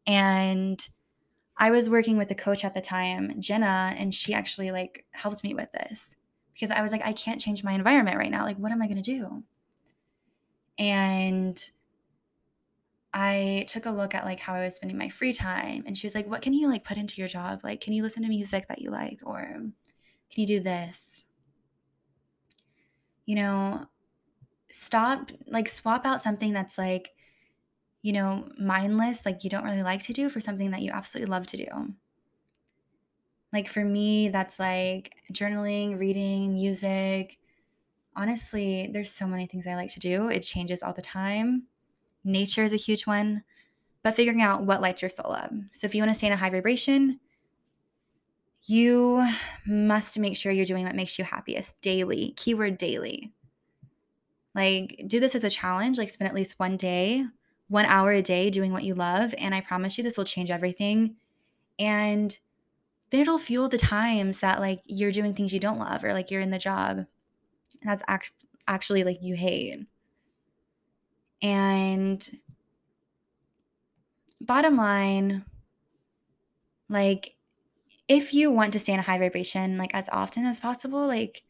and 0.07 0.79
I 1.57 1.71
was 1.71 1.89
working 1.89 2.19
with 2.19 2.31
a 2.31 2.35
coach 2.35 2.63
at 2.63 2.75
the 2.75 2.83
time, 2.83 3.41
Jenna, 3.41 3.95
and 3.97 4.15
she 4.15 4.35
actually 4.35 4.71
like 4.71 5.07
helped 5.13 5.43
me 5.43 5.55
with 5.55 5.73
this 5.73 6.17
because 6.53 6.71
I 6.71 6.83
was 6.83 6.93
like, 6.93 7.01
I 7.03 7.15
can't 7.15 7.41
change 7.41 7.65
my 7.65 7.73
environment 7.73 8.19
right 8.19 8.31
now. 8.31 8.45
Like, 8.45 8.59
what 8.59 8.73
am 8.73 8.83
I 8.83 8.89
going 8.89 9.03
to 9.03 9.19
do? 9.19 9.43
And 10.77 11.71
I 13.17 13.65
took 13.69 13.87
a 13.87 13.91
look 13.91 14.15
at 14.15 14.25
like 14.27 14.41
how 14.41 14.55
I 14.55 14.65
was 14.65 14.77
spending 14.77 14.99
my 14.99 15.09
free 15.09 15.33
time 15.33 15.85
and 15.87 15.99
she 15.99 16.07
was 16.07 16.15
like, 16.15 16.29
"What 16.29 16.43
can 16.43 16.53
you 16.55 16.69
like 16.69 16.85
put 16.85 16.99
into 16.99 17.21
your 17.21 17.29
job? 17.29 17.63
Like 17.65 17.81
can 17.81 17.95
you 17.95 18.03
listen 18.03 18.23
to 18.25 18.29
music 18.29 18.69
that 18.69 18.81
you 18.83 18.91
like 18.91 19.21
or 19.25 19.45
can 19.45 19.73
you 20.43 20.47
do 20.47 20.61
this?" 20.61 21.25
You 23.25 23.35
know, 23.37 23.87
stop 24.71 25.31
like 25.47 25.69
swap 25.69 26.07
out 26.07 26.21
something 26.23 26.53
that's 26.53 26.79
like 26.79 27.15
you 28.03 28.13
know 28.13 28.49
mindless 28.59 29.27
like 29.27 29.45
you 29.45 29.51
don't 29.51 29.65
really 29.65 29.83
like 29.83 30.03
to 30.03 30.13
do 30.13 30.29
for 30.31 30.41
something 30.41 30.71
that 30.73 30.83
you 30.83 30.91
absolutely 30.93 31.31
love 31.31 31.47
to 31.47 31.57
do 31.57 31.95
like 33.53 33.69
for 33.69 33.85
me 33.85 34.29
that's 34.29 34.59
like 34.59 35.15
journaling 35.33 35.99
reading 35.99 36.55
music 36.55 37.39
honestly, 38.17 38.89
there's 38.93 39.13
so 39.13 39.27
many 39.27 39.47
things 39.47 39.67
I 39.67 39.75
like 39.77 39.93
to 39.95 40.01
do. 40.01 40.29
It 40.29 40.41
changes 40.41 40.83
all 40.83 40.93
the 40.93 41.03
time. 41.03 41.69
Nature 42.27 42.65
is 42.65 42.73
a 42.73 42.77
huge 42.77 43.07
one, 43.07 43.43
but 44.03 44.15
figuring 44.15 44.43
out 44.43 44.65
what 44.65 44.81
lights 44.81 45.01
your 45.01 45.09
soul 45.09 45.33
up. 45.33 45.51
So 45.73 45.87
if 45.87 45.95
you 45.95 46.03
want 46.03 46.11
to 46.11 46.15
stay 46.15 46.27
in 46.27 46.33
a 46.33 46.37
high 46.37 46.51
vibration, 46.51 47.21
you 48.65 49.27
must 49.67 50.19
make 50.19 50.37
sure 50.37 50.53
you're 50.53 50.67
doing 50.67 50.85
what 50.85 50.95
makes 50.95 51.19
you 51.19 51.25
happiest 51.25 51.81
daily. 51.81 52.35
Keyword 52.37 52.77
daily. 52.77 53.33
Like, 54.55 55.05
do 55.07 55.21
this 55.21 55.35
as 55.35 55.45
a 55.45 55.51
challenge, 55.51 55.99
like, 55.99 56.11
spend 56.11 56.29
at 56.29 56.35
least 56.35 56.59
one 56.59 56.77
day, 56.77 57.27
one 57.69 57.85
hour 57.85 58.11
a 58.11 58.23
day 58.23 58.51
doing 58.51 58.73
what 58.73 58.85
you 58.85 58.95
love. 58.95 59.35
And 59.39 59.55
I 59.55 59.61
promise 59.61 59.97
you, 59.97 60.05
this 60.05 60.19
will 60.19 60.25
change 60.25 60.51
everything. 60.51 61.17
And 61.79 62.39
then 63.11 63.21
it'll 63.21 63.39
fuel 63.39 63.69
the 63.69 63.79
times 63.79 64.41
that, 64.41 64.61
like, 64.61 64.83
you're 64.85 65.13
doing 65.13 65.35
things 65.35 65.53
you 65.53 65.61
don't 65.61 65.79
love 65.79 66.03
or 66.03 66.13
like 66.13 66.31
you're 66.31 66.41
in 66.41 66.51
the 66.51 66.59
job 66.59 67.07
and 67.87 67.91
that's 67.91 68.03
act- 68.09 68.33
actually 68.67 69.05
like 69.05 69.19
you 69.23 69.37
hate. 69.37 69.87
And 71.43 72.39
bottom 74.41 74.77
line, 74.77 75.45
like, 76.89 77.35
if 78.09 78.33
you 78.33 78.51
want 78.51 78.73
to 78.73 78.79
stay 78.79 78.93
in 78.93 79.01
a 79.01 79.03
high 79.03 79.19
vibration 79.19 79.79
like 79.79 79.95
as 79.95 80.09
often 80.13 80.47
as 80.47 80.61
possible, 80.61 81.07
like 81.07 81.43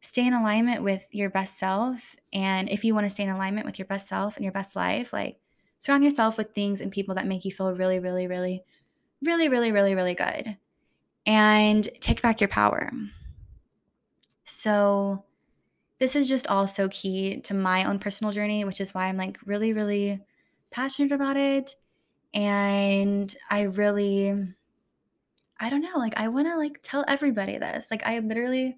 stay 0.00 0.26
in 0.26 0.34
alignment 0.34 0.82
with 0.82 1.02
your 1.12 1.30
best 1.30 1.58
self. 1.58 2.16
And 2.32 2.68
if 2.70 2.84
you 2.84 2.94
want 2.94 3.06
to 3.06 3.10
stay 3.10 3.24
in 3.24 3.30
alignment 3.30 3.66
with 3.66 3.78
your 3.78 3.86
best 3.86 4.08
self 4.08 4.36
and 4.36 4.44
your 4.44 4.52
best 4.52 4.76
life, 4.76 5.12
like 5.12 5.38
surround 5.78 6.04
yourself 6.04 6.38
with 6.38 6.54
things 6.54 6.80
and 6.80 6.92
people 6.92 7.14
that 7.16 7.26
make 7.26 7.44
you 7.44 7.52
feel 7.52 7.72
really, 7.72 7.98
really, 7.98 8.26
really, 8.26 8.64
really, 9.22 9.48
really, 9.48 9.72
really, 9.72 9.94
really 9.94 10.14
good. 10.14 10.56
And 11.26 11.88
take 12.00 12.22
back 12.22 12.40
your 12.40 12.48
power. 12.48 12.90
So, 14.44 15.24
this 15.98 16.14
is 16.14 16.28
just 16.28 16.46
all 16.48 16.66
so 16.66 16.88
key 16.88 17.40
to 17.42 17.54
my 17.54 17.84
own 17.84 17.98
personal 17.98 18.32
journey, 18.32 18.64
which 18.64 18.80
is 18.80 18.92
why 18.94 19.06
I'm 19.06 19.16
like 19.16 19.38
really, 19.44 19.72
really 19.72 20.20
passionate 20.70 21.12
about 21.12 21.36
it. 21.36 21.74
And 22.34 23.34
I 23.50 23.62
really, 23.62 24.54
I 25.58 25.70
don't 25.70 25.80
know, 25.80 25.96
like 25.96 26.16
I 26.16 26.28
want 26.28 26.48
to 26.48 26.56
like 26.56 26.80
tell 26.82 27.04
everybody 27.08 27.56
this. 27.58 27.88
Like 27.90 28.06
I 28.06 28.18
literally 28.18 28.76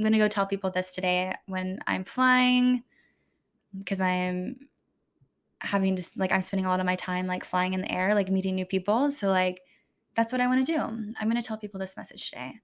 I'm 0.00 0.04
going 0.04 0.12
to 0.12 0.18
go 0.18 0.28
tell 0.28 0.46
people 0.46 0.70
this 0.70 0.94
today 0.94 1.34
when 1.44 1.78
I'm 1.86 2.04
flying 2.04 2.84
because 3.76 4.00
I'm 4.00 4.68
having 5.60 5.94
to 5.96 6.02
like 6.16 6.32
I'm 6.32 6.40
spending 6.40 6.64
a 6.64 6.70
lot 6.70 6.80
of 6.80 6.86
my 6.86 6.96
time 6.96 7.26
like 7.26 7.44
flying 7.44 7.74
in 7.74 7.82
the 7.82 7.92
air, 7.92 8.14
like 8.14 8.30
meeting 8.30 8.54
new 8.54 8.64
people. 8.64 9.10
So 9.10 9.28
like 9.28 9.60
that's 10.14 10.32
what 10.32 10.40
I 10.40 10.46
want 10.46 10.64
to 10.64 10.72
do. 10.72 10.78
I'm 10.78 11.28
going 11.28 11.36
to 11.36 11.46
tell 11.46 11.58
people 11.58 11.78
this 11.78 11.98
message 11.98 12.30
today. 12.30 12.60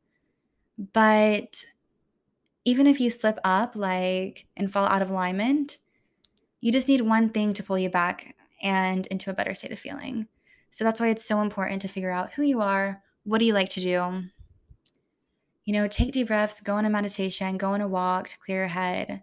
But 0.79 1.67
even 2.67 2.87
if 2.89 3.01
you 3.01 3.09
slip 3.09 3.39
up 3.45 3.77
like 3.77 4.47
and 4.57 4.73
fall 4.73 4.87
out 4.87 5.01
of 5.01 5.09
alignment, 5.09 5.79
you 6.61 6.73
just 6.73 6.89
need 6.89 7.03
one 7.03 7.29
thing 7.31 7.55
to 7.55 7.62
pull 7.62 7.79
you 7.79 7.89
back 7.89 8.35
and 8.61 9.07
into 9.07 9.31
a 9.31 9.35
better 9.35 9.55
state 9.55 9.71
of 9.71 9.79
feeling. 9.79 10.27
So 10.73 10.83
that's 10.83 11.01
why 11.01 11.09
it's 11.09 11.25
so 11.25 11.41
important 11.41 11.81
to 11.83 11.89
figure 11.89 12.11
out 12.11 12.33
who 12.33 12.43
you 12.43 12.61
are, 12.61 13.03
what 13.23 13.39
do 13.39 13.45
you 13.45 13.55
like 13.55 13.69
to 13.71 13.81
do, 13.81 14.25
you 15.64 15.73
know, 15.73 15.87
take 15.87 16.12
deep 16.12 16.27
breaths, 16.27 16.61
go 16.61 16.75
on 16.75 16.85
a 16.85 16.91
meditation, 16.91 17.57
go 17.57 17.71
on 17.71 17.81
a 17.81 17.89
walk 17.89 18.29
to 18.29 18.39
clear 18.39 18.59
your 18.59 18.69
head, 18.69 19.23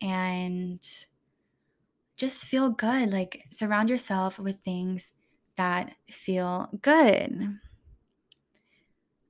and 0.00 0.80
just 2.16 2.44
feel 2.44 2.70
good. 2.70 3.10
Like 3.10 3.44
surround 3.50 3.90
yourself 3.90 4.38
with 4.38 4.60
things 4.60 5.12
that 5.56 5.96
feel 6.08 6.70
good. 6.82 7.58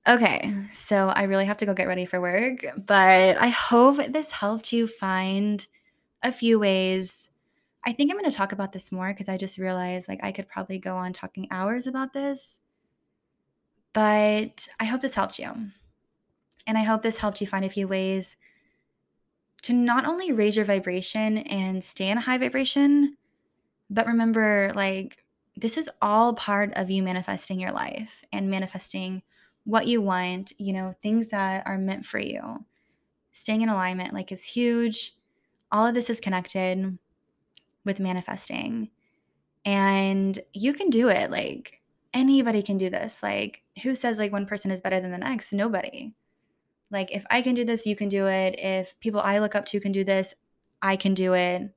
Okay, 0.09 0.55
so 0.73 1.09
I 1.09 1.25
really 1.25 1.47
have 1.47 1.57
to 1.59 1.67
go 1.67 1.75
get 1.75 1.89
ready 1.89 2.05
for 2.05 2.21
work, 2.21 2.65
but 2.77 3.37
I 3.39 3.49
hope 3.49 3.97
this 4.13 4.31
helped 4.31 4.73
you 4.73 4.87
find 4.87 5.67
a 6.23 6.31
few 6.31 6.61
ways. 6.61 7.29
I 7.85 7.93
think 7.93 8.11
I'm 8.11 8.19
going 8.19 8.31
to 8.31 8.37
talk 8.37 8.53
about 8.53 8.73
this 8.73 8.93
more 8.93 9.09
because 9.09 9.29
I 9.29 9.37
just 9.37 9.59
realized 9.59 10.09
like 10.09 10.21
I 10.23 10.33
could 10.33 10.49
probably 10.49 10.79
go 10.79 10.97
on 10.97 11.13
talking 11.13 11.49
hours 11.51 11.87
about 11.89 12.13
this. 12.13 12.61
But 13.93 14.69
I 14.79 14.85
hope 14.85 15.01
this 15.01 15.15
helped 15.15 15.39
you. 15.39 15.71
And 16.67 16.79
I 16.79 16.83
hope 16.83 17.03
this 17.03 17.19
helped 17.19 17.41
you 17.41 17.47
find 17.47 17.65
a 17.65 17.71
few 17.71 17.89
ways 17.89 18.37
to 19.63 19.73
not 19.73 20.07
only 20.07 20.33
raise 20.33 20.57
your 20.57 20.65
vibration 20.65 21.39
and 21.39 21.83
stay 21.83 22.09
in 22.09 22.19
a 22.19 22.23
high 22.23 22.39
vibration, 22.39 23.17
but 23.91 24.07
remember, 24.07 24.73
like, 24.75 25.25
this 25.57 25.77
is 25.77 25.91
all 26.03 26.35
part 26.35 26.73
of 26.75 26.91
you 26.91 27.03
manifesting 27.03 27.61
your 27.61 27.73
life 27.73 28.25
and 28.33 28.51
manifesting 28.51 29.23
what 29.67 29.89
you 29.89 30.01
want, 30.01 30.53
you 30.59 30.73
know, 30.73 30.95
things 31.03 31.29
that 31.29 31.67
are 31.67 31.77
meant 31.77 32.07
for 32.07 32.21
you. 32.21 32.65
Staying 33.33 33.63
in 33.63 33.69
alignment, 33.69 34.15
like, 34.15 34.31
is 34.31 34.45
huge. 34.45 35.15
All 35.73 35.85
of 35.85 35.93
this 35.93 36.09
is 36.09 36.21
connected 36.21 36.99
with 37.85 37.99
manifesting. 37.99 38.91
And 39.65 40.39
you 40.55 40.73
can 40.73 40.89
do 40.89 41.09
it. 41.09 41.33
Like, 41.33 41.83
anybody 42.15 42.63
can 42.63 42.79
do 42.79 42.89
this. 42.89 43.25
Like, 43.25 43.63
who 43.83 43.97
says, 43.97 44.19
like, 44.19 44.31
one 44.31 44.47
person 44.47 44.71
is 44.71 44.81
better 44.81 45.01
than 45.01 45.11
the 45.11 45.19
next? 45.19 45.53
Nobody. 45.53 46.15
Like, 46.89 47.11
if 47.11 47.27
I 47.29 47.43
can 47.43 47.57
do 47.57 47.65
this, 47.65 47.87
you 47.87 47.97
can 47.97 48.09
do 48.09 48.27
it. 48.27 48.55
If 48.59 48.99
people 49.01 49.21
I 49.21 49.41
look 49.41 49.57
up 49.57 49.67
to 49.67 49.81
can 49.81 49.91
do 49.91 50.05
this, 50.05 50.35
I 50.81 50.95
can 50.95 51.13
do 51.13 51.35
it. 51.35 51.73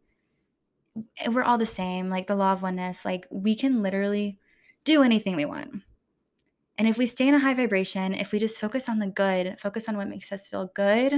We're 1.27 1.43
all 1.43 1.57
the 1.57 1.65
same. 1.65 2.09
Like, 2.09 2.27
the 2.27 2.35
law 2.35 2.53
of 2.53 2.61
oneness, 2.61 3.03
like, 3.03 3.25
we 3.31 3.55
can 3.55 3.81
literally 3.81 4.37
do 4.83 5.01
anything 5.01 5.35
we 5.35 5.45
want. 5.45 5.81
And 6.79 6.87
if 6.87 6.97
we 6.97 7.05
stay 7.05 7.27
in 7.27 7.35
a 7.35 7.39
high 7.39 7.53
vibration, 7.53 8.15
if 8.15 8.31
we 8.31 8.39
just 8.39 8.59
focus 8.59 8.89
on 8.89 8.97
the 8.97 9.07
good, 9.07 9.59
focus 9.59 9.87
on 9.87 9.97
what 9.97 10.09
makes 10.09 10.31
us 10.31 10.47
feel 10.47 10.71
good, 10.73 11.13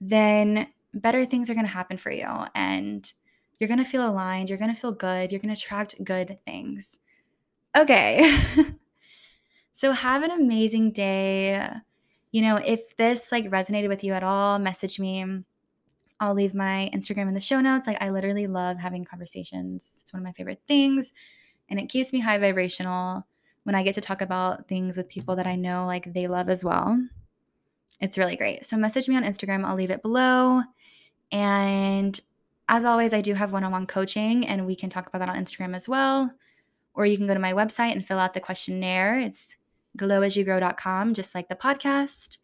then 0.00 0.66
better 0.92 1.24
things 1.24 1.48
are 1.48 1.54
going 1.54 1.66
to 1.66 1.72
happen 1.72 1.96
for 1.96 2.10
you. 2.10 2.28
And 2.54 3.10
you're 3.58 3.68
going 3.68 3.82
to 3.82 3.88
feel 3.88 4.06
aligned. 4.06 4.50
You're 4.50 4.58
going 4.58 4.74
to 4.74 4.78
feel 4.78 4.92
good. 4.92 5.32
You're 5.32 5.40
going 5.40 5.54
to 5.54 5.58
attract 5.58 6.04
good 6.04 6.38
things. 6.44 6.98
Okay. 7.74 8.38
so 9.72 9.92
have 9.92 10.22
an 10.22 10.30
amazing 10.30 10.92
day 10.92 11.70
you 12.32 12.42
know, 12.42 12.56
if 12.56 12.96
this 12.96 13.32
like 13.32 13.50
resonated 13.50 13.88
with 13.88 14.04
you 14.04 14.12
at 14.12 14.22
all, 14.22 14.58
message 14.58 14.98
me. 14.98 15.24
I'll 16.20 16.34
leave 16.34 16.54
my 16.54 16.90
Instagram 16.94 17.28
in 17.28 17.34
the 17.34 17.40
show 17.40 17.60
notes. 17.60 17.86
Like, 17.86 18.00
I 18.00 18.10
literally 18.10 18.46
love 18.46 18.78
having 18.78 19.04
conversations. 19.04 20.00
It's 20.02 20.12
one 20.12 20.20
of 20.20 20.24
my 20.24 20.32
favorite 20.32 20.60
things. 20.68 21.12
And 21.68 21.80
it 21.80 21.88
keeps 21.88 22.12
me 22.12 22.20
high 22.20 22.36
vibrational 22.38 23.26
when 23.70 23.76
I 23.76 23.84
get 23.84 23.94
to 23.94 24.00
talk 24.00 24.20
about 24.20 24.66
things 24.66 24.96
with 24.96 25.08
people 25.08 25.36
that 25.36 25.46
I 25.46 25.54
know 25.54 25.86
like 25.86 26.12
they 26.12 26.26
love 26.26 26.48
as 26.50 26.64
well. 26.64 27.00
It's 28.00 28.18
really 28.18 28.34
great. 28.34 28.66
So, 28.66 28.76
message 28.76 29.06
me 29.06 29.14
on 29.14 29.22
Instagram. 29.22 29.64
I'll 29.64 29.76
leave 29.76 29.92
it 29.92 30.02
below. 30.02 30.62
And 31.30 32.20
as 32.68 32.84
always, 32.84 33.12
I 33.12 33.20
do 33.20 33.34
have 33.34 33.52
one 33.52 33.62
on 33.62 33.70
one 33.70 33.86
coaching, 33.86 34.44
and 34.44 34.66
we 34.66 34.74
can 34.74 34.90
talk 34.90 35.06
about 35.06 35.20
that 35.20 35.28
on 35.28 35.36
Instagram 35.36 35.76
as 35.76 35.88
well. 35.88 36.32
Or 36.94 37.06
you 37.06 37.16
can 37.16 37.28
go 37.28 37.34
to 37.34 37.38
my 37.38 37.52
website 37.52 37.92
and 37.92 38.04
fill 38.04 38.18
out 38.18 38.34
the 38.34 38.40
questionnaire. 38.40 39.20
It's 39.20 39.54
glowasyougrow.com, 39.96 41.14
just 41.14 41.32
like 41.32 41.48
the 41.48 41.54
podcast. 41.54 42.38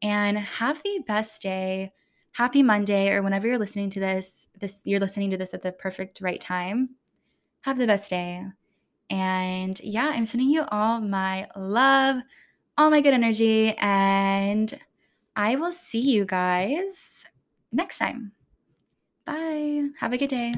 And 0.00 0.38
have 0.38 0.82
the 0.82 1.04
best 1.06 1.42
day. 1.42 1.92
Happy 2.32 2.62
Monday, 2.62 3.12
or 3.12 3.20
whenever 3.20 3.46
you're 3.46 3.58
listening 3.58 3.90
to 3.90 4.00
this, 4.00 4.48
this 4.58 4.80
you're 4.86 4.98
listening 4.98 5.28
to 5.28 5.36
this 5.36 5.52
at 5.52 5.60
the 5.60 5.72
perfect 5.72 6.22
right 6.22 6.40
time. 6.40 6.96
Have 7.64 7.76
the 7.76 7.86
best 7.86 8.08
day. 8.08 8.46
And 9.10 9.80
yeah, 9.80 10.12
I'm 10.14 10.26
sending 10.26 10.50
you 10.50 10.64
all 10.68 11.00
my 11.00 11.48
love, 11.56 12.22
all 12.78 12.90
my 12.90 13.00
good 13.00 13.14
energy, 13.14 13.74
and 13.78 14.78
I 15.36 15.56
will 15.56 15.72
see 15.72 16.00
you 16.00 16.24
guys 16.24 17.24
next 17.72 17.98
time. 17.98 18.32
Bye. 19.26 19.88
Have 20.00 20.12
a 20.12 20.18
good 20.18 20.30
day. 20.30 20.52